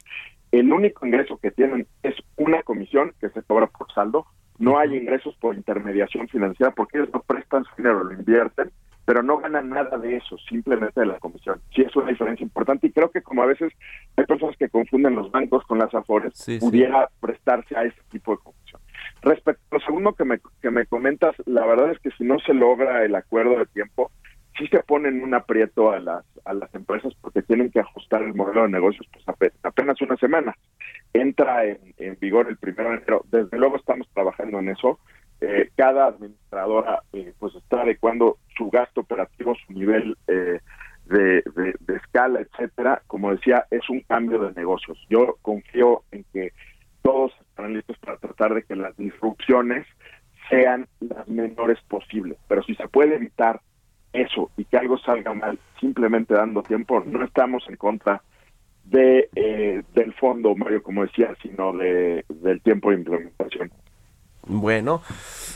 el 0.52 0.72
único 0.72 1.06
ingreso 1.06 1.38
que 1.38 1.50
tienen 1.50 1.86
es 2.02 2.14
una 2.36 2.62
comisión 2.62 3.12
que 3.20 3.28
se 3.30 3.42
cobra 3.42 3.66
por 3.66 3.92
saldo. 3.92 4.26
No 4.58 4.78
hay 4.78 4.94
ingresos 4.94 5.34
por 5.40 5.54
intermediación 5.54 6.28
financiera 6.28 6.72
porque 6.72 6.98
ellos 6.98 7.10
no 7.14 7.22
prestan 7.22 7.64
su 7.64 7.70
dinero, 7.76 8.04
lo 8.04 8.12
invierten, 8.12 8.70
pero 9.10 9.22
no 9.22 9.38
ganan 9.38 9.70
nada 9.70 9.98
de 9.98 10.16
eso, 10.16 10.36
simplemente 10.48 11.00
de 11.00 11.06
la 11.06 11.18
comisión. 11.18 11.60
Sí, 11.74 11.82
es 11.82 11.96
una 11.96 12.10
diferencia 12.10 12.44
importante 12.44 12.86
y 12.86 12.92
creo 12.92 13.10
que 13.10 13.22
como 13.22 13.42
a 13.42 13.46
veces 13.46 13.72
hay 14.16 14.24
personas 14.24 14.56
que 14.56 14.68
confunden 14.68 15.16
los 15.16 15.30
bancos 15.30 15.64
con 15.64 15.78
las 15.78 15.92
Afores, 15.94 16.32
sí, 16.36 16.58
pudiera 16.60 17.08
sí. 17.08 17.14
prestarse 17.20 17.76
a 17.76 17.84
ese 17.84 18.00
tipo 18.10 18.32
de 18.32 18.38
comisión. 18.38 18.80
Respecto 19.22 19.69
segundo 19.80 20.14
que 20.14 20.24
me, 20.24 20.40
que 20.60 20.70
me 20.70 20.86
comentas, 20.86 21.34
la 21.46 21.66
verdad 21.66 21.90
es 21.92 21.98
que 22.00 22.10
si 22.12 22.24
no 22.24 22.38
se 22.40 22.54
logra 22.54 23.04
el 23.04 23.14
acuerdo 23.14 23.58
de 23.58 23.66
tiempo, 23.66 24.10
sí 24.58 24.66
se 24.66 24.82
ponen 24.82 25.22
un 25.22 25.34
aprieto 25.34 25.90
a 25.90 26.00
las, 26.00 26.24
a 26.44 26.54
las 26.54 26.74
empresas 26.74 27.14
porque 27.20 27.42
tienen 27.42 27.70
que 27.70 27.80
ajustar 27.80 28.22
el 28.22 28.34
modelo 28.34 28.62
de 28.62 28.68
negocios 28.68 29.06
pues 29.12 29.24
apenas 29.62 30.00
una 30.00 30.16
semana. 30.16 30.54
Entra 31.12 31.64
en, 31.64 31.78
en 31.98 32.18
vigor 32.20 32.48
el 32.48 32.56
primero 32.56 32.90
de 32.90 32.96
enero. 32.96 33.24
Desde 33.30 33.58
luego 33.58 33.76
estamos 33.76 34.08
trabajando 34.12 34.58
en 34.58 34.68
eso. 34.68 34.98
Eh, 35.40 35.70
cada 35.74 36.08
administradora 36.08 37.02
eh, 37.12 37.32
pues 37.38 37.54
está 37.54 37.82
adecuando 37.82 38.38
su 38.56 38.70
gasto 38.70 39.00
operativo, 39.00 39.54
su 39.66 39.72
nivel 39.72 40.16
eh, 40.26 40.60
de, 41.06 41.42
de, 41.56 41.74
de 41.80 41.96
escala, 41.96 42.40
etcétera. 42.40 43.02
Como 43.06 43.30
decía, 43.32 43.64
es 43.70 43.88
un 43.88 44.00
cambio 44.00 44.38
de 44.40 44.52
negocios. 44.52 44.98
Yo 45.08 45.36
confío 45.42 46.02
estarán 47.70 47.74
listos 47.74 47.98
para 47.98 48.16
tratar 48.18 48.54
de 48.54 48.62
que 48.62 48.76
las 48.76 48.96
disrupciones 48.96 49.86
sean 50.48 50.86
las 51.00 51.28
menores 51.28 51.78
posibles. 51.88 52.38
Pero 52.48 52.62
si 52.62 52.74
se 52.74 52.88
puede 52.88 53.16
evitar 53.16 53.60
eso 54.12 54.50
y 54.56 54.64
que 54.64 54.76
algo 54.76 54.98
salga 54.98 55.32
mal 55.32 55.58
simplemente 55.80 56.34
dando 56.34 56.62
tiempo, 56.62 57.02
no 57.06 57.24
estamos 57.24 57.64
en 57.68 57.76
contra 57.76 58.22
de 58.84 59.28
eh, 59.36 59.82
del 59.94 60.12
fondo, 60.14 60.54
Mario, 60.56 60.82
como 60.82 61.02
decía, 61.02 61.36
sino 61.42 61.72
de 61.76 62.24
del 62.28 62.60
tiempo 62.62 62.90
de 62.90 62.96
implementación. 62.96 63.70
Bueno, 64.46 65.02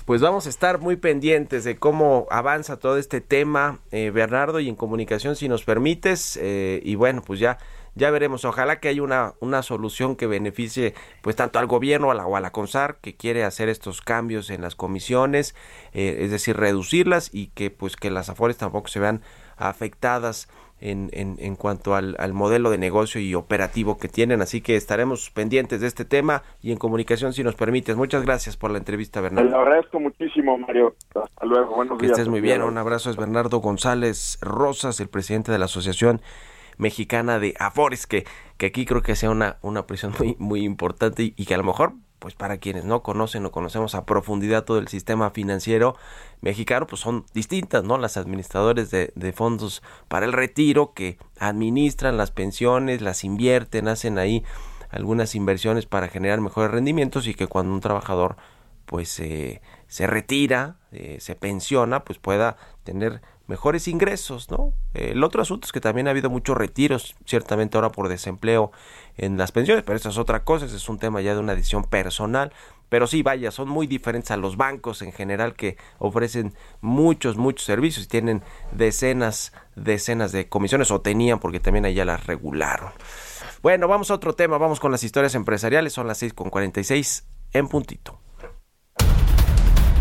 pues 0.05 0.21
vamos 0.21 0.47
a 0.47 0.51
estar 0.51 0.79
muy 0.79 0.97
pendientes 0.97 1.65
de 1.65 1.77
cómo 1.77 2.27
avanza 2.31 2.79
todo 2.79 2.99
este 2.99 3.21
tema, 3.21 3.81
eh, 3.91 4.11
Bernardo, 4.11 4.61
y 4.61 4.69
en 4.69 4.77
comunicación, 4.77 5.35
si 5.35 5.49
nos 5.49 5.65
permites, 5.65 6.39
eh, 6.41 6.81
y 6.85 6.95
bueno, 6.95 7.23
pues 7.27 7.41
ya 7.41 7.59
ya 7.95 8.11
veremos. 8.11 8.45
Ojalá 8.45 8.81
que 8.81 8.89
haya 8.89 9.03
una, 9.03 9.35
una 9.41 9.63
solución 9.63 10.17
que 10.17 10.27
beneficie 10.27 10.95
pues 11.23 11.37
tanto 11.37 11.59
al 11.59 11.67
gobierno 11.67 12.11
a 12.11 12.15
la, 12.15 12.27
o 12.27 12.37
a 12.37 12.41
la 12.41 12.51
CONSAR 12.51 12.97
que 13.01 13.15
quiere 13.15 13.45
hacer 13.45 13.69
estos 13.69 14.01
cambios 14.01 14.51
en 14.51 14.63
las 14.63 14.75
comisiones, 14.75 15.55
eh, 15.93 16.19
es 16.21 16.31
decir, 16.31 16.57
reducirlas 16.57 17.31
y 17.33 17.49
que 17.49 17.71
pues 17.71 17.97
que 17.97 18.11
las 18.11 18.29
afores 18.29 18.57
tampoco 18.57 18.89
se 18.89 19.01
vean 19.01 19.23
afectadas 19.57 20.49
en, 20.81 21.09
en, 21.13 21.37
en 21.39 21.57
cuanto 21.57 21.95
al, 21.95 22.17
al, 22.19 22.35
modelo 22.35 22.69
de 22.69 22.79
negocio 22.79 23.21
y 23.21 23.35
operativo 23.35 23.97
que 23.97 24.09
tienen. 24.09 24.43
Así 24.43 24.61
que 24.61 24.77
estaremos 24.77 25.31
pendientes 25.31 25.81
de 25.81 25.87
este 25.87 26.05
tema 26.05 26.43
y 26.61 26.73
en 26.73 26.79
comunicación 26.79 27.33
si 27.33 27.43
nos 27.43 27.55
permites. 27.55 27.97
Muchas 27.97 28.23
gracias 28.25 28.57
por 28.57 28.71
la 28.71 28.79
entrevista, 28.79 29.21
Bernardo. 29.21 29.49
Le 29.49 29.57
agradezco 29.57 29.99
muchísimo, 30.01 30.59
Mario. 30.59 30.95
Hasta 31.15 31.47
luego. 31.47 31.77
Buenos 31.77 31.99
que 31.99 32.07
días. 32.07 32.19
estés 32.19 32.29
muy 32.29 32.41
bien. 32.41 32.61
Un 32.61 32.77
abrazo. 32.77 33.09
Es 33.11 33.17
Bernardo 33.17 33.59
González 33.61 34.39
Rosas, 34.43 35.01
el 35.01 35.09
presidente 35.09 35.53
de 35.53 35.59
la 35.59 35.67
Asociación 35.67 36.21
mexicana 36.77 37.39
de 37.39 37.55
Afores, 37.59 38.07
que, 38.07 38.27
que 38.57 38.66
aquí 38.66 38.87
creo 38.87 39.03
que 39.03 39.16
sea 39.16 39.31
una, 39.31 39.59
una 39.62 39.87
presión 39.87 40.14
muy, 40.18 40.37
muy 40.39 40.64
importante 40.64 41.35
y, 41.37 41.45
que 41.45 41.55
a 41.55 41.59
lo 41.59 41.64
mejor, 41.64 41.95
pues 42.18 42.35
para 42.35 42.59
quienes 42.59 42.85
no 42.85 43.03
conocen 43.03 43.45
o 43.47 43.51
conocemos 43.51 43.95
a 43.95 44.07
profundidad 44.07 44.64
todo 44.64 44.79
el 44.79 44.89
sistema 44.89 45.31
financiero 45.31 45.97
mexicano, 46.41 46.87
pues 46.87 47.01
son 47.01 47.27
distintas, 47.35 47.85
¿no? 47.85 47.99
Las 47.99 48.16
administradores 48.16 48.91
de, 48.91 49.33
fondos 49.35 49.83
para 50.09 50.27
el 50.27 50.33
retiro 50.33 50.93
que 50.95 51.18
administran 51.39 52.16
las 52.16 52.31
pensiones, 52.31 53.03
las 53.03 53.25
invierten, 53.25 53.89
hacen 53.89 54.18
ahí 54.18 54.45
algunas 54.91 55.35
inversiones 55.35 55.87
para 55.87 56.09
generar 56.09 56.41
mejores 56.41 56.70
rendimientos 56.70 57.27
y 57.27 57.35
que 57.35 57.49
cuando 57.49 57.75
un 57.75 57.81
trabajador 57.81 58.37
pues 58.87 59.09
se 59.09 60.07
retira, 60.07 60.77
eh, 60.93 61.16
se 61.18 61.35
pensiona, 61.35 62.05
pues 62.05 62.18
pueda 62.18 62.57
tener 62.85 63.22
mejores 63.47 63.89
ingresos, 63.89 64.51
¿no? 64.51 64.73
El 64.95 65.23
otro 65.23 65.43
asunto 65.43 65.67
es 65.67 65.73
que 65.73 65.81
también 65.81 66.07
ha 66.09 66.11
habido 66.11 66.31
muchos 66.31 66.57
retiros, 66.57 67.15
ciertamente 67.27 67.77
ahora 67.77 67.91
por 67.91 68.09
desempleo 68.09 68.73
en 69.17 69.37
las 69.37 69.53
pensiones, 69.53 69.85
pero 69.85 69.97
eso 69.97 70.09
es 70.09 70.19
otra 70.19 70.45
cosa, 70.45 70.67
ese 70.67 70.77
es 70.77 70.89
un 70.89 70.99
tema 70.99 71.21
ya 71.21 71.35
de 71.35 71.41
una 71.41 71.55
decisión 71.55 71.85
personal. 71.85 72.53
Pero 72.89 73.07
sí, 73.07 73.23
vaya, 73.23 73.51
son 73.51 73.69
muy 73.69 73.87
diferentes 73.87 74.31
a 74.31 74.37
los 74.37 74.57
bancos 74.57 75.03
en 75.03 75.13
general 75.13 75.55
que 75.55 75.77
ofrecen 75.99 76.55
muchos, 76.81 77.37
muchos 77.37 77.65
servicios 77.65 78.07
y 78.07 78.09
tienen 78.09 78.43
decenas, 78.73 79.53
decenas 79.75 80.33
de 80.33 80.49
comisiones 80.49 80.91
o 80.91 81.01
tenían 81.01 81.41
porque 81.41 81.61
también 81.61 81.87
allá 81.87 82.05
las 82.05 82.27
regularon. 82.27 82.91
Bueno, 83.63 83.89
vamos 83.89 84.11
a 84.11 84.15
otro 84.15 84.35
tema, 84.35 84.59
vamos 84.59 84.79
con 84.79 84.93
las 84.93 85.03
historias 85.03 85.35
empresariales, 85.35 85.93
son 85.93 86.07
las 86.07 86.23
6.46 86.23 87.25
en 87.53 87.69
puntito. 87.69 88.21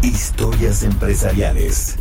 Historias 0.02 0.84
empresariales. 0.84 1.98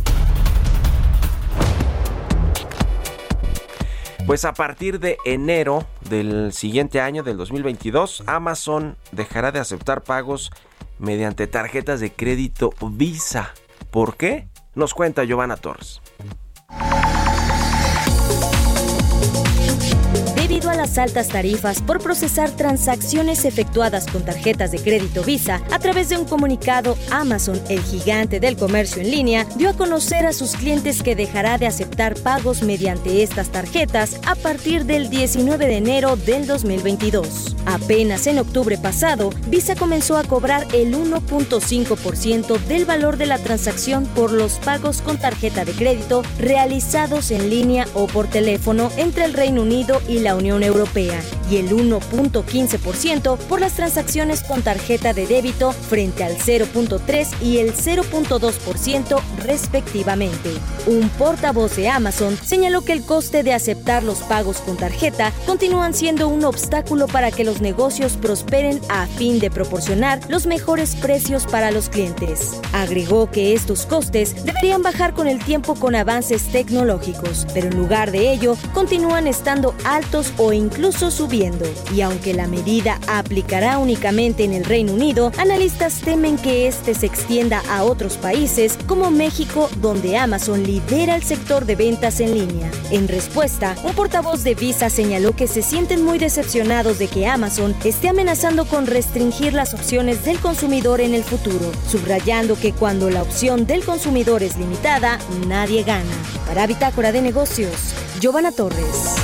Pues 4.25 4.45
a 4.45 4.53
partir 4.53 4.99
de 4.99 5.17
enero 5.25 5.85
del 6.09 6.53
siguiente 6.53 7.01
año, 7.01 7.23
del 7.23 7.35
2022, 7.35 8.23
Amazon 8.25 8.95
dejará 9.11 9.51
de 9.51 9.59
aceptar 9.59 10.03
pagos 10.03 10.51
mediante 10.97 11.45
tarjetas 11.47 11.99
de 11.99 12.11
crédito 12.11 12.73
Visa. 12.81 13.53
¿Por 13.91 14.15
qué? 14.15 14.47
Nos 14.75 14.93
cuenta 14.93 15.25
Giovanna 15.25 15.57
Torres. 15.57 16.01
Debido 20.35 20.69
a 20.69 20.75
las 20.75 20.97
altas 20.97 21.29
tarifas 21.29 21.81
por 21.81 22.01
procesar 22.01 22.51
transacciones 22.51 23.45
efectuadas 23.45 24.07
con 24.07 24.23
tarjetas 24.23 24.71
de 24.71 24.79
crédito 24.79 25.23
Visa, 25.23 25.61
a 25.71 25.79
través 25.79 26.09
de 26.09 26.17
un 26.17 26.25
comunicado, 26.25 26.97
Amazon, 27.11 27.61
el 27.69 27.81
gigante 27.81 28.39
del 28.39 28.55
comercio 28.55 29.01
en 29.01 29.11
línea, 29.11 29.45
dio 29.55 29.69
a 29.69 29.73
conocer 29.73 30.25
a 30.25 30.33
sus 30.33 30.55
clientes 30.55 31.01
que 31.01 31.15
dejará 31.15 31.57
de 31.57 31.67
aceptar 31.67 31.82
pagos 31.95 32.63
mediante 32.63 33.21
estas 33.21 33.49
tarjetas 33.49 34.19
a 34.25 34.33
partir 34.33 34.85
del 34.85 35.09
19 35.09 35.67
de 35.67 35.77
enero 35.77 36.15
del 36.15 36.47
2022. 36.47 37.55
Apenas 37.65 38.25
en 38.27 38.39
octubre 38.39 38.77
pasado, 38.77 39.29
Visa 39.47 39.75
comenzó 39.75 40.17
a 40.17 40.23
cobrar 40.23 40.65
el 40.73 40.95
1.5% 40.95 42.57
del 42.65 42.85
valor 42.85 43.17
de 43.17 43.27
la 43.27 43.37
transacción 43.37 44.05
por 44.05 44.31
los 44.31 44.53
pagos 44.53 45.01
con 45.01 45.17
tarjeta 45.17 45.65
de 45.65 45.73
crédito 45.73 46.23
realizados 46.39 47.29
en 47.31 47.49
línea 47.49 47.85
o 47.93 48.07
por 48.07 48.27
teléfono 48.27 48.91
entre 48.97 49.25
el 49.25 49.33
Reino 49.33 49.61
Unido 49.61 50.01
y 50.09 50.19
la 50.19 50.35
Unión 50.35 50.63
Europea 50.63 51.21
y 51.49 51.57
el 51.57 51.69
1.15% 51.69 53.37
por 53.37 53.61
las 53.61 53.73
transacciones 53.73 54.41
con 54.41 54.61
tarjeta 54.63 55.13
de 55.13 55.27
débito 55.27 55.71
frente 55.71 56.23
al 56.23 56.37
0.3 56.37 57.41
y 57.41 57.59
el 57.59 57.73
0.2% 57.73 59.21
respectivamente. 59.43 60.49
Un 60.87 61.09
portavoz 61.09 61.75
de 61.75 61.82
Amazon 61.89 62.37
señaló 62.37 62.83
que 62.83 62.93
el 62.93 63.03
coste 63.03 63.43
de 63.43 63.53
aceptar 63.53 64.03
los 64.03 64.19
pagos 64.19 64.57
con 64.57 64.77
tarjeta 64.77 65.31
continúan 65.45 65.93
siendo 65.93 66.27
un 66.27 66.45
obstáculo 66.45 67.07
para 67.07 67.31
que 67.31 67.43
los 67.43 67.61
negocios 67.61 68.13
prosperen 68.13 68.79
a 68.89 69.07
fin 69.07 69.39
de 69.39 69.49
proporcionar 69.49 70.19
los 70.29 70.45
mejores 70.45 70.95
precios 70.95 71.45
para 71.45 71.71
los 71.71 71.89
clientes. 71.89 72.59
Agregó 72.73 73.29
que 73.29 73.53
estos 73.53 73.85
costes 73.85 74.45
deberían 74.45 74.81
bajar 74.81 75.13
con 75.13 75.27
el 75.27 75.43
tiempo 75.43 75.75
con 75.75 75.95
avances 75.95 76.43
tecnológicos, 76.51 77.45
pero 77.53 77.67
en 77.67 77.77
lugar 77.77 78.11
de 78.11 78.31
ello 78.31 78.55
continúan 78.73 79.27
estando 79.27 79.75
altos 79.85 80.33
o 80.37 80.53
incluso 80.53 81.11
subiendo. 81.11 81.65
Y 81.95 82.01
aunque 82.01 82.33
la 82.33 82.47
medida 82.47 82.99
aplicará 83.07 83.77
únicamente 83.77 84.43
en 84.43 84.53
el 84.53 84.65
Reino 84.65 84.93
Unido, 84.93 85.31
analistas 85.37 86.01
temen 86.01 86.37
que 86.37 86.67
este 86.67 86.93
se 86.93 87.05
extienda 87.05 87.61
a 87.69 87.83
otros 87.83 88.17
países 88.17 88.77
como 88.87 89.11
México, 89.11 89.69
donde 89.77 90.17
Amazon 90.17 90.63
lidera 90.63 91.15
el 91.15 91.23
sector 91.23 91.65
de 91.65 91.72
ventas 91.75 92.19
en 92.19 92.33
línea. 92.33 92.71
En 92.91 93.07
respuesta, 93.07 93.75
un 93.83 93.93
portavoz 93.93 94.43
de 94.43 94.55
Visa 94.55 94.89
señaló 94.89 95.35
que 95.35 95.47
se 95.47 95.61
sienten 95.61 96.03
muy 96.03 96.19
decepcionados 96.19 96.99
de 96.99 97.07
que 97.07 97.27
Amazon 97.27 97.75
esté 97.83 98.09
amenazando 98.09 98.65
con 98.65 98.87
restringir 98.87 99.53
las 99.53 99.73
opciones 99.73 100.25
del 100.25 100.39
consumidor 100.39 101.01
en 101.01 101.13
el 101.13 101.23
futuro, 101.23 101.71
subrayando 101.87 102.55
que 102.59 102.73
cuando 102.73 103.09
la 103.09 103.21
opción 103.21 103.65
del 103.65 103.83
consumidor 103.83 104.43
es 104.43 104.57
limitada, 104.57 105.19
nadie 105.47 105.83
gana. 105.83 106.13
Para 106.47 106.67
Bitácora 106.67 107.11
de 107.11 107.21
Negocios, 107.21 107.93
Giovanna 108.19 108.51
Torres. 108.51 109.15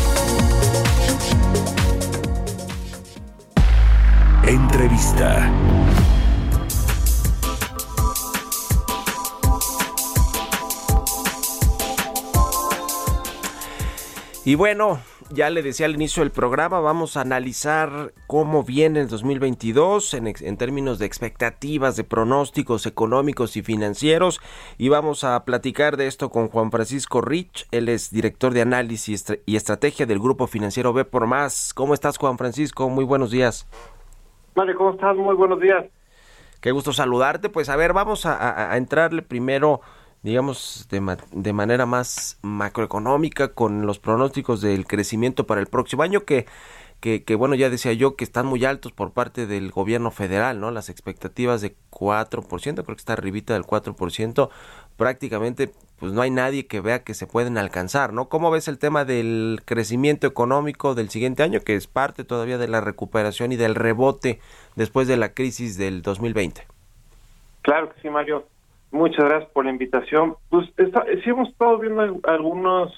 Entrevista. 4.47 5.78
Y 14.49 14.55
bueno, 14.55 14.99
ya 15.29 15.51
le 15.51 15.61
decía 15.61 15.85
al 15.85 15.93
inicio 15.93 16.23
del 16.23 16.31
programa, 16.31 16.79
vamos 16.79 17.17
a 17.17 17.21
analizar 17.21 18.13
cómo 18.25 18.63
viene 18.63 19.01
el 19.01 19.07
2022 19.07 20.15
en, 20.15 20.25
en, 20.25 20.57
términos 20.57 20.97
de 20.97 21.05
expectativas, 21.05 21.95
de 21.95 22.03
pronósticos 22.03 22.87
económicos 22.87 23.55
y 23.57 23.61
financieros. 23.61 24.41
Y 24.79 24.89
vamos 24.89 25.23
a 25.23 25.45
platicar 25.45 25.97
de 25.97 26.07
esto 26.07 26.31
con 26.31 26.47
Juan 26.47 26.71
Francisco 26.71 27.21
Rich, 27.21 27.67
él 27.69 27.89
es 27.89 28.09
director 28.09 28.51
de 28.51 28.63
análisis 28.63 29.23
y 29.45 29.55
estrategia 29.55 30.07
del 30.07 30.17
Grupo 30.17 30.47
Financiero 30.47 30.93
B 30.93 31.05
por 31.05 31.27
Más. 31.27 31.71
¿Cómo 31.75 31.93
estás, 31.93 32.17
Juan 32.17 32.39
Francisco? 32.39 32.89
Muy 32.89 33.05
buenos 33.05 33.29
días. 33.29 33.67
Vale, 34.55 34.73
¿cómo 34.73 34.93
estás? 34.93 35.15
Muy 35.15 35.35
buenos 35.35 35.59
días. 35.59 35.85
Qué 36.59 36.71
gusto 36.71 36.91
saludarte. 36.91 37.49
Pues 37.49 37.69
a 37.69 37.75
ver, 37.75 37.93
vamos 37.93 38.25
a, 38.25 38.33
a, 38.33 38.73
a 38.73 38.77
entrarle 38.77 39.21
primero 39.21 39.81
digamos, 40.23 40.87
de, 40.89 41.01
ma 41.01 41.17
de, 41.31 41.53
manera 41.53 41.85
más 41.85 42.39
macroeconómica 42.41 43.49
con 43.53 43.85
los 43.85 43.99
pronósticos 43.99 44.61
del 44.61 44.85
crecimiento 44.85 45.45
para 45.47 45.61
el 45.61 45.67
próximo 45.67 46.03
año 46.03 46.25
que, 46.25 46.45
que, 46.99 47.35
bueno, 47.35 47.55
ya 47.55 47.69
decía 47.69 47.93
yo 47.93 48.15
que 48.17 48.25
están 48.25 48.45
muy 48.45 48.65
altos 48.65 48.91
por 48.91 49.13
parte 49.13 49.47
del 49.47 49.71
gobierno 49.71 50.11
federal, 50.11 50.59
¿no? 50.59 50.71
Las 50.71 50.89
expectativas 50.89 51.61
de 51.61 51.75
4%, 51.91 52.73
creo 52.73 52.83
que 52.85 52.93
está 52.93 53.13
arribita 53.13 53.53
del 53.53 53.63
4%, 53.63 54.49
prácticamente 54.97 55.71
pues 55.97 56.13
no 56.13 56.21
hay 56.21 56.31
nadie 56.31 56.65
que 56.65 56.81
vea 56.81 57.03
que 57.03 57.13
se 57.13 57.27
pueden 57.27 57.57
alcanzar, 57.57 58.13
¿no? 58.13 58.27
¿Cómo 58.29 58.51
ves 58.51 58.67
el 58.67 58.79
tema 58.79 59.05
del 59.05 59.61
crecimiento 59.65 60.27
económico 60.27 60.95
del 60.95 61.09
siguiente 61.09 61.43
año, 61.43 61.61
que 61.61 61.75
es 61.75 61.87
parte 61.87 62.23
todavía 62.23 62.57
de 62.57 62.67
la 62.67 62.81
recuperación 62.81 63.51
y 63.51 63.55
del 63.55 63.75
rebote 63.75 64.39
después 64.75 65.07
de 65.07 65.17
la 65.17 65.33
crisis 65.33 65.77
del 65.77 66.01
2020? 66.01 66.65
Claro 67.61 67.93
que 67.93 68.01
sí, 68.01 68.09
Mario. 68.09 68.45
Muchas 68.91 69.25
gracias 69.25 69.51
por 69.51 69.65
la 69.65 69.71
invitación. 69.71 70.35
Pues 70.49 70.67
está, 70.77 71.05
sí 71.23 71.29
hemos 71.29 71.49
estado 71.49 71.77
viendo 71.77 72.19
algunos 72.23 72.91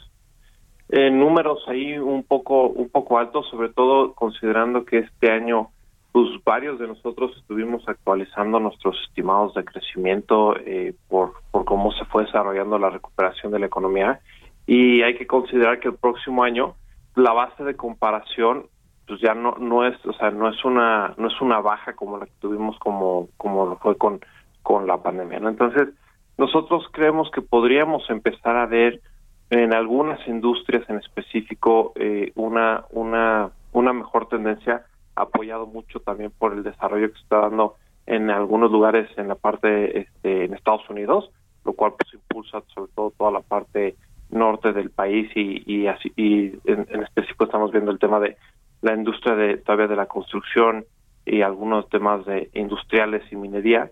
eh, 0.89 1.09
números 1.09 1.63
ahí 1.67 1.97
un 1.97 2.23
poco 2.23 2.67
un 2.67 2.89
poco 2.89 3.17
altos, 3.17 3.47
sobre 3.49 3.69
todo 3.69 4.13
considerando 4.13 4.85
que 4.85 4.99
este 4.99 5.31
año 5.31 5.69
pues 6.11 6.27
varios 6.43 6.77
de 6.79 6.87
nosotros 6.87 7.31
estuvimos 7.37 7.87
actualizando 7.87 8.59
nuestros 8.59 8.97
estimados 9.07 9.53
de 9.53 9.63
crecimiento 9.63 10.57
eh, 10.57 10.93
por 11.07 11.33
por 11.51 11.65
cómo 11.65 11.91
se 11.93 12.05
fue 12.05 12.25
desarrollando 12.25 12.77
la 12.77 12.89
recuperación 12.89 13.51
de 13.51 13.59
la 13.59 13.67
economía 13.67 14.19
y 14.67 15.01
hay 15.01 15.15
que 15.17 15.27
considerar 15.27 15.79
que 15.79 15.87
el 15.87 15.95
próximo 15.95 16.43
año 16.43 16.75
la 17.15 17.31
base 17.31 17.63
de 17.63 17.75
comparación 17.75 18.67
pues 19.07 19.21
ya 19.21 19.33
no 19.33 19.55
no 19.59 19.85
es 19.85 19.95
o 20.05 20.13
sea 20.13 20.31
no 20.31 20.49
es 20.49 20.63
una 20.65 21.13
no 21.17 21.27
es 21.27 21.41
una 21.41 21.59
baja 21.61 21.93
como 21.93 22.17
la 22.17 22.25
que 22.25 22.33
tuvimos 22.39 22.77
como 22.79 23.29
como 23.37 23.65
lo 23.65 23.77
fue 23.77 23.97
con 23.97 24.19
con 24.63 24.87
la 24.87 25.01
pandemia. 25.01 25.39
¿no? 25.39 25.49
Entonces, 25.49 25.89
nosotros 26.37 26.85
creemos 26.91 27.29
que 27.31 27.41
podríamos 27.41 28.09
empezar 28.09 28.55
a 28.55 28.65
ver 28.65 29.01
en 29.49 29.73
algunas 29.73 30.25
industrias 30.27 30.89
en 30.89 30.97
específico 30.97 31.91
eh, 31.95 32.31
una, 32.35 32.85
una, 32.91 33.51
una 33.73 33.93
mejor 33.93 34.27
tendencia, 34.29 34.85
apoyado 35.15 35.67
mucho 35.67 35.99
también 35.99 36.31
por 36.31 36.53
el 36.53 36.63
desarrollo 36.63 37.09
que 37.09 37.17
se 37.17 37.23
está 37.23 37.41
dando 37.41 37.75
en 38.05 38.29
algunos 38.29 38.71
lugares 38.71 39.09
en 39.17 39.27
la 39.27 39.35
parte 39.35 39.99
este, 39.99 40.45
en 40.45 40.53
Estados 40.53 40.89
Unidos, 40.89 41.29
lo 41.65 41.73
cual 41.73 41.93
pues 41.97 42.13
impulsa 42.13 42.63
sobre 42.73 42.91
todo 42.93 43.13
toda 43.17 43.31
la 43.31 43.41
parte 43.41 43.95
norte 44.29 44.71
del 44.71 44.89
país 44.89 45.29
y, 45.35 45.63
y 45.71 45.87
así 45.87 46.11
y 46.15 46.53
en, 46.65 46.87
en 46.89 47.03
específico 47.03 47.43
estamos 47.43 47.71
viendo 47.71 47.91
el 47.91 47.99
tema 47.99 48.19
de 48.19 48.37
la 48.81 48.95
industria 48.95 49.35
de 49.35 49.57
todavía 49.57 49.87
de 49.87 49.97
la 49.97 50.05
construcción 50.05 50.85
y 51.25 51.41
algunos 51.41 51.87
temas 51.89 52.25
de 52.25 52.49
industriales 52.53 53.21
y 53.31 53.35
minería 53.35 53.91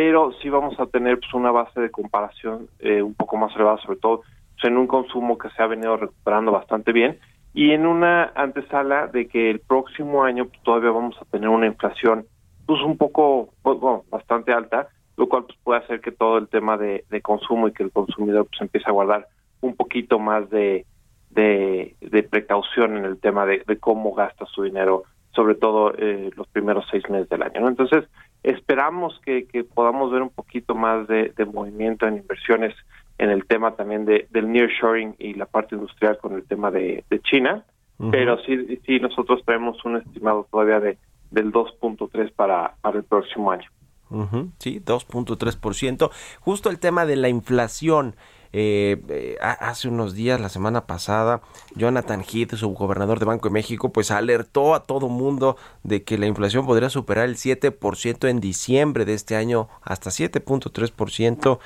pero 0.00 0.32
sí 0.40 0.48
vamos 0.48 0.80
a 0.80 0.86
tener 0.86 1.20
pues, 1.20 1.34
una 1.34 1.50
base 1.50 1.78
de 1.78 1.90
comparación 1.90 2.68
eh, 2.78 3.02
un 3.02 3.12
poco 3.12 3.36
más 3.36 3.54
elevada, 3.54 3.76
sobre 3.82 3.98
todo 3.98 4.22
pues, 4.54 4.64
en 4.64 4.78
un 4.78 4.86
consumo 4.86 5.36
que 5.36 5.50
se 5.50 5.62
ha 5.62 5.66
venido 5.66 5.94
recuperando 5.94 6.52
bastante 6.52 6.90
bien 6.92 7.18
y 7.52 7.72
en 7.72 7.84
una 7.84 8.32
antesala 8.34 9.08
de 9.08 9.28
que 9.28 9.50
el 9.50 9.60
próximo 9.60 10.24
año 10.24 10.46
pues, 10.46 10.58
todavía 10.62 10.90
vamos 10.90 11.16
a 11.20 11.26
tener 11.26 11.50
una 11.50 11.66
inflación 11.66 12.24
pues 12.64 12.80
un 12.80 12.96
poco, 12.96 13.50
bueno, 13.62 14.04
bastante 14.08 14.54
alta, 14.54 14.88
lo 15.18 15.28
cual 15.28 15.44
pues, 15.44 15.58
puede 15.62 15.80
hacer 15.80 16.00
que 16.00 16.12
todo 16.12 16.38
el 16.38 16.48
tema 16.48 16.78
de, 16.78 17.04
consumo 17.20 17.68
y 17.68 17.72
que 17.74 17.82
el 17.82 17.92
consumidor 17.92 18.46
pues 18.46 18.62
empiece 18.62 18.88
a 18.88 18.92
guardar 18.92 19.28
un 19.60 19.76
poquito 19.76 20.18
más 20.18 20.48
de, 20.48 20.86
de, 21.28 22.26
precaución 22.30 22.96
en 22.96 23.04
el 23.04 23.20
tema 23.20 23.44
de, 23.44 23.62
cómo 23.78 24.14
gasta 24.14 24.46
su 24.46 24.62
dinero, 24.62 25.02
sobre 25.32 25.54
todo 25.54 25.92
eh, 25.96 26.30
los 26.36 26.46
primeros 26.48 26.84
seis 26.90 27.08
meses 27.08 27.28
del 27.28 27.42
año. 27.42 27.60
¿no? 27.60 27.68
Entonces, 27.68 28.04
esperamos 28.42 29.20
que, 29.24 29.46
que, 29.46 29.64
podamos 29.64 30.10
ver 30.10 30.22
un 30.22 30.30
poquito 30.30 30.74
más 30.74 31.06
de, 31.08 31.32
de, 31.36 31.44
movimiento 31.44 32.06
en 32.06 32.16
inversiones 32.16 32.74
en 33.18 33.30
el 33.30 33.44
tema 33.44 33.76
también 33.76 34.06
de, 34.06 34.26
del 34.30 34.50
nearshoring 34.50 35.14
y 35.18 35.34
la 35.34 35.46
parte 35.46 35.74
industrial 35.74 36.18
con 36.18 36.34
el 36.34 36.44
tema 36.44 36.70
de, 36.70 37.04
de 37.10 37.20
China, 37.20 37.64
uh 37.98 38.06
-huh. 38.06 38.10
pero 38.10 38.38
sí, 38.44 38.80
sí 38.86 38.98
nosotros 38.98 39.42
tenemos 39.44 39.84
un 39.84 39.98
estimado 39.98 40.46
todavía 40.50 40.80
de 40.80 40.98
del 41.30 41.52
2.3 41.52 42.32
para, 42.32 42.74
para 42.80 42.98
el 42.98 43.04
próximo 43.04 43.50
año. 43.50 43.68
Ujú, 44.10 44.50
Sí, 44.58 44.80
2.3%. 44.84 46.10
Justo 46.40 46.68
el 46.68 46.78
tema 46.78 47.06
de 47.06 47.16
la 47.16 47.28
inflación. 47.28 48.16
Eh, 48.52 49.00
eh, 49.08 49.36
ha- 49.40 49.52
hace 49.70 49.88
unos 49.88 50.14
días, 50.14 50.40
la 50.40 50.48
semana 50.48 50.86
pasada, 50.86 51.40
Jonathan 51.74 52.22
Heath, 52.22 52.54
subgobernador 52.56 53.18
de 53.20 53.26
Banco 53.26 53.48
de 53.48 53.52
México, 53.54 53.92
pues 53.92 54.10
alertó 54.10 54.74
a 54.74 54.84
todo 54.84 55.08
mundo 55.08 55.56
de 55.84 56.02
que 56.02 56.18
la 56.18 56.26
inflación 56.26 56.66
podría 56.66 56.90
superar 56.90 57.28
el 57.28 57.36
7% 57.36 58.28
en 58.28 58.40
diciembre 58.40 59.04
de 59.04 59.14
este 59.14 59.36
año, 59.36 59.68
hasta 59.82 60.10
7.3%, 60.10 61.60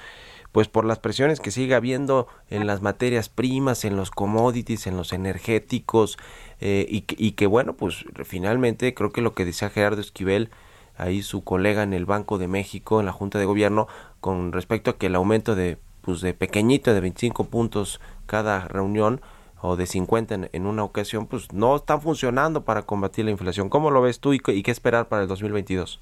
pues 0.53 0.69
por 0.69 0.85
las 0.85 0.99
presiones 1.01 1.41
que 1.41 1.51
sigue 1.51 1.75
habiendo 1.75 2.29
en 2.49 2.67
las 2.67 2.81
materias 2.83 3.29
primas, 3.29 3.85
en 3.85 3.97
los 3.97 4.11
commodities, 4.11 4.87
en 4.87 4.97
los 4.97 5.13
energéticos, 5.13 6.17
eh, 6.61 6.87
y, 6.89 7.05
y 7.17 7.33
que 7.33 7.47
bueno, 7.47 7.75
pues 7.75 8.05
finalmente 8.25 8.95
creo 8.95 9.11
que 9.11 9.21
lo 9.23 9.35
que 9.35 9.45
decía 9.45 9.71
Gerardo 9.71 10.01
Esquivel, 10.01 10.51
ahí 10.97 11.23
su 11.23 11.43
colega 11.43 11.83
en 11.83 11.93
el 11.93 12.07
Banco 12.07 12.39
de 12.39 12.47
México, 12.49 13.01
en 13.01 13.07
la 13.07 13.13
Junta 13.13 13.39
de 13.39 13.47
Gobierno, 13.47 13.89
con 14.21 14.53
respecto 14.53 14.91
a 14.93 14.99
que 14.99 15.07
el 15.07 15.17
aumento 15.17 15.57
de, 15.57 15.79
pues 16.05 16.21
de 16.21 16.35
pequeñito, 16.35 16.93
de 16.93 17.01
25 17.01 17.45
puntos 17.45 18.01
cada 18.27 18.69
reunión, 18.69 19.21
o 19.61 19.77
de 19.77 19.87
50 19.87 20.35
en, 20.35 20.49
en 20.53 20.67
una 20.67 20.85
ocasión, 20.85 21.27
pues 21.27 21.51
no 21.53 21.77
están 21.77 22.01
funcionando 22.03 22.65
para 22.65 22.83
combatir 22.83 23.25
la 23.25 23.31
inflación. 23.31 23.71
¿Cómo 23.71 23.91
lo 23.91 24.03
ves 24.03 24.21
tú 24.21 24.35
y, 24.35 24.41
y 24.49 24.63
qué 24.63 24.71
esperar 24.71 25.09
para 25.09 25.23
el 25.23 25.29
2022? 25.29 26.01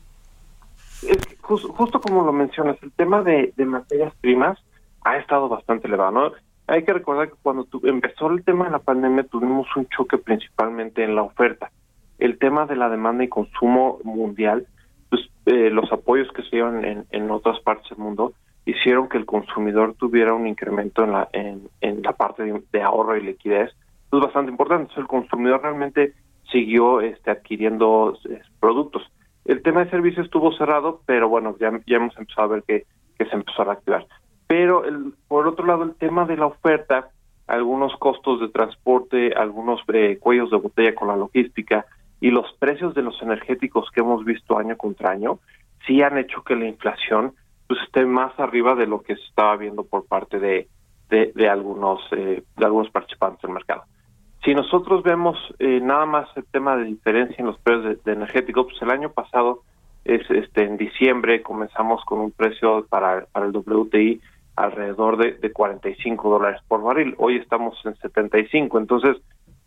Es 1.08 1.16
que 1.26 1.36
jus- 1.38 1.68
justo 1.76 2.00
como 2.00 2.24
lo 2.24 2.32
mencionas, 2.32 2.76
el 2.82 2.90
tema 2.92 3.22
de, 3.22 3.52
materias 3.64 4.12
primas 4.20 4.58
ha 5.04 5.16
estado 5.16 5.48
bastante 5.48 5.86
elevado. 5.88 6.32
Hay 6.66 6.84
que 6.84 6.92
recordar 6.92 7.28
que 7.28 7.34
cuando 7.42 7.64
tu- 7.64 7.86
empezó 7.86 8.28
el 8.30 8.44
tema 8.44 8.64
de 8.66 8.70
la 8.72 8.78
pandemia 8.80 9.24
tuvimos 9.24 9.66
un 9.76 9.86
choque 9.88 10.18
principalmente 10.18 11.04
en 11.04 11.14
la 11.14 11.22
oferta. 11.22 11.70
El 12.18 12.38
tema 12.38 12.66
de 12.66 12.76
la 12.76 12.88
demanda 12.88 13.24
y 13.24 13.28
consumo 13.28 13.98
mundial, 14.04 14.66
pues 15.10 15.22
eh, 15.46 15.70
los 15.70 15.92
apoyos 15.92 16.28
que 16.32 16.42
se 16.42 16.50
dieron 16.50 16.84
en, 16.84 17.04
en 17.10 17.30
otras 17.30 17.58
partes 17.60 17.90
del 17.90 17.98
mundo 17.98 18.32
hicieron 18.64 19.08
que 19.08 19.18
el 19.18 19.26
consumidor 19.26 19.94
tuviera 19.94 20.34
un 20.34 20.46
incremento 20.46 21.04
en 21.04 21.12
la, 21.12 21.28
en, 21.32 22.02
la 22.02 22.12
parte 22.12 22.44
de, 22.44 22.82
ahorro 22.82 23.16
y 23.16 23.22
liquidez. 23.22 23.70
Es 24.12 24.20
bastante 24.20 24.50
importante. 24.50 24.92
El 24.96 25.06
consumidor 25.06 25.62
realmente 25.62 26.12
siguió 26.50 27.00
este, 27.00 27.30
adquiriendo 27.30 28.16
eh, 28.28 28.40
productos. 28.60 29.02
El 29.44 29.62
tema 29.62 29.84
de 29.84 29.90
servicios 29.90 30.26
estuvo 30.26 30.52
cerrado, 30.52 31.00
pero 31.06 31.28
bueno, 31.28 31.56
ya, 31.58 31.72
ya 31.86 31.96
hemos 31.96 32.16
empezado 32.16 32.42
a 32.42 32.54
ver 32.54 32.62
que, 32.62 32.86
que 33.18 33.26
se 33.26 33.34
empezó 33.34 33.62
a 33.62 33.66
reactivar. 33.66 34.06
Pero 34.46 34.84
el, 34.84 35.14
por 35.26 35.48
otro 35.48 35.66
lado, 35.66 35.82
el 35.82 35.94
tema 35.94 36.24
de 36.26 36.36
la 36.36 36.46
oferta, 36.46 37.08
algunos 37.46 37.96
costos 37.96 38.40
de 38.40 38.48
transporte, 38.48 39.32
algunos 39.34 39.80
eh, 39.92 40.18
cuellos 40.20 40.50
de 40.50 40.58
botella 40.58 40.94
con 40.94 41.08
la 41.08 41.16
logística 41.16 41.86
y 42.20 42.30
los 42.30 42.52
precios 42.60 42.94
de 42.94 43.02
los 43.02 43.20
energéticos 43.20 43.90
que 43.90 44.00
hemos 44.00 44.24
visto 44.24 44.56
año 44.56 44.76
contra 44.76 45.10
año, 45.10 45.40
sí 45.86 46.02
han 46.02 46.18
hecho 46.18 46.42
que 46.44 46.54
la 46.54 46.68
inflación 46.68 47.34
pues 47.72 47.86
esté 47.86 48.04
más 48.04 48.38
arriba 48.38 48.74
de 48.74 48.86
lo 48.86 49.00
que 49.00 49.16
se 49.16 49.22
estaba 49.22 49.56
viendo 49.56 49.82
por 49.84 50.04
parte 50.04 50.38
de, 50.38 50.68
de, 51.08 51.48
algunos 51.48 52.02
eh, 52.10 52.42
de 52.54 52.64
algunos 52.66 52.90
participantes 52.90 53.40
del 53.40 53.52
mercado. 53.52 53.84
Si 54.44 54.54
nosotros 54.54 55.02
vemos 55.02 55.38
eh, 55.58 55.80
nada 55.80 56.04
más 56.04 56.28
el 56.36 56.44
tema 56.44 56.76
de 56.76 56.84
diferencia 56.84 57.36
en 57.38 57.46
los 57.46 57.58
precios 57.60 57.84
de, 57.84 57.98
de 58.04 58.12
energéticos, 58.12 58.66
pues 58.66 58.82
el 58.82 58.90
año 58.90 59.10
pasado, 59.10 59.62
es 60.04 60.20
este 60.30 60.64
en 60.64 60.76
diciembre, 60.76 61.40
comenzamos 61.40 62.04
con 62.04 62.18
un 62.20 62.30
precio 62.30 62.84
para, 62.90 63.24
para 63.32 63.46
el 63.46 63.56
WTI 63.56 64.20
alrededor 64.56 65.16
de, 65.16 65.32
de 65.32 65.50
45 65.50 66.28
dólares 66.28 66.60
por 66.68 66.82
barril. 66.82 67.14
Hoy 67.16 67.36
estamos 67.36 67.80
en 67.86 67.96
75, 67.96 68.78
entonces 68.78 69.16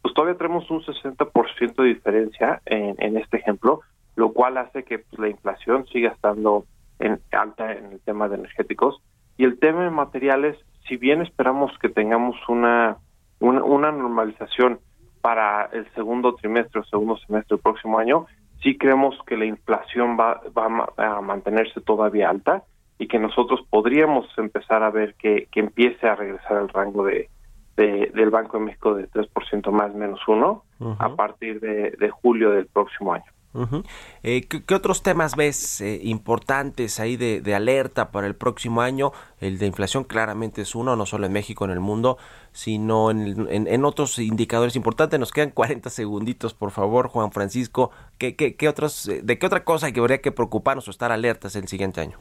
pues 0.04 0.14
todavía 0.14 0.38
tenemos 0.38 0.70
un 0.70 0.84
60% 0.84 1.76
de 1.76 1.88
diferencia 1.88 2.62
en, 2.68 2.94
en 3.00 3.18
este 3.18 3.38
ejemplo, 3.38 3.82
lo 4.16 4.32
cual 4.32 4.60
hace 4.60 4.84
que 4.84 5.00
pues, 5.00 5.20
la 5.20 5.30
inflación 5.30 5.88
siga 5.88 6.12
estando 6.12 6.66
en, 7.00 7.20
alta 7.32 7.72
en 7.74 7.94
el 7.94 8.00
tema 8.02 8.28
de 8.30 8.36
energéticos. 8.36 9.02
Y 9.38 9.44
el 9.44 9.60
tema 9.60 9.84
de 9.84 9.90
materiales, 9.90 10.58
si 10.88 10.98
bien 10.98 11.22
esperamos 11.22 11.72
que 11.80 11.90
tengamos 11.90 12.36
una, 12.48 12.98
una, 13.40 13.64
una 13.64 13.92
normalización 13.92 14.80
para 15.22 15.66
el 15.74 15.92
segundo 15.94 16.36
trimestre 16.36 16.82
o 16.82 16.84
segundo 16.86 17.18
semestre 17.18 17.56
del 17.56 17.64
próximo 17.64 17.98
año, 18.00 18.28
sí 18.62 18.78
creemos 18.78 19.16
que 19.26 19.36
la 19.38 19.46
inflación 19.46 20.18
va, 20.20 20.42
va 20.58 20.66
a 20.66 20.70
ma- 20.70 20.90
a 20.98 21.22
mantenerse 21.22 21.82
todavía 21.82 22.30
alta 22.30 22.64
y 22.98 23.08
que 23.08 23.20
nosotros 23.20 23.60
podríamos 23.70 24.26
empezar 24.38 24.84
a 24.84 24.90
ver 24.92 25.16
que, 25.16 25.48
que 25.52 25.60
empiece 25.60 26.08
a 26.08 26.16
regresar 26.16 26.58
al 26.58 26.70
rango 26.70 27.04
de, 27.04 27.30
de- 27.76 28.12
del 28.14 28.30
Banco 28.30 28.58
de 28.58 28.66
México 28.66 28.94
de 28.96 29.10
3% 29.10 29.70
más 29.72 29.94
menos 29.94 30.22
uno 30.28 30.64
a 31.00 31.16
partir 31.16 31.60
de, 31.60 31.92
de 31.92 32.10
julio 32.10 32.52
del 32.52 32.68
próximo 32.68 33.14
año. 33.14 33.26
Ujú. 33.56 33.84
Eh, 34.22 34.42
¿qué, 34.48 34.76
otros 34.76 35.02
temas 35.02 35.36
ves 35.38 35.80
eh, 35.80 36.02
importantes 36.04 37.00
ahí 37.00 37.16
de, 37.16 37.56
alerta 37.56 38.12
para 38.12 38.28
el 38.28 38.36
próximo 38.36 38.82
año? 38.82 39.12
El 39.40 39.58
de 39.58 39.66
inflación 39.66 40.04
claramente 40.04 40.62
es 40.62 40.76
uno, 40.76 40.96
no 40.98 41.06
solo 41.06 41.26
en 41.26 41.32
México, 41.34 41.64
en 41.64 41.72
el 41.72 41.80
mundo, 41.80 42.18
sino 42.52 43.12
en, 43.12 43.48
en- 43.50 43.86
otros 43.86 44.20
indicadores 44.20 44.76
importantes. 44.76 45.20
Nos 45.20 45.32
quedan 45.32 45.52
40 45.52 45.90
segunditos, 45.90 46.54
por 46.54 46.72
favor, 46.72 47.08
Juan 47.08 47.32
Francisco. 47.32 47.92
¿Qué, 48.18 48.36
qué, 48.36 48.56
qué 48.56 48.68
otros, 48.68 49.08
eh, 49.08 49.22
¿De 49.24 49.40
qué 49.40 49.46
otra 49.46 49.64
cosa 49.64 49.92
que 49.92 50.00
habría 50.02 50.20
que 50.22 50.32
preocuparnos 50.34 50.88
o 50.88 50.92
estar 50.92 51.12
alertas 51.14 51.56
el 51.56 51.68
siguiente 51.68 52.02
año? 52.02 52.18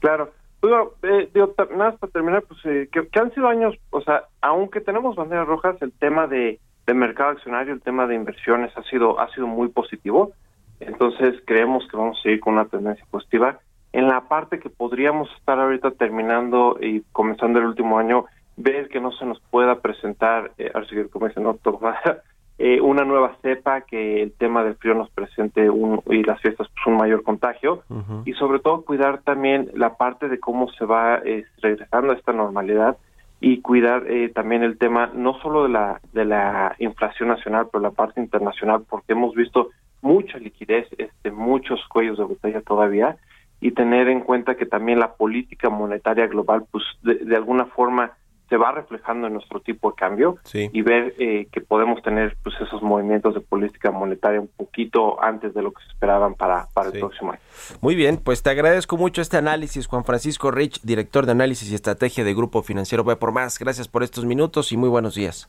Claro. 0.00 0.30
Bueno, 0.60 0.90
eh, 1.02 1.30
digo, 1.32 1.48
ta- 1.48 1.68
nada 1.74 1.92
para 1.96 2.12
terminar, 2.12 2.42
pues 2.42 2.60
eh, 2.66 2.88
que, 2.92 3.08
que 3.08 3.18
han 3.18 3.32
sido 3.32 3.48
años, 3.48 3.74
o 3.90 4.02
sea, 4.02 4.24
aunque 4.42 4.82
tenemos 4.82 5.16
banderas 5.16 5.46
rojas, 5.48 5.76
el 5.80 5.90
tema 5.92 6.26
de, 6.26 6.60
de 6.86 6.94
mercado 6.94 7.30
accionario, 7.30 7.72
el 7.72 7.80
tema 7.80 8.06
de 8.06 8.14
inversiones 8.14 8.70
ha 8.76 8.82
sido 8.84 9.18
ha 9.20 9.32
sido 9.32 9.46
muy 9.46 9.68
positivo. 9.68 10.32
Entonces 10.80 11.40
creemos 11.44 11.86
que 11.88 11.96
vamos 11.96 12.18
a 12.18 12.22
seguir 12.22 12.40
con 12.40 12.54
una 12.54 12.66
tendencia 12.66 13.04
positiva. 13.10 13.58
En 13.92 14.08
la 14.08 14.22
parte 14.22 14.58
que 14.58 14.70
podríamos 14.70 15.28
estar 15.38 15.58
ahorita 15.58 15.92
terminando 15.92 16.78
y 16.80 17.02
comenzando 17.12 17.58
el 17.58 17.66
último 17.66 17.98
año, 17.98 18.26
ver 18.56 18.88
que 18.88 19.00
no 19.00 19.12
se 19.12 19.26
nos 19.26 19.40
pueda 19.50 19.80
presentar, 19.80 20.52
eh, 20.58 20.72
como 21.10 21.28
dicen, 21.28 21.42
no, 21.42 21.58
eh, 22.58 22.80
una 22.80 23.04
nueva 23.04 23.36
cepa, 23.42 23.82
que 23.82 24.22
el 24.22 24.32
tema 24.32 24.62
del 24.62 24.76
frío 24.76 24.94
nos 24.94 25.10
presente 25.10 25.70
un, 25.70 26.02
y 26.10 26.22
las 26.22 26.40
fiestas 26.40 26.68
pues, 26.68 26.86
un 26.86 26.96
mayor 26.96 27.22
contagio. 27.22 27.82
Y 28.24 28.32
sobre 28.34 28.60
todo 28.60 28.82
cuidar 28.82 29.22
también 29.22 29.70
la 29.74 29.96
parte 29.96 30.28
de 30.28 30.38
cómo 30.38 30.70
se 30.72 30.84
va 30.84 31.20
eh, 31.24 31.44
regresando 31.62 32.12
a 32.12 32.16
esta 32.16 32.32
normalidad 32.32 32.96
y 33.40 33.62
cuidar 33.62 34.06
eh, 34.10 34.28
también 34.28 34.62
el 34.62 34.76
tema 34.76 35.10
no 35.14 35.40
solo 35.40 35.62
de 35.62 35.70
la 35.70 36.00
de 36.12 36.26
la 36.26 36.76
inflación 36.78 37.30
nacional 37.30 37.68
pero 37.72 37.82
la 37.82 37.90
parte 37.90 38.20
internacional 38.20 38.84
porque 38.88 39.14
hemos 39.14 39.34
visto 39.34 39.70
mucha 40.02 40.38
liquidez 40.38 40.86
este 40.98 41.30
muchos 41.30 41.80
cuellos 41.88 42.18
de 42.18 42.24
botella 42.24 42.60
todavía 42.62 43.16
y 43.60 43.72
tener 43.72 44.08
en 44.08 44.20
cuenta 44.20 44.56
que 44.56 44.66
también 44.66 44.98
la 44.98 45.14
política 45.14 45.68
monetaria 45.68 46.26
global 46.26 46.64
pues 46.70 46.84
de, 47.02 47.16
de 47.16 47.36
alguna 47.36 47.66
forma 47.66 48.12
se 48.50 48.56
va 48.56 48.72
reflejando 48.72 49.28
en 49.28 49.34
nuestro 49.34 49.60
tipo 49.60 49.90
de 49.90 49.96
cambio 49.96 50.36
y 50.52 50.82
ver 50.82 51.14
eh, 51.18 51.46
que 51.52 51.60
podemos 51.60 52.02
tener 52.02 52.36
pues 52.42 52.56
esos 52.60 52.82
movimientos 52.82 53.34
de 53.34 53.40
política 53.40 53.92
monetaria 53.92 54.40
un 54.40 54.48
poquito 54.48 55.22
antes 55.22 55.54
de 55.54 55.62
lo 55.62 55.70
que 55.70 55.82
se 55.84 55.90
esperaban 55.90 56.34
para, 56.34 56.66
para 56.74 56.90
el 56.90 56.98
próximo 56.98 57.30
año. 57.30 57.40
Muy 57.80 57.94
bien, 57.94 58.16
pues 58.16 58.42
te 58.42 58.50
agradezco 58.50 58.96
mucho 58.96 59.22
este 59.22 59.36
análisis, 59.36 59.86
Juan 59.86 60.04
Francisco 60.04 60.50
Rich, 60.50 60.82
director 60.82 61.26
de 61.26 61.32
análisis 61.32 61.70
y 61.70 61.76
estrategia 61.76 62.24
de 62.24 62.34
Grupo 62.34 62.62
Financiero 62.62 63.04
B 63.04 63.14
por 63.14 63.30
Más. 63.30 63.56
Gracias 63.56 63.86
por 63.86 64.02
estos 64.02 64.24
minutos 64.24 64.72
y 64.72 64.76
muy 64.76 64.88
buenos 64.88 65.14
días. 65.14 65.48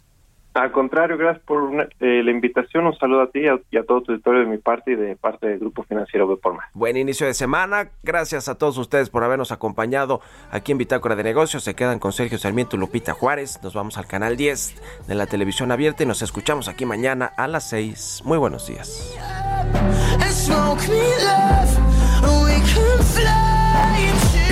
Al 0.53 0.71
contrario, 0.73 1.17
gracias 1.17 1.43
por 1.45 1.61
una- 1.63 1.87
eh, 2.01 2.21
la 2.23 2.31
invitación. 2.31 2.85
Un 2.85 2.97
saludo 2.97 3.21
a 3.21 3.27
ti 3.31 3.39
y 3.39 3.47
a, 3.47 3.57
y 3.71 3.77
a 3.77 3.83
todo 3.83 4.01
tu 4.01 4.11
auditorio 4.11 4.41
de 4.41 4.47
mi 4.47 4.57
parte 4.57 4.91
y 4.91 4.95
de 4.95 5.15
parte 5.15 5.47
del 5.47 5.59
Grupo 5.59 5.83
Financiero 5.83 6.27
B 6.27 6.35
por 6.35 6.53
Más. 6.55 6.65
Buen 6.73 6.97
inicio 6.97 7.25
de 7.25 7.33
semana. 7.33 7.89
Gracias 8.03 8.49
a 8.49 8.55
todos 8.57 8.77
ustedes 8.77 9.09
por 9.09 9.23
habernos 9.23 9.51
acompañado 9.53 10.19
aquí 10.51 10.73
en 10.73 10.77
Bitácora 10.77 11.15
de 11.15 11.23
Negocios. 11.23 11.63
Se 11.63 11.73
quedan 11.73 11.99
con 11.99 12.11
Sergio 12.11 12.37
Sarmiento 12.37 12.75
y 12.75 12.79
Lupita 12.79 13.13
Juárez. 13.13 13.59
Nos 13.63 13.73
vamos 13.73 13.97
al 13.97 14.07
canal 14.07 14.35
10 14.35 14.75
de 15.07 15.15
la 15.15 15.25
televisión 15.25 15.71
abierta 15.71 16.03
y 16.03 16.05
nos 16.05 16.21
escuchamos 16.21 16.67
aquí 16.67 16.85
mañana 16.85 17.31
a 17.37 17.47
las 17.47 17.69
6. 17.69 18.21
Muy 18.25 18.37
buenos 18.37 18.67
días. 18.67 19.15